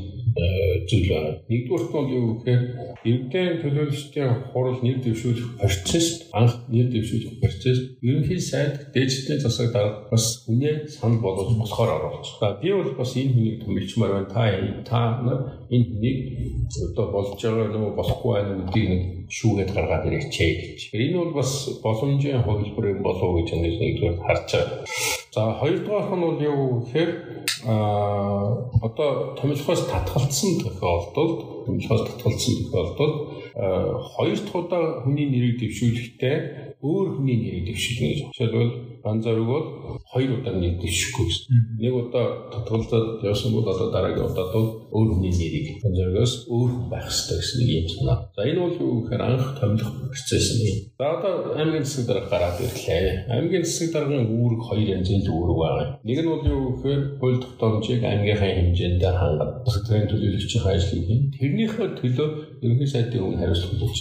зүйл 0.90 1.08
байна. 1.10 1.32
Нэгдүгürt 1.50 1.94
нь 1.98 2.14
юу 2.18 2.26
гэхээр 2.38 2.64
иргэдийн 3.10 3.62
төлөөлөлтийн 3.62 4.32
хурал 4.52 4.80
нэр 4.84 4.98
дэвшүүлэх 5.04 5.48
процесс 5.62 6.08
анх 6.34 6.54
нэр 6.70 6.88
дэвшүүлэх 6.94 7.42
процесс 7.42 7.80
ерөнхий 8.02 8.42
сайд 8.42 8.94
дээжтэй 8.94 9.40
засаг 9.42 9.74
дарга 9.74 10.08
бас 10.12 10.46
үнэ 10.48 10.88
санал 10.88 11.22
болгож 11.22 11.58
болохоор 11.58 11.92
оруулж. 11.98 12.28
За 12.40 12.58
би 12.62 12.70
бол 12.72 12.94
бас 13.00 13.12
энэ 13.18 13.34
хүнийг 13.34 13.58
томилчмаар 13.64 14.12
байна. 14.14 14.34
Та 14.34 14.48
та 14.90 15.22
нар 15.22 15.40
энэ 15.70 15.86
хүнийг 15.90 16.18
одоо 16.90 17.06
болж 17.12 17.30
байгаа 17.42 17.82
уу 17.82 17.98
болохгүй 18.00 18.32
байна 18.34 18.54
гэдгийг 18.62 18.90
нэг 18.90 19.04
шүүгээд 19.30 19.72
гаргаад 19.76 20.08
ирээчээ 20.08 20.52
гэж. 20.56 20.80
Энэ 20.96 21.18
бол 21.20 21.34
бас 21.40 21.52
боломжийн 21.84 22.44
хувилбар 22.44 22.86
юм 22.96 23.02
болов 23.04 23.24
уу 23.24 23.38
гэж 23.44 23.50
нэгдүгээр 23.54 24.18
харж 24.24 24.48
байгаа. 24.56 24.86
За 25.34 25.54
хоёрдугаар 25.60 26.16
нь 26.16 26.26
бол 26.26 26.40
юу 26.42 26.62
гэхээр 26.82 27.12
а 27.68 27.76
одоо 28.82 29.36
томилхоос 29.36 29.82
татгалцсан 29.92 30.52
тохиолдолд 30.64 31.66
томилхоос 31.66 32.04
татгалцсан 32.08 32.54
тохиолдолд 32.72 33.16
хоёр 34.14 34.38
дахь 34.40 34.56
удаа 34.56 34.84
хүний 35.04 35.28
нэрийг 35.30 35.58
дэвшүүлэхдээ 35.60 36.38
өөр 36.82 37.08
хүний 37.18 37.38
нэрийг 37.42 37.66
дэвшүүлнэ 37.68 38.08
гэж. 38.08 38.20
Жишээлбэл 38.32 38.74
ганц 39.04 39.24
зориг 39.26 39.48
бол 39.50 39.66
хоёр 40.12 40.40
удаа 40.40 40.56
нэр 40.56 40.80
дэвшихгүй 40.80 41.26
гэсэн. 41.28 41.80
Нэг 41.84 41.94
удаа 41.94 42.48
татгалзаад 42.54 43.28
явсан 43.28 43.52
бол 43.52 43.68
одоо 43.68 43.92
дараагийн 43.92 44.24
удаад 44.24 44.56
өөр 44.56 45.10
хүний 45.20 45.34
нэрийг 45.36 45.84
ганц 45.84 45.96
зоригоос 46.00 46.34
өөр 46.48 46.72
байх 46.88 47.06
хэрэгтэй 47.12 47.38
гэсэн 47.38 47.58
нэг 47.60 47.70
юм 47.76 47.88
санаа. 47.92 48.18
За 48.32 48.42
энэ 48.48 48.62
бол 48.64 48.76
юу 48.80 49.04
гэхээр 49.04 49.24
анх 49.28 49.60
томилох 49.60 49.92
процесс 50.08 50.48
нь. 50.56 50.96
За 50.96 51.06
одоо 51.20 51.60
аймгийн 51.60 51.84
засаг 51.84 52.06
дарга 52.08 52.32
гараад 52.32 52.58
ирлээ. 52.64 53.28
Аймгийн 53.36 53.66
засаг 53.68 53.90
даргын 53.92 54.32
үүрэг 54.32 54.62
хоёр 54.64 54.88
янзын 54.96 55.28
үүрэг 55.28 55.58
байгаа. 55.60 55.88
Нэг 56.08 56.18
нь 56.24 56.32
бол 56.32 56.46
юу 56.48 56.64
гэхээр 56.80 57.02
хууль 57.20 57.42
тогтоомжийг 57.44 58.02
аймгийнхаа 58.08 58.52
хэмжээнд 58.56 59.04
хангах 59.04 59.52
даргын 59.68 60.08
төлөөлөгчийн 60.08 60.64
ажлыг 60.72 61.04
хийн. 61.04 61.22
Тэрнийхээ 61.36 61.88
төлөө 62.00 62.30
ерөнхий 62.64 62.88
сайдын 62.88 63.22
өмнө 63.28 63.40
хариуцлага 63.44 63.78
болж. 63.84 64.00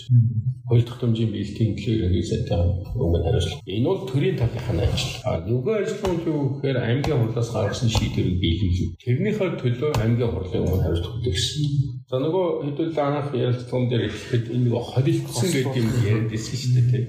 Хууль 0.67 0.87
тогтоомжийн 0.87 1.31
биелтийн 1.35 1.75
төлөө 1.75 1.95
ерөнхий 1.99 2.27
сайдын 2.31 2.63
өмнө 2.95 3.21
хариуцлага. 3.27 3.63
Энэ 3.67 3.87
бол 3.91 4.03
төрийн 4.07 4.37
талынхаа 4.39 4.87
ажил. 4.87 5.15
А 5.27 5.31
нөгөө 5.43 5.75
ажил 5.83 5.96
нь 6.05 6.25
юу 6.29 6.41
гэхээр 6.61 6.79
аймгийн 6.83 7.21
хурлаас 7.21 7.51
гаргасан 7.55 7.91
шийдвэрийг 7.93 8.39
биелүүлнэ. 8.43 8.97
Тэрнийхээ 9.05 9.51
төлөө 9.61 9.91
аймгийн 10.03 10.33
хурлын 10.33 10.65
өмнө 10.67 10.85
хариуцлага 10.85 11.21
гэсэн. 11.25 11.65
За 12.11 12.17
нөгөө 12.23 12.47
хэдүүл 12.67 12.99
анх 13.01 13.31
ярилцсан 13.33 13.83
дээр 13.91 14.05
ихэд 14.11 14.45
энэ 14.55 14.65
нөгөө 14.67 14.83
холилдсон 14.93 15.49
гэдэг 15.53 15.75
юм 15.81 15.89
яриад 16.07 16.35
ирсэн 16.37 16.57
шүү 16.61 16.73
дээ 16.91 17.05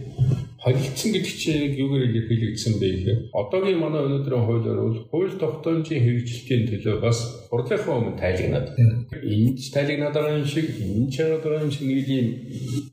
холилдсон 0.58 1.12
гэдэг 1.14 1.36
чинь 1.38 1.78
юугаар 1.78 2.10
илэрхийлэгдсэн 2.10 2.74
бэ 2.82 2.88
гэхээр 2.90 3.20
одоогийн 3.30 3.78
манай 3.78 4.02
өнөөдрийн 4.10 4.46
хуулиар 4.46 4.80
бол 4.82 5.00
хууль 5.14 5.36
тогтоомжийн 5.38 6.02
хэрэгжилтийн 6.02 6.64
төлөө 6.66 6.98
бас 7.06 7.46
хурлынхаа 7.50 7.94
өмнө 7.94 8.18
тайлагнаад. 8.18 8.74
Энэ 9.22 9.54
ч 9.54 9.70
тайлагнаад 9.70 10.18
байгаа 10.18 10.42
юм 10.42 10.50
шиг, 10.50 10.66
энэ 10.82 11.12
ч 11.14 11.16
яагаад 11.22 11.44
байгаа 11.46 11.62
юм 11.62 11.72
шиг 11.72 11.86
нэг 11.86 12.10
юм 12.10 12.28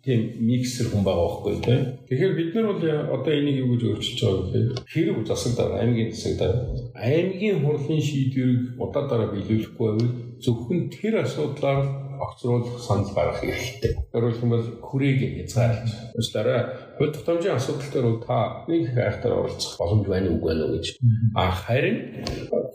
тийм 0.04 0.20
миксер 0.44 0.86
хүн 0.92 1.02
байгаа 1.08 1.24
байхгүй 1.24 1.52
тийм. 1.64 1.80
Тэгэхээр 2.04 2.34
бид 2.36 2.50
нар 2.52 2.66
бол 2.68 2.84
одоо 3.16 3.32
энийг 3.32 3.56
юу 3.64 3.68
гэж 3.72 3.82
өөрчилж 3.88 4.20
байгаа 4.20 4.44
гэхээр 4.44 4.68
хэрэг 4.92 5.18
засаг 5.24 5.52
дараа 5.56 5.78
аймгийн 5.80 6.12
засаг 6.12 6.34
дараа 6.36 6.62
аймгийн 7.00 7.58
хурлын 7.64 8.02
шийдвэрийг 8.04 8.76
удаа 8.76 9.04
дараа 9.08 9.32
биелүүлэхгүй 9.32 9.88
байвал 9.88 10.12
зөвхөн 10.44 10.80
тэр 10.92 11.24
асуудлаар 11.24 12.03
огцруулах 12.24 12.80
санал 12.80 13.12
гаргах 13.14 13.40
хэрэгтэй. 13.40 13.92
Өөрөөр 14.14 14.34
хэлбэл 14.40 14.68
хүрээг 14.80 15.20
хязгаарлаж. 15.44 15.92
Уучлаарай. 16.16 16.60
Хууль 16.96 17.14
тогтоомжийн 17.14 17.56
асуудал 17.56 17.90
дээр 17.92 18.06
бол 18.08 18.22
та 18.24 18.64
нэг 18.68 18.82
хайртаар 18.94 19.34
оролцох 19.34 19.74
боломж 19.78 20.06
байна 20.08 20.28
уу 20.30 20.36
үгүй 20.38 20.52
ээ 20.54 20.72
гэж. 20.78 20.86
А 21.34 21.50
харин 21.50 21.96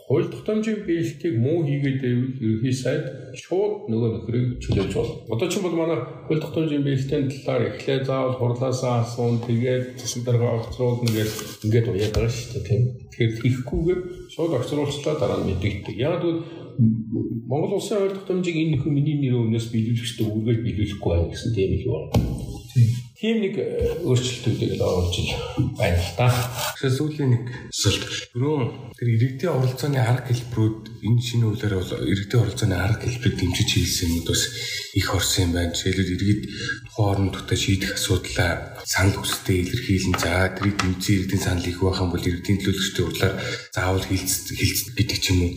хууль 0.08 0.28
тогтоомжийн 0.34 0.84
биелэлтийг 0.84 1.36
муу 1.40 1.64
хийгээд 1.64 2.00
байвал 2.04 2.34
ерөнхий 2.44 2.76
сайд 2.76 3.06
шууд 3.40 3.88
нөгөө 3.92 4.10
нөхрийг 4.16 4.48
чөлөөлж 4.64 4.94
болно. 4.98 5.16
Одоо 5.34 5.48
ч 5.48 5.56
бол 5.64 5.76
манай 5.80 6.00
хууль 6.28 6.44
тогтоомжийн 6.44 6.84
биелэлтийн 6.84 7.30
талаар 7.30 7.64
эхлээ 7.70 8.04
заавал 8.04 8.36
хурлаасаа 8.40 9.06
асуун 9.06 9.40
тэгээд 9.46 10.02
засаг 10.02 10.22
дарга 10.26 10.60
огцруулна 10.60 11.08
гэж 11.14 11.32
ингээд 11.64 11.88
уяад 11.88 12.14
байгаа 12.16 12.34
шүү 12.34 12.52
дээ 12.58 12.68
тийм. 12.68 12.84
Тэгэхээр 13.14 13.34
хийхгүйгээр 13.40 14.02
шууд 14.34 14.52
огцруулчлаа 14.58 15.16
дараа 15.20 15.40
нь 15.40 15.48
мэдэгддэг. 15.48 15.96
Яг 15.96 16.24
л 16.24 16.44
Монгол 16.80 17.76
улсын 17.76 18.00
хууль 18.00 18.16
тогтоомжийг 18.16 18.56
энэ 18.56 18.72
нөхөр 18.80 18.94
миний 18.96 19.20
нэрөө 19.20 19.52
өмнөөс 19.52 19.68
биелүүлэх 19.68 20.06
ёстой 20.08 20.28
үргэлж 20.32 20.62
биелүүлэхгүй 20.64 21.12
байх 21.12 21.28
гэсэн 21.36 21.52
тийм 21.52 21.72
их 21.76 21.84
байна. 21.92 22.60
тийм 23.20 23.38
нэг 23.44 23.56
өөрчлөлтүүдийг 24.08 24.80
л 24.80 24.88
оруулж 24.88 25.18
байна 25.76 26.00
л 26.00 26.12
да. 26.16 26.32
Тэгэхээр 26.80 26.96
сүүлийн 26.96 27.30
нэг 27.36 27.44
асуулт 27.68 28.04
түрүүн 28.32 28.64
тэр 28.96 29.08
иргэдийн 29.12 29.56
оролцооны 29.60 30.00
арга 30.00 30.32
хэлбэрүүд 30.32 31.04
энэ 31.04 31.20
шинэ 31.20 31.44
хуулиар 31.52 31.76
бол 31.76 31.92
иргэдийн 32.08 32.44
оролцооны 32.48 32.76
арга 32.80 33.04
хэлбэрийг 33.04 33.36
дэмжиж 33.44 33.70
хийсэн 33.76 34.16
юм 34.16 34.24
бас 34.24 34.42
их 34.96 35.08
орсон 35.12 35.44
юм 35.44 35.52
байна. 35.52 35.76
Жишээлбэл 35.76 36.16
иргэд 36.16 36.42
нутгад 37.00 37.56
шийдэх 37.56 37.96
асуудлаа 37.96 38.52
санал 38.84 39.16
хүсэлтэд 39.24 39.60
илэрхийлэн 39.64 40.16
за 40.20 40.32
тэрийг 40.56 40.76
дэмжиж 40.80 41.08
иргэдийн 41.16 41.44
санал 41.46 41.70
их 41.72 41.80
байх 41.80 42.00
юм 42.04 42.12
бол 42.12 42.28
иргэдийн 42.28 42.60
төлөөлөгчдийн 42.60 43.06
хурлаар 43.08 43.36
заавал 43.76 44.06
хилцэж 44.10 44.46
хилцэж 44.60 44.88
гэдэг 44.98 45.20
ч 45.24 45.26
юм 45.32 45.40
уу. 45.46 45.54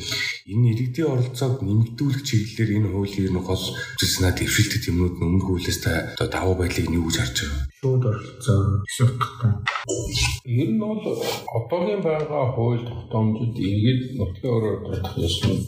Энэ 0.52 0.66
иргэдийн 0.72 1.10
оролцоог 1.10 1.56
нэмэгдүүлэх 1.66 2.22
чиглэлээр 2.28 2.70
энэ 2.78 2.88
хуулийн 2.92 3.26
ер 3.26 3.34
нь 3.34 3.42
гол 3.42 3.64
зүйлснаа 3.98 4.32
дэвшилдэг 4.38 4.82
юмнууд 4.90 5.14
нь 5.18 5.26
өмнөх 5.26 5.46
хуулиас 5.48 5.78
та 5.82 5.92
одоо 6.14 6.28
давуу 6.30 6.54
байдлыг 6.60 6.86
нэг 6.92 7.02
үж 7.02 7.16
харж 7.18 7.36
байгаа. 7.42 7.71
Шууд 7.82 8.04
оролцоо 8.06 8.78
гэсэн 8.86 9.06
утгатай. 9.10 9.52
Ер 10.46 10.70
нь 10.70 10.78
бол 10.78 11.02
одоогийн 11.58 11.98
байгаа 12.06 12.54
хууль 12.54 12.86
тогтоомжид 12.86 13.58
иргэд 13.58 14.02
нутгийн 14.22 14.54
өрөө 14.54 14.74
тодорхой 14.86 15.26
ёсонд 15.26 15.66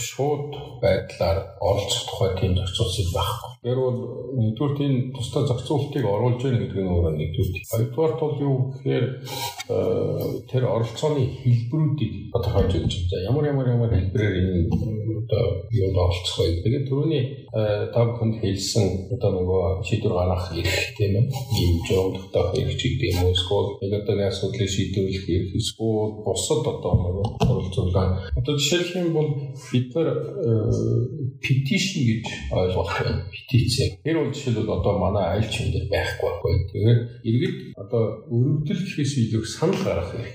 шууд 0.00 0.48
байдлаар 0.80 1.38
оролцох 1.60 2.04
тухай 2.08 2.30
тийм 2.40 2.56
зохицуулсан 2.56 3.08
байхгүй. 3.12 3.52
Тэр 3.68 3.78
бол 3.84 3.98
нэгдүгээр 4.40 4.74
тийм 4.80 4.94
тусдаа 5.12 5.44
зохицуултыг 5.44 6.04
оруулж 6.08 6.40
яах 6.40 6.56
гэдэг 6.56 6.80
нь 6.80 6.92
өөрөө 6.96 7.12
нэгдүгээр. 7.20 7.68
Хоёрдугаар 7.68 8.14
бол 8.20 8.34
юу 8.48 8.56
гэхээр 8.72 9.06
тэр 10.48 10.62
оролцооны 10.72 11.20
хэлбэрүүдийг 11.44 12.12
тодорхойлж. 12.32 12.94
За 13.12 13.16
ямар 13.28 13.44
ямар 13.52 13.68
ямар 13.76 13.92
хэлбэрээр 13.92 14.34
энэ 14.40 14.72
одоо 15.20 15.68
юунд 15.68 15.96
оролцох 16.00 16.36
вэ? 16.40 16.64
Тэгээд 16.64 16.88
түрүүний 16.88 17.43
та 17.54 18.00
бүхэнд 18.02 18.42
хэлсэн 18.42 19.14
одоо 19.14 19.30
нөгөө 19.30 19.86
шийдвэр 19.86 20.14
гаргах 20.18 20.50
эрх 20.58 20.74
тийм 20.98 21.14
ээ. 21.22 21.30
Ийм 21.30 21.74
жогдох 21.86 22.50
эрх 22.58 22.74
гэдэг 22.74 23.14
юм 23.14 23.18
уу? 23.22 23.30
Эсвэл 23.30 23.68
нэг 23.78 23.92
одоо 24.02 24.14
нэг 24.18 24.26
асуудлыг 24.34 24.70
шийдвэрлэх 24.74 25.26
эрх 25.30 25.50
эсвэл 25.54 26.18
бусад 26.26 26.66
одоо 26.66 26.92
нөгөө 26.98 27.26
оролцуулаа. 27.46 28.26
Одоо 28.34 28.58
жишээлх 28.58 28.98
юм 28.98 29.14
бол 29.14 29.30
бид 29.70 29.86
нар 29.94 30.10
petition 31.38 32.02
гэж 32.10 32.24
ойлгох 32.50 32.90
байна. 32.90 33.22
Петиц. 33.30 34.02
Тэр 34.02 34.16
бол 34.18 34.34
жишээлбэл 34.34 34.74
одоо 34.74 34.94
манай 34.98 35.38
айл 35.38 35.46
чин 35.46 35.70
дээр 35.70 35.86
байхгүй 35.94 36.26
байхгүй. 36.26 36.54
Тэгээд 36.74 37.00
иргэд 37.22 37.56
одоо 37.78 38.02
өргөдөл 38.34 38.82
гэхээс 38.82 39.14
илүү 39.30 39.42
санал 39.46 39.78
гаргах 39.78 40.10
хэрэг. 40.10 40.34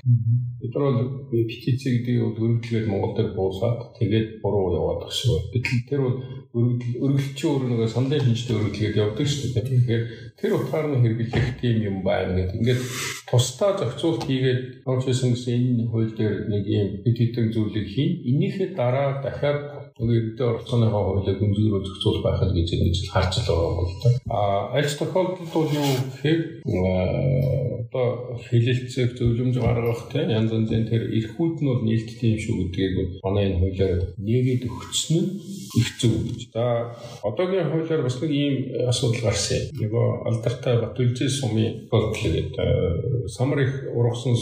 Бид 0.64 0.72
нар 0.72 0.84
бол 0.88 1.12
петиц 1.52 1.84
гэдэг 1.84 2.16
нь 2.16 2.24
өргөдлгээд 2.24 2.88
Монгол 2.88 3.14
дээр 3.16 3.36
буусаад 3.36 4.00
тэгээд 4.00 4.40
буруу 4.40 4.72
яваад 4.72 5.04
багш 5.04 5.28
шүү. 5.28 5.52
Гэтэл 5.52 5.84
тэр 5.90 6.02
бол 6.08 6.18
өргөдөл 6.50 6.98
өргөлчийн 7.06 7.52
өөр 7.54 7.64
нэг 7.70 7.82
саналын 7.94 8.26
шинжтэй 8.26 8.58
өргөдлгээд 8.58 8.98
явдаг 8.98 9.28
шүү 9.30 9.54
дээ. 9.54 9.66
Тэгэхээр 9.70 10.04
тэр 10.34 10.52
утгаар 10.58 10.88
нь 10.90 11.02
хэрэглэх 11.06 11.62
тийм 11.62 11.78
юм 11.86 11.98
байна 12.02 12.34
гэдэг. 12.34 12.58
Ингээд 12.58 12.82
тусдаа 13.30 13.78
зохицуулт 13.78 14.26
хийгээд 14.26 14.62
орчсон 14.90 15.38
гэсэн 15.38 15.54
энэ 15.78 15.90
хууль 15.94 16.10
дээр 16.18 16.50
нэг 16.50 16.64
юм 16.66 16.90
бид 17.06 17.18
хэдэн 17.22 17.54
зүйлийг 17.54 17.88
хийн. 17.94 18.12
Энийхээ 18.26 18.70
дараа 18.74 19.22
дахиад 19.22 19.79
эрдэнэ 20.00 20.48
оролцооныхоо 20.48 21.04
хуулийг 21.04 21.40
гүнзгийрөө 21.40 21.82
зохицуулах 21.84 22.24
байхад 22.24 22.52
гэж 22.56 22.68
ингэж 22.72 22.98
харж 23.12 23.34
л 23.40 23.48
байгаа 23.52 23.68
юм 23.68 23.78
бол 23.80 23.96
та. 24.00 24.10
А 24.32 24.40
аль 24.80 24.96
тохиолдолд 25.00 25.52
бол 25.54 25.70
юу 25.76 25.90
гэхээр 26.00 26.42
одоо 27.90 28.08
хилэлцэг 28.48 29.10
зөвлөмж 29.18 29.56
гаргах 29.60 30.08
тийм 30.12 30.30
янз 30.30 30.52
янзын 30.56 30.88
тэр 30.88 31.04
эрхүүд 31.18 31.56
нь 31.60 31.70
бол 31.70 31.84
нээлттэй 31.84 32.30
юм 32.32 32.40
шүү 32.40 32.56
гэдгийг 32.60 32.94
манай 33.24 33.44
энэ 33.50 33.60
хуулиар 33.60 34.02
нэгээд 34.18 34.64
өгсөн 34.70 35.20
нь 35.20 35.30
их 35.80 35.90
зөв 36.00 36.14
гэж. 36.26 36.40
За 36.54 36.96
одоогийн 37.24 37.70
хуулиар 37.72 38.02
бас 38.04 38.18
нэг 38.22 38.32
ийм 38.32 38.56
асуудал 38.88 39.24
гарсан 39.28 39.58
юм. 39.58 39.68
Нөгөө 39.84 40.08
алдартай 40.30 40.76
Батүлжээ 40.80 41.30
сумын 41.30 41.90
бодлого 41.92 42.30
гэдэг 42.30 43.30
самар 43.30 43.60
их 43.66 43.74
ургасан 43.92 44.36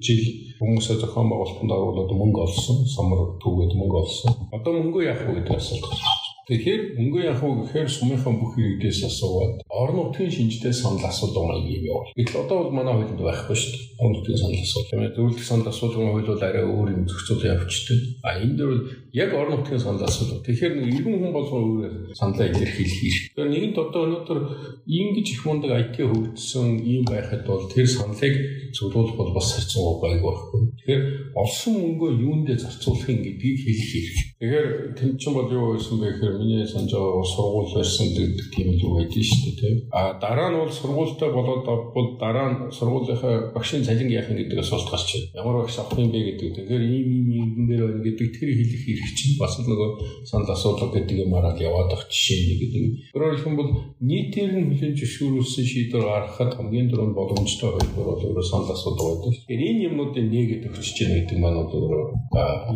жил 0.00 0.22
хүмүүсээ 0.58 0.96
зохион 1.02 1.28
байгуулалтанд 1.28 1.72
оруулаад 1.76 2.12
мөнгө 2.16 2.40
олсон, 2.48 2.78
самар 2.88 3.20
түгээд 3.44 3.72
мөнгө 3.76 3.96
олсон. 4.00 4.32
Одоо 4.56 4.72
мөнгө 4.80 5.04
яах 5.04 5.20
вэ 5.28 5.32
гэдэг 5.36 5.52
асуулт. 5.52 6.25
Тэгэхээр 6.46 6.94
мөнгө 6.94 7.20
яах 7.26 7.42
вэ 7.42 7.66
гэхээр 7.66 7.90
сумынхаа 7.90 8.30
бүх 8.30 8.54
иргэдээс 8.54 9.02
асууад 9.10 9.66
орон 9.66 10.14
нутгийн 10.14 10.30
шинжтэй 10.30 10.70
санал 10.70 11.02
асуулга 11.02 11.58
юм 11.58 11.82
явуул. 11.82 12.14
Гэтэл 12.14 12.46
одоо 12.46 12.70
бол 12.70 12.76
манай 12.78 12.94
хуулинд 12.94 13.18
байхгүй 13.18 13.56
шүү 13.58 13.74
дээ. 13.74 13.82
Орон 13.98 14.14
нутгийн 14.14 14.38
санал 14.38 14.62
асуулга. 14.62 14.94
Ээ 14.94 15.14
зөвлөлт 15.18 15.42
санал 15.42 15.70
асуулгын 15.74 16.06
хууль 16.14 16.30
бол 16.30 16.46
арай 16.46 16.62
өөр 16.62 16.88
юм 16.94 17.02
зохицуулан 17.10 17.50
явчихдаг. 17.50 17.98
А 18.22 18.28
энэ 18.38 18.54
дээр 18.62 18.72
яг 19.10 19.30
орон 19.34 19.54
нутгийн 19.58 19.82
санал 19.82 20.06
асуулга. 20.06 20.46
Тэгэхээр 20.46 20.74
нэг 20.78 20.86
иргэн 20.94 21.18
хүн 21.18 21.34
болгоо 21.34 21.60
өөр 21.66 21.92
саналаа 22.14 22.46
илэрхийлэх 22.46 22.94
хэрэг. 22.94 23.22
Тэгэхээр 23.34 23.50
нэгэнт 23.50 23.78
одоо 23.82 24.02
өнөөдөр 24.06 24.38
ингэж 24.86 25.26
их 25.34 25.42
мундаг 25.50 25.70
IT 25.82 25.98
хөгжсөн 25.98 26.66
ийм 26.78 27.02
байхад 27.10 27.42
бол 27.42 27.66
тэр 27.66 27.90
саналыг 27.90 28.34
зөвлөх 28.70 29.18
бол 29.18 29.34
бас 29.34 29.50
харьцангуй 29.50 29.98
гайгүй 29.98 30.30
байхгүй. 30.30 30.60
Тэгэхээр 30.78 31.02
олсон 31.34 31.74
мөнгөө 31.82 32.10
юундээ 32.22 32.58
зарцуулах 32.62 33.10
юм 33.10 33.18
гэдгийг 33.26 33.58
хэлэх 33.66 33.90
хэрэг. 33.90 34.16
Тэгэхээр 34.36 34.92
тэн 34.92 35.16
чинь 35.16 35.32
бол 35.32 35.48
юу 35.48 35.72
байсан 35.72 35.96
бэ 35.96 36.12
гэхээр 36.12 36.36
миний 36.36 36.68
санаж 36.68 36.92
байгаа 36.92 37.24
сургууль 37.24 37.72
барьсан 37.72 38.12
гэдэг 38.12 38.48
тийм 38.52 38.68
л 38.68 38.84
юу 38.84 38.92
байдсан 39.00 39.24
шүү 39.24 39.40
дээ 39.48 39.56
тийм. 39.56 39.76
А 39.96 40.20
дараа 40.20 40.52
нь 40.52 40.60
бол 40.60 40.68
сургуультай 40.68 41.32
болоод 41.32 41.64
бол 41.64 42.08
дараа 42.20 42.48
нь 42.52 42.58
сургуулийнхаа 42.68 43.56
багшийн 43.56 43.80
цалин 43.80 44.12
яах 44.12 44.28
юм 44.28 44.36
гэдэг 44.36 44.60
асуулт 44.60 44.92
гарч 44.92 45.08
байна. 45.08 45.40
Ямар 45.40 45.64
багш 45.64 45.80
авах 45.80 45.96
юм 45.96 46.12
бэ 46.12 46.20
гэдэг. 46.20 46.52
Тэгэхээр 46.52 46.84
ийм 46.84 47.08
ийм 47.16 47.28
ингэн 47.32 47.64
дээр 47.64 47.82
байна 47.88 48.04
гэдэг 48.04 48.28
тэр 48.36 48.50
хэлэх 48.52 48.82
хэрэг 48.84 49.08
чинь 49.16 49.40
бас 49.40 49.56
нөгөө 49.56 49.90
санал 50.28 50.52
асуудал 50.52 50.92
гэдэг 50.92 51.16
юм 51.16 51.32
араад 51.32 51.56
яваад 51.56 51.96
ах 51.96 52.04
жишээ 52.12 52.40
нэг 52.44 52.58
гэдэг. 52.60 52.84
Өөрөөр 53.16 53.40
хэлбэл 53.40 53.72
нийтээр 54.04 54.52
нь 54.52 54.68
хүлэн 54.68 54.94
зөвшөөрүүлсэн 55.00 55.64
шийдвэр 55.64 56.04
гаргахад 56.12 56.60
хамгийн 56.60 56.92
дөрөв 56.92 57.16
боломжтой 57.16 57.72
хөлбөр 57.72 58.04
бол 58.04 58.20
өөрөө 58.20 58.44
санал 58.44 58.68
асуудал 58.76 59.16
байдаг. 59.16 59.32
Тэгэхээр 59.32 59.64
энэ 59.64 59.84
юмнуудыг 59.88 60.26
нээгээд 60.28 60.68
өгчөж 60.68 60.96
яах 61.00 61.14
гэдэг 61.24 61.38
маань 61.40 61.56
өөрөө 61.64 62.04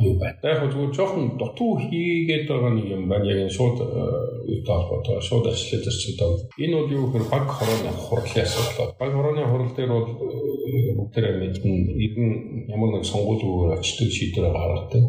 юу 0.08 0.14
байна. 0.16 0.40
Яг 0.40 0.64
зөвхөн 0.72 0.96
жоохон 0.96 1.36
дутуу 1.50 1.78
хийгээд 1.82 2.46
байгаа 2.46 2.70
нэг 2.78 2.86
юм 2.86 3.08
байна. 3.10 3.26
Яг 3.26 3.38
энэ 3.44 3.50
шууд 3.50 3.76
юутай 4.46 4.76
холбоотой 4.78 5.20
шууд 5.20 5.46
ажлын 5.50 5.82
зарчимтай. 5.82 6.30
Энэ 6.62 6.76
бол 6.78 6.90
юу 6.94 7.06
гэхээр 7.10 7.26
баг 7.26 7.46
хорооны 7.50 7.90
хурлын 7.90 8.44
асуудал. 8.46 8.94
Баг 8.98 9.10
хорооны 9.10 9.42
хурал 9.50 9.72
дээр 9.74 9.90
бол 9.90 10.08
бүгдээрээ 10.98 11.34
мэднэ. 11.42 11.70
Ер 12.06 12.14
нь 12.14 12.34
ямар 12.70 12.90
нэг 12.94 13.04
сонгуулиугаар 13.04 13.82
очдог 13.82 14.08
шийдвэр 14.10 14.54
гаргадаг. 14.54 15.04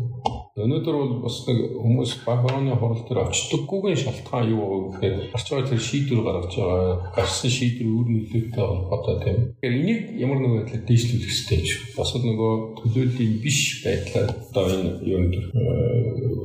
Өнөөдөр 0.51 0.95
бол 0.99 1.13
бас 1.23 1.37
нэг 1.47 1.79
хүмүүс 1.79 2.11
баг 2.27 2.43
хорооны 2.43 2.75
хурал 2.75 2.99
дээр 3.07 3.23
очдоггүйгийн 3.23 4.01
шалтгаан 4.03 4.51
юу 4.51 4.91
вэ 4.91 4.99
гэхээр 4.99 5.15
гарч 5.31 5.47
байгаа 5.47 5.69
тэр 5.71 5.79
шийдвэр 5.79 6.21
гаргаж 6.27 6.53
байгаа. 6.59 6.95
Гарсан 7.15 7.51
шийдвэр 7.55 7.87
үр 7.87 8.07
нөлөөтэй 8.11 8.59
холбоотой 8.59 9.15
тийм. 9.23 9.39
Тэгэхээр 9.63 9.79
энийг 9.79 10.01
ямар 10.19 10.39
нэг 10.43 10.51
байдлаар 10.51 10.83
дээшлүүлэх 10.91 11.23
хэрэгтэй 11.31 11.55
юм 11.55 11.67
шүү. 11.71 11.83
Бас 11.95 12.11
нөгөө 12.19 12.51
төлөөллийн 12.83 13.33
биш 13.39 13.59
байдлаар 13.79 14.27
одоо 14.27 14.65
энэ 14.75 14.91
юунд 15.07 15.35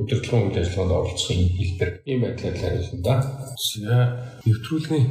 удирдлагын 0.07 0.47
үйл 0.47 0.61
ажиллагаанд 0.63 0.97
оролцохын 1.03 1.51
хэлбэр 1.59 1.91
ийм 2.07 2.19
байдлаар 2.23 2.55
хариулна 2.63 3.03
да. 3.03 3.15
За 3.59 3.95
нэвтрүүлгийн 4.47 5.05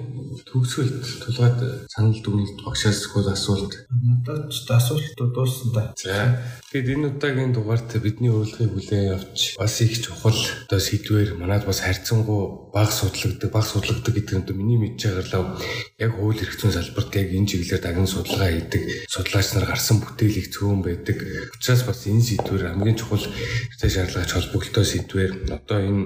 төгсгөлд 0.49 1.05
тулгаад 1.20 1.61
санал 1.92 2.16
дүгнэлт 2.24 2.64
багшаас 2.64 3.05
хөл 3.12 3.28
асуулт. 3.28 3.72
Надад 3.92 4.49
ч 4.49 4.64
асуулт 4.72 5.12
дууссан 5.20 5.68
да. 5.76 5.92
За 6.01 6.40
тэгэд 6.72 6.97
энэ 6.97 7.09
удаагийн 7.12 7.53
дугаарт 7.53 7.92
бидний 8.01 8.32
урилгыг 8.32 8.72
хүлээн 8.87 9.18
авч 9.18 9.57
бас 9.59 9.80
их 9.80 10.03
чухал. 10.03 10.39
Одоо 10.66 10.80
сэдвэр 10.80 11.34
манад 11.34 11.66
бас 11.66 11.80
харьцангуй 11.80 12.70
баг 12.72 12.91
судлагддаг 12.93 13.51
баг 13.51 13.66
судлагддаг 13.66 14.14
гэдэг 14.14 14.47
нь 14.47 14.55
миний 14.55 14.78
мэдж 14.78 15.11
байгaalаа 15.11 15.59
яг 15.99 16.12
хууль 16.14 16.39
эрх 16.39 16.55
зүйн 16.55 16.72
салбарт 16.72 17.14
яг 17.16 17.28
энэ 17.34 17.47
чиглэлээр 17.47 17.82
даган 17.82 18.07
судалгаа 18.07 18.51
хийдэг 18.51 18.82
судлаач 19.11 19.49
нар 19.55 19.66
гарсан 19.66 19.99
бүтээлийг 20.01 20.55
цөөн 20.55 20.82
байдаг. 20.82 21.18
Учираас 21.59 21.82
бас 21.82 22.07
энэ 22.07 22.22
сэдвэр 22.22 22.70
хамгийн 22.70 22.97
чухал 22.97 23.24
хэрэгтэй 23.26 23.91
шаардлагач 23.91 24.30
холбогдолтой 24.32 24.84
сэдвэр. 24.87 25.32
Одоо 25.51 25.78
энэ 25.82 26.03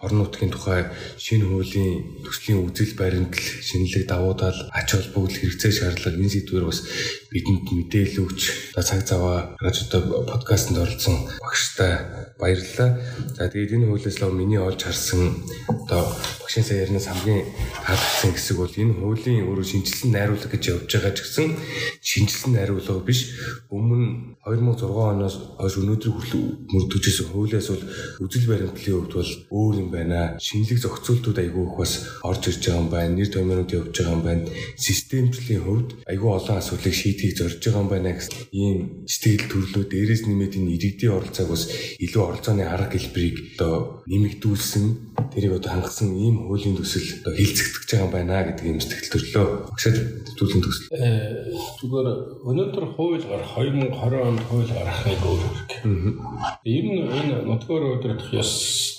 орон 0.00 0.18
нутгийн 0.24 0.52
тухай 0.52 0.88
шинэ 1.20 1.44
хуулийн 1.44 2.24
төслийн 2.24 2.64
үзэл 2.64 2.96
баримтал 2.96 3.44
шинэлэг 3.44 4.08
давуу 4.08 4.34
тал 4.34 4.56
ач 4.72 4.88
холбогдол 4.96 5.36
хэрэгцээ 5.36 5.72
шаардлага 5.72 6.16
энэ 6.16 6.34
сэдвэр 6.40 6.64
бас 6.64 6.80
бидэнд 7.34 7.66
мэдээлэл 7.66 8.22
өгч 8.30 8.40
цаг 8.78 9.02
заваа 9.02 9.58
радио 9.58 10.22
подкастт 10.22 10.70
оролцсон 10.70 11.26
багштай 11.42 12.30
баярлалаа. 12.38 13.02
За 13.34 13.50
тэгээд 13.50 13.74
энэ 13.74 13.86
хуулиас 13.90 14.22
л 14.22 14.30
миний 14.30 14.62
олж 14.62 14.86
харсан 14.86 15.42
одоо 15.66 16.14
багшийн 16.38 16.62
сая 16.62 16.86
ярнаас 16.86 17.10
хамгийн 17.10 17.42
таалагдсан 17.82 18.30
хэсэг 18.38 18.56
бол 18.58 18.70
энэ 18.70 18.94
хуулийн 18.94 19.46
өөрөө 19.50 19.66
шинжилсэн 19.66 20.10
найруулга 20.14 20.48
гэж 20.54 20.62
явж 20.70 20.90
байгаа 20.94 21.12
ч 21.14 21.18
гэсэн 21.26 21.46
шинжилсэн 21.98 22.50
найруулга 22.54 23.02
биш. 23.02 23.34
Өмнө 23.66 24.38
2006 24.46 24.94
оноос 24.94 25.36
хойш 25.58 25.74
өнөөдөр 25.80 26.12
хүртэл 26.14 26.44
мөрдөжсэн 26.70 27.26
хуулиас 27.32 27.66
бол 27.72 27.84
үзэл 28.22 28.46
баримтлалын 28.50 28.94
хувьд 28.94 29.14
бол 29.18 29.32
өөр 29.58 29.74
юм 29.82 29.88
байна. 29.90 30.38
Шинэлэг 30.38 30.78
зохицуултууд 30.84 31.38
айгүй 31.42 31.64
их 31.66 31.74
бас 31.80 31.92
орж 32.22 32.42
ирж 32.50 32.62
байгаа 32.62 32.82
юм 32.82 32.88
байна. 32.94 33.16
Нэр 33.16 33.30
томьёонууд 33.32 33.70
явж 33.72 33.94
байгаа 33.94 34.14
юм 34.14 34.22
байна. 34.22 34.44
Системчлэлийн 34.76 35.62
хувьд 35.64 35.90
айгүй 36.06 36.30
олон 36.30 36.56
асуудлыг 36.60 36.94
шийдхийг 37.24 37.38
зорж 37.38 37.64
байгаа 37.64 37.80
юм 37.80 37.88
байна 37.88 38.12
гэсэн 38.12 38.36
ийм 38.52 38.78
сэтгэл 39.08 39.48
төрлөө 39.48 39.84
дээрээс 39.88 40.22
нэмээд 40.28 40.54
энэ 40.60 40.74
иргэдийн 40.76 41.16
оролцоог 41.16 41.48
бас 41.48 41.64
илүү 42.04 42.22
оролцооны 42.28 42.64
арга 42.68 42.96
хэлбэрийг 43.00 43.36
одоо 43.56 44.04
нэмэгдүүлсэн 44.04 44.84
тэрийг 45.32 45.52
одоо 45.56 45.70
хангасан 45.72 46.12
ийм 46.20 46.36
хуулийн 46.44 46.76
төсөл 46.76 47.24
одоо 47.24 47.32
хилцэгдэж 47.32 47.88
байгаа 47.88 48.04
юм 48.04 48.12
байна 48.12 48.44
гэдэг 48.44 48.66
юм 48.68 48.80
сэтгэл 48.80 49.12
төрлөө 49.12 49.46
багшаад 49.72 49.96
төлөвлөсөн 50.36 50.62
төсөл. 50.64 50.86
Э, 50.92 51.48
зүгээр 51.80 52.08
өнөөдөр 52.44 52.84
хууль 52.92 53.24
гарах 53.24 53.52
2020 53.56 54.28
онд 54.28 54.42
хууль 54.44 54.68
гарахыг 54.68 55.22
өөр 55.24 55.42
хэрэг. 55.48 55.70
Ер 56.68 56.84
нь 56.84 57.08
энэ 57.08 57.48
нутгаар 57.48 57.84
өдрөх 57.96 58.28
ёс 58.36 58.52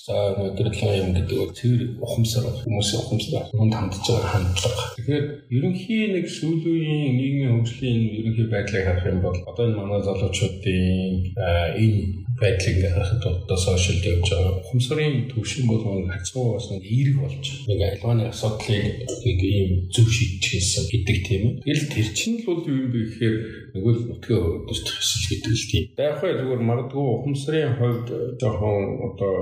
за 0.06 0.14
өнөөдрийн 0.38 1.01
юм 1.01 1.12
гэдэг 1.18 1.38
нь 1.49 1.56
цэвэр 1.58 1.82
ухамсар 2.06 2.45
хүмүүсийн 2.62 3.01
ухамсар 3.01 3.43
хүнд 3.49 3.74
хандж 3.74 4.06
байгаа 4.06 4.32
хандлага. 4.38 4.84
Тэгэхээр 5.01 5.26
ерөнхий 5.58 6.03
нэг 6.14 6.26
сүүлийн 6.30 7.18
нийгмийн 7.18 7.53
хөгжлийн 7.58 8.01
ерөнхий 8.22 8.47
байдлыг 8.53 8.86
харах 8.86 9.10
юм 9.10 9.22
бол 9.26 9.38
одоо 9.49 9.66
энэ 9.66 9.78
манай 9.82 10.01
залуучуудын 10.06 11.34
энэ 11.82 12.24
байдлыг 12.39 12.77
харахад 12.91 13.23
одоо 13.25 13.57
сошиалд 13.57 14.03
явж 14.03 14.27
байгаа 14.27 14.59
ухамсарын 14.59 15.15
төвшин 15.31 15.63
бол 15.67 15.83
хацуу 16.11 16.59
бас 16.59 16.67
нэг 16.71 16.83
эерэг 16.83 17.17
болж 17.23 17.45
нэг 17.67 17.79
альваны 17.89 18.23
асуудлыг 18.27 19.07
нэг 19.23 19.39
ийм 19.39 19.71
зөв 19.93 20.07
шийдчихсэн 20.11 20.83
гэдэг 20.91 21.17
тийм 21.27 21.43
ээ. 21.47 21.55
Тэгэл 21.63 21.91
тэр 21.95 22.07
чинь 22.11 22.38
л 22.43 22.47
бол 22.47 22.61
юу 22.67 22.77
юм 22.83 22.91
бэ 22.91 22.99
гэхээр 23.07 23.36
нэг 23.71 23.83
л 23.88 24.01
нутгийн 24.11 24.43
өдөрт 24.67 24.88
хэсэл 24.91 25.27
гэдэг 25.31 25.53
л 25.55 25.69
тийм. 25.71 25.83
Дайхай 25.95 26.31
зүгээр 26.36 26.63
магадгүй 26.67 27.05
ухамсарын 27.15 27.75
хувьд 27.79 28.07
жоохон 28.41 28.83
одоо 29.07 29.36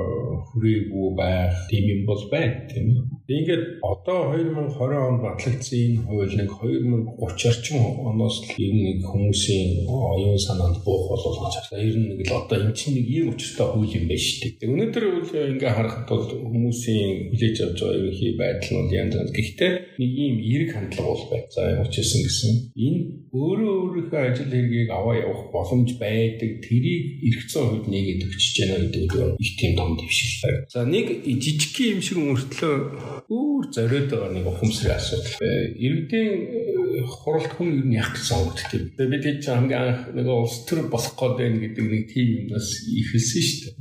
хүрээгүй 0.53 1.07
байх 1.17 1.53
тийм 1.73 1.83
юм 1.89 2.01
бол 2.05 2.21
байна 2.29 2.69
тийм 2.69 2.85
ээ. 2.93 3.01
Ингээд 3.27 3.79
одоо 3.79 4.35
2020 4.35 4.99
онд 4.99 5.21
батлагдсан 5.23 5.79
энэ 5.79 6.03
хууль 6.03 6.35
нэг 6.35 6.51
2030 6.59 7.23
орчим 7.55 7.79
оноос 8.03 8.43
ер 8.59 8.73
нь 8.75 8.99
хүмүүсийн 8.99 9.87
оюун 9.87 10.35
санаанд 10.35 10.83
буух 10.83 11.07
болов 11.07 11.39
гэж 11.39 11.71
байна. 11.71 11.87
Ер 11.87 11.95
нь 11.95 12.07
нэг 12.11 12.27
л 12.27 12.35
одоо 12.35 12.59
энэ 12.59 12.75
чинь 12.75 12.99
нэг 12.99 13.07
ийм 13.07 13.31
учиртай 13.31 13.67
хууль 13.71 13.95
юм 13.95 14.11
байна 14.11 14.19
шүү 14.27 14.59
дээ. 14.59 14.71
Өнөөдөр 14.75 15.05
бол 15.07 15.31
ингээ 15.55 15.71
харахад 15.71 16.07
бол 16.11 16.27
хүмүүсийн 16.35 17.31
хүлээж 17.31 17.57
авч 17.63 17.79
байгаа 17.79 17.99
ерөнхий 18.03 18.31
байдал 18.35 18.75
нь 18.83 18.91
янз 18.91 19.13
янз. 19.15 19.31
Гэхдээ 19.31 19.71
нэг 20.03 20.11
ийм 20.19 20.35
эерэг 20.43 20.69
хандлага 20.75 21.07
бол 21.15 21.25
байна. 21.31 21.47
За 21.55 21.61
учирсан 21.79 22.21
гэсэн. 22.27 22.51
Энэ 22.75 22.99
өөрөө 23.31 23.75
өөрийнхөө 23.87 24.19
ажил 24.19 24.51
хэргийг 24.51 24.89
аваа 24.91 25.15
явах 25.15 25.47
боломж 25.55 25.89
байдаг. 25.95 26.59
Тэрийг 26.59 27.23
эрх 27.23 27.47
зүйн 27.47 27.67
хувьд 27.71 27.87
нэгээд 27.87 28.19
өгчөж 28.27 28.55
байна 28.67 28.77
гэдэг 28.91 29.15
нь 29.15 29.39
их 29.39 29.51
тийм 29.55 29.71
том 29.79 29.95
дэвшил. 29.95 30.67
За 30.67 30.83
нэг 30.83 31.23
жижиг 31.23 31.75
юм 31.79 32.01
шиг 32.03 32.19
мөртлөө 32.19 33.12
өөр 33.29 33.63
зориод 33.71 34.07
байгаа 34.11 34.31
нэг 34.33 34.45
ухамсарын 34.47 34.97
асуудал. 34.97 35.37
Иргэдийн 35.79 36.72
хуралд 37.07 37.51
хүн 37.55 37.69
ер 37.73 37.85
нь 37.87 37.97
яг 37.97 38.13
сонгогддог 38.15 38.71
юм. 38.73 38.87
Тэгээ 38.97 39.11
бид 39.11 39.23
хэд 39.27 39.39
ч 39.43 39.45
хамгийн 39.51 39.81
анх 39.83 40.01
нэг 40.15 40.27
улс 40.27 40.63
төр 40.67 40.87
болох 40.87 41.13
гээд 41.17 41.35
байна 41.39 41.57
гэдэг 41.63 41.85
нэг 41.87 42.03
тийм 42.11 42.27
юм 42.39 42.45
бас 42.53 42.67
ихэлсэн 42.83 43.43
шүү 43.43 43.59
дээ. 43.63 43.75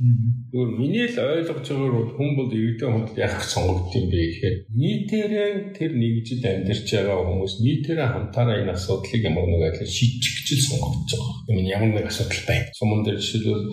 Зүгээр 0.53 0.71
миний 0.79 1.07
л 1.07 1.17
ойлгож 1.23 1.67
байгаагаар 1.67 1.95
бол 1.97 2.11
хүн 2.17 2.31
бол 2.37 2.51
иргэдийн 2.51 2.93
хурлд 2.93 3.17
яг 3.17 3.33
сонгогддог 3.41 3.93
юм 3.93 4.07
бэ 4.11 4.19
гэхээр 4.23 4.57
нийтээрээ 4.73 5.51
тэр 5.77 5.91
нэгжид 5.93 6.43
амьдарч 6.43 6.87
байгаа 6.91 7.23
хүмүүс 7.23 7.53
нийтээрээ 7.63 8.09
хамтаараа 8.13 8.57
энэ 8.61 8.75
асуудлыг 8.75 9.21
ямар 9.23 9.45
нэг 9.47 9.61
байдлаар 9.63 9.91
шийдчих 9.91 10.33
гэж 10.43 10.49
л 10.53 10.67
сонгогдож 10.69 11.11
байгаа. 11.13 11.33
Энэ 11.53 11.69
ямар 11.75 11.91
нэг 11.93 12.05
асуудал 12.09 12.43
байна. 12.47 12.67
Суман 12.73 13.01
дээр 13.03 13.19
жишээлбэл 13.21 13.65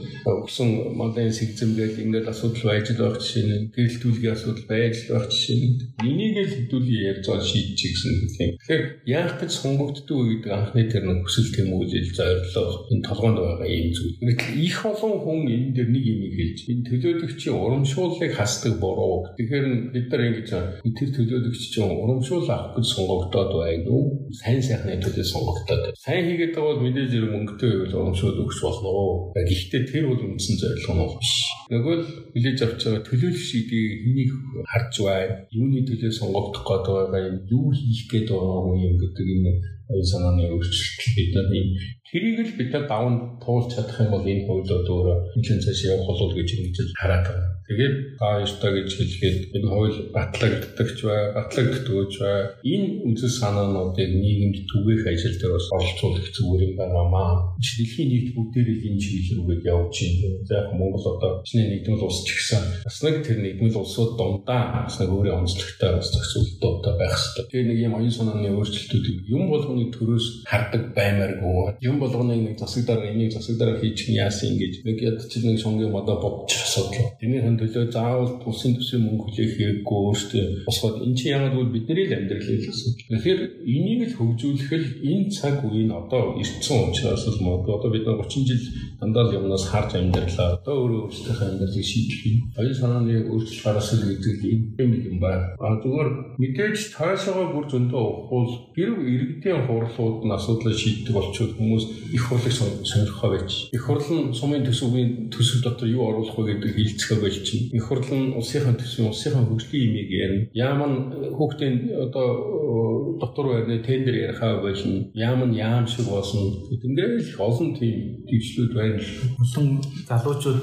өгсөн 0.45 0.69
модын 0.95 1.33
сэгзэмгээл 1.33 2.03
ингээд 2.05 2.31
асуудал 2.31 2.65
байж 2.71 2.87
л 2.93 3.01
байх 3.01 3.17
жишээ 3.21 3.45
нь 3.47 3.71
гэрэлтүүлгийн 3.75 4.35
асуудал 4.37 4.67
байж 4.69 4.95
л 5.05 5.11
байх 5.15 5.27
жишээ 5.33 5.57
нь 5.57 5.79
энийг 6.05 6.37
л 6.45 6.55
хэдүүлээ 6.55 7.09
ярьж 7.11 7.25
байгаа 7.27 7.47
шийдчих 7.49 7.91
гэсэн 7.97 8.13
юм. 8.13 8.53
Тэгэхээр 8.61 8.85
яах 9.07 9.35
гэж 9.41 9.53
сонгогддог 9.57 10.19
вэ 10.21 10.27
гэдэг 10.37 10.53
анхны 10.53 10.83
тэр 10.93 11.05
нэг 11.09 11.25
хүсэл 11.25 11.49
тэмүүлэл 11.57 12.13
зорилго 12.15 12.87
энэ 12.93 13.07
толгоонд 13.09 13.39
байгаа 13.41 13.69
юм 13.69 13.89
зүйл. 13.97 14.17
Гэтэл 14.21 14.61
их 14.61 14.79
олон 14.87 15.15
хүн 15.25 15.41
энэ 15.49 15.73
дээр 15.75 15.89
нэг 15.91 16.05
юм 16.05 16.21
хэлж 16.31 16.59
энэ 16.71 16.87
төлөөлөгчийн 16.87 17.57
урамшууллыг 17.57 18.33
хасдаг 18.37 18.75
буруу. 18.79 19.27
Тэгэхээр 19.37 19.67
бид 19.97 20.07
нар 20.13 20.23
ингэж 20.29 20.51
тэр 20.85 21.11
төлөөлөгч 21.17 21.63
чинь 21.73 21.89
урамшуул 21.89 22.49
авах 22.51 22.77
гэж 22.77 22.87
сонгогдоод 22.95 23.51
байна 23.57 23.89
уу? 23.89 24.29
Сайн 24.31 24.61
сайхны 24.63 25.01
төлөө 25.01 25.27
сонгогдоод. 25.27 25.97
Сайн 25.97 26.25
хийгээд 26.29 26.55
байгаа 26.55 26.77
бол 26.77 26.85
мэдээж 26.85 27.09
зэрэг 27.11 27.33
мөнгөтэй 27.35 27.71
байвал 27.71 27.99
урамшуул 28.01 28.43
өгч 28.45 28.59
болно 28.61 28.91
уу? 28.91 29.13
Гэхдээ 29.35 29.83
тэр 29.89 30.05
бол 30.11 30.23
үндсэн 30.29 30.57
зорилго 30.61 30.93
нь 30.95 31.19
биш. 31.19 31.35
Нөгөө 31.71 31.95
л 31.97 32.07
хүлээж 32.35 32.59
авч 32.67 32.81
байгаа 32.83 33.03
төлөөлөгч 33.07 33.49
гэдгийг 33.55 33.93
хэнийг 34.03 34.31
харж 34.67 34.95
байна? 35.07 35.35
Юуны 35.55 35.81
төлөө 35.87 36.11
сонгогдох 36.11 36.65
гээд 36.67 36.87
байгаа 36.91 37.23
юм? 37.31 37.37
Юу 37.47 37.69
хийх 37.71 38.03
гээд 38.11 38.29
байгаа 38.35 38.75
юм 38.75 38.95
гэдэг 38.99 39.27
энэ 39.35 39.53
оюун 39.91 40.09
санааны 40.13 40.43
өөрчлөлт 40.51 41.15
бид 41.17 41.31
нар 41.35 41.49
ийм 41.59 41.69
Тэрийг 42.11 42.43
л 42.43 42.59
бид 42.59 42.71
нар 42.75 42.85
даван 42.91 43.39
туулж 43.39 43.71
чадах 43.71 44.03
юм 44.03 44.11
бол 44.11 44.27
энэ 44.27 44.43
хуулиуд 44.43 44.83
өөрөө 44.83 45.17
хинхэн 45.31 45.63
цааш 45.63 45.81
явах 45.87 46.11
болов 46.11 46.35
гэж 46.35 46.49
ингэж 46.59 46.77
хараад 46.99 47.27
байна. 47.31 47.47
Тэгээд 47.71 48.19
та 48.19 48.43
ёстой 48.43 48.83
гэж 48.83 48.91
хэлгээд 48.99 49.39
энэ 49.55 49.69
хууль 49.71 50.11
батлагддагч 50.11 50.99
бай, 51.07 51.23
батлагддагч 51.39 52.15
бай. 52.19 52.39
Энэ 52.67 53.07
үзэл 53.07 53.31
санаануудыг 53.31 54.11
нийгэмд 54.11 54.67
түгээх 54.67 55.07
ажил 55.07 55.39
дээр 55.39 55.55
бас 55.55 55.71
оролцуулах 55.71 56.27
зүгээр 56.35 56.67
юм 56.67 56.75
байнамаа. 56.75 57.55
Дэлхийн 57.63 58.11
нийт 58.11 58.29
бүгдээрээ 58.35 58.79
энэ 58.91 58.99
чиглэл 58.99 59.47
рүүгээ 59.47 59.71
явж 59.71 59.97
байна. 60.03 60.43
За 60.51 60.55
яг 60.59 60.69
Монгол 60.75 61.07
одоо 61.15 61.31
чиний 61.47 61.79
нэгдмэл 61.79 62.11
улс 62.11 62.27
ч 62.27 62.35
гэсэн 62.35 62.83
бас 62.83 62.99
нэг 63.07 63.17
тэр 63.23 63.39
нэгдмэл 63.39 63.79
улсууд 63.79 64.19
дундаа 64.19 64.91
бас 64.91 64.99
нэг 64.99 65.11
өөрийн 65.15 65.39
онцлогтой 65.39 65.91
бас 65.95 66.11
зохицуулалтуудтай 66.11 66.95
байх 66.99 67.15
хэрэгтэй. 67.15 67.47
Тэгээ 67.55 67.69
нэг 67.71 67.79
юм 67.87 67.95
оюун 67.95 68.11
санааны 68.19 68.51
өөрчлөлтүүдийг 68.51 69.19
юм 69.31 69.47
болгоны 69.47 69.95
төрөөс 69.95 70.27
хардаг 70.43 70.83
баймааргүй. 70.99 71.79
Юм 71.87 72.03
болгоны 72.03 72.35
нэг 72.35 72.59
засаг 72.59 72.83
дараа 72.91 73.15
энийг 73.15 73.31
засаг 73.31 73.63
дараа 73.63 73.79
хийчих 73.79 74.11
нь 74.11 74.19
яасан 74.19 74.59
ингэж 74.59 74.75
нэг 74.83 74.99
яд 74.99 75.23
чи 75.31 75.39
нэг 75.47 75.63
шонгийн 75.63 75.95
модоо 75.95 76.19
бодчих 76.19 76.67
асуудал. 76.67 77.15
Тэрний 77.23 77.41
төлөө 77.61 77.85
заавал 77.93 78.33
улсын 78.49 78.75
төсвийн 78.77 79.05
мөнгө 79.05 79.25
хүлээх 79.29 79.53
хэрэггүй 79.57 79.99
өөртөө 80.09 80.45
босгоод 80.67 80.97
эн 81.05 81.15
чинь 81.15 81.33
яагаад 81.37 81.55
гэвэл 81.55 81.75
бидний 81.77 82.07
л 82.09 82.17
амьдрал 82.17 82.49
хэлсэн. 82.49 82.93
Тэгэхээр 83.13 83.41
энийг 83.69 84.01
л 84.09 84.17
хөгжүүлэх 84.17 84.71
л 84.73 84.89
энэ 85.05 85.31
цаг 85.31 85.57
үеийн 85.69 85.93
одоо 85.93 86.41
ирсэн 86.41 86.91
учраас 86.91 87.25
л 87.29 87.45
мод 87.45 87.69
одоо 87.69 87.91
бид 87.93 88.09
30 88.09 88.49
жил 88.49 88.65
дандаа 89.01 89.25
л 89.29 89.37
юмнаас 89.39 89.65
харж 89.69 90.01
амьдралаа. 90.01 90.57
Одоо 90.61 90.75
өөрөө 90.81 91.03
өөрсдийнхөө 91.09 91.49
амьдралыг 91.51 91.85
шийдэх 91.85 92.21
юм. 92.27 92.37
Оюун 92.57 92.77
санааны 92.81 93.15
өөрчлөлт 93.29 93.65
гаргах 93.65 93.89
гэдэг 93.93 94.37
юм 94.81 94.91
юм 95.11 95.17
байна. 95.21 95.57
А 95.61 95.77
зүгээр 95.83 96.09
мэдээж 96.41 96.79
тойшоогоо 96.97 97.47
бүр 97.55 97.67
зөндөө 97.73 98.05
ухвал 98.31 98.53
гэр 98.77 98.91
иргэдийн 99.13 99.67
хурлууд 99.67 100.25
нь 100.27 100.35
асуудлыг 100.37 100.77
шийддэг 100.77 101.15
болчихвол 101.15 101.57
хүмүүс 101.57 101.85
их 102.17 102.23
хурлыг 102.29 102.55
сонирхоо 102.85 103.31
байж. 103.33 103.51
Их 103.73 103.83
хурл 103.85 104.09
нь 104.09 104.35
сумын 104.35 104.65
төсвийн 104.65 105.31
төсөв 105.33 105.65
дотор 105.65 105.89
юу 105.89 106.05
оруулах 106.09 106.37
вэ 106.37 106.55
гэдэг 106.55 106.71
хилцэх 106.77 107.21
байж 107.21 107.37
чинь. 107.51 107.71
Их 107.75 107.85
хурл 107.87 108.07
нь 108.15 108.35
улсынхаа 108.39 108.75
төсвийн 108.79 109.11
улсынхаа 109.11 109.45
хөгжлийн 109.47 109.85
имийг 109.91 110.11
ярина. 110.11 110.47
Яаман 110.55 110.93
хүүхдийн 111.35 111.75
одоо 112.07 113.19
дотор 113.21 113.47
байрны 113.51 113.83
тендер 113.83 114.15
ярихаа 114.15 114.63
болно. 114.63 115.11
Яам 115.15 115.51
нь 115.51 115.59
яам 115.59 115.87
шиг 115.87 116.07
болсон. 116.07 116.71
Ингээд 116.71 117.21
их 117.21 117.41
олон 117.41 117.75
тийм 117.75 118.25
дэвшлүүд 118.31 118.73
байна 118.79 118.99
л. 119.03 119.11
Олон 119.43 119.67
залуучууд 120.09 120.61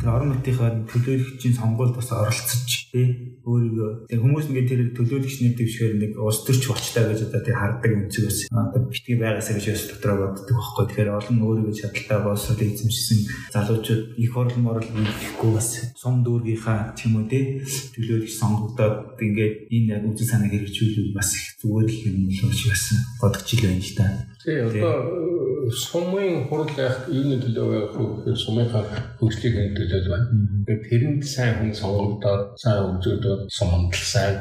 тэр 0.00 0.08
орон 0.12 0.28
нутгийнхаа 0.36 0.70
төлөөлөгчийн 0.92 1.56
сонгуульд 1.56 1.96
бас 1.96 2.12
оролцож 2.12 2.92
тий 2.92 3.31
өөрийгөө 3.42 3.90
тэг 4.06 4.20
хүмүүс 4.22 4.46
ингээд 4.48 4.70
тэр 4.70 4.82
төлөөлөгч 4.94 5.36
нэг 5.42 5.54
дэвшгээр 5.58 5.94
нэг 5.98 6.12
улс 6.22 6.40
төрч 6.46 6.62
болчтой 6.70 7.04
гэж 7.10 7.20
одоо 7.26 7.40
тэг 7.42 7.56
харддаг 7.58 7.92
үнцэг 7.92 8.24
бас 8.26 8.38
одоо 8.50 8.80
битгий 8.86 9.16
байгаасаа 9.18 9.54
гэж 9.58 9.66
бас 9.74 9.84
дотроо 9.90 10.16
боддог 10.22 10.46
байхгүй 10.54 10.84
тэгэхээр 10.86 11.10
олон 11.18 11.38
өөрийгөө 11.42 11.74
чадaltaа 11.74 12.20
болсод 12.22 12.60
эзэмшсэн 12.62 13.18
залуучууд 13.54 14.02
их 14.22 14.32
орлон 14.38 14.62
морол 14.62 14.86
хийхгүй 14.86 15.50
бас 15.58 15.68
сум 15.98 16.22
дүүргийнхаа 16.22 16.94
ч 16.94 17.10
юм 17.10 17.18
уу 17.18 17.26
тий 17.26 17.62
төлөөлөгч 17.98 18.32
сонгогдоод 18.38 19.18
ингээд 19.18 19.54
энэ 19.74 20.06
үзэл 20.06 20.30
санааг 20.30 20.52
хэрэгжүүлвэл 20.54 21.16
бас 21.18 21.28
их 21.34 21.46
зүгээр 21.60 21.88
л 21.90 22.02
юм 22.08 22.16
болов 22.30 22.50
уу 22.50 22.70
бас 22.70 22.84
бодож 23.20 23.48
ил 23.52 23.64
байна 23.66 23.82
л 23.82 23.94
да. 23.98 24.06
Тий 24.44 24.58
одоо 24.58 25.70
сумын 25.70 26.48
хурал 26.48 26.70
яг 26.76 27.06
юуны 27.08 27.38
төлөө 27.42 27.66
байх 27.70 27.94
вэ 28.26 28.34
сумынхаа 28.34 28.82
хөгжлийн 29.20 29.74
төлөө 29.76 30.00
байна. 30.10 30.26
Тэгэхээр 30.66 30.82
тэрэнд 30.90 31.22
сайн 31.22 31.54
хүн 31.58 31.72
сонгогдоод 31.80 32.58
сайн 32.58 32.82
хөгжөөд 32.82 33.46
суманд 33.46 33.94
сайн 33.94 34.34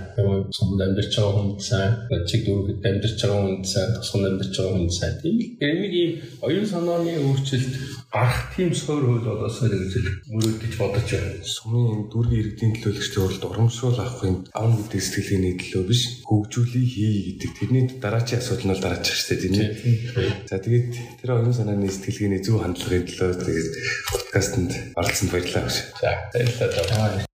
суманд 0.58 0.82
амьдарч 0.82 1.14
байгаа 1.14 1.34
хүн 1.38 1.50
сайн 1.62 1.92
чиг 2.26 2.42
дүүргэд 2.46 2.82
амьдарч 2.90 3.20
байгаа 3.22 3.42
хүн 3.46 3.62
сайн 3.74 3.90
тусганд 4.02 4.28
амьдарч 4.30 4.54
байгаа 4.58 4.74
хүн 4.82 4.90
сайн 4.90 5.14
тийм 5.22 5.36
л. 5.38 5.50
Энийг 5.62 5.94
ийм 6.02 6.12
оюун 6.42 6.66
санааны 6.66 7.14
өөрчлөлт 7.22 7.74
гарах 8.12 8.42
тийм 8.56 8.74
суур 8.74 9.04
хөл 9.06 9.24
болоосоо 9.30 9.70
гэж 9.70 9.94
мөрөөдөж 10.34 10.74
бодож 10.82 11.10
байна. 11.14 11.46
Сумын 11.46 12.10
дүүргийн 12.12 12.42
иргэдийн 12.42 12.74
төлөөлөгчдийн 12.82 13.26
уралд 13.26 13.46
урамшуул 13.46 14.00
авахын 14.02 14.36
авна 14.58 14.76
гэдэг 14.82 15.02
сэтгэлгээний 15.06 15.56
төлөө 15.62 15.84
биш 15.88 16.02
хөгжүүлээ 16.28 16.86
хий 16.92 17.14
гэдэг 17.40 17.52
тэрний 17.56 17.86
дараачийн 18.04 18.42
асуудал 18.42 18.68
нь 18.68 18.84
дараачих 18.84 19.16
шүү 19.16 19.30
дээ 19.32 19.42
тийм 19.42 19.56
ээ. 19.62 19.70
За 20.50 20.60
тэгээд 20.60 21.22
тэр 21.22 21.40
оюун 21.40 21.56
санааны 21.56 21.90
сэтгэлгээний 21.90 22.42
зөв 22.44 22.62
хандлагын 22.62 23.08
төлөө 23.08 23.32
тэгээд 23.42 23.70
подкастэнд 24.12 24.72
оролцсонд 24.96 25.32
баярлалаа. 25.32 25.72
За 25.72 26.12
баярлалаа. 26.32 27.31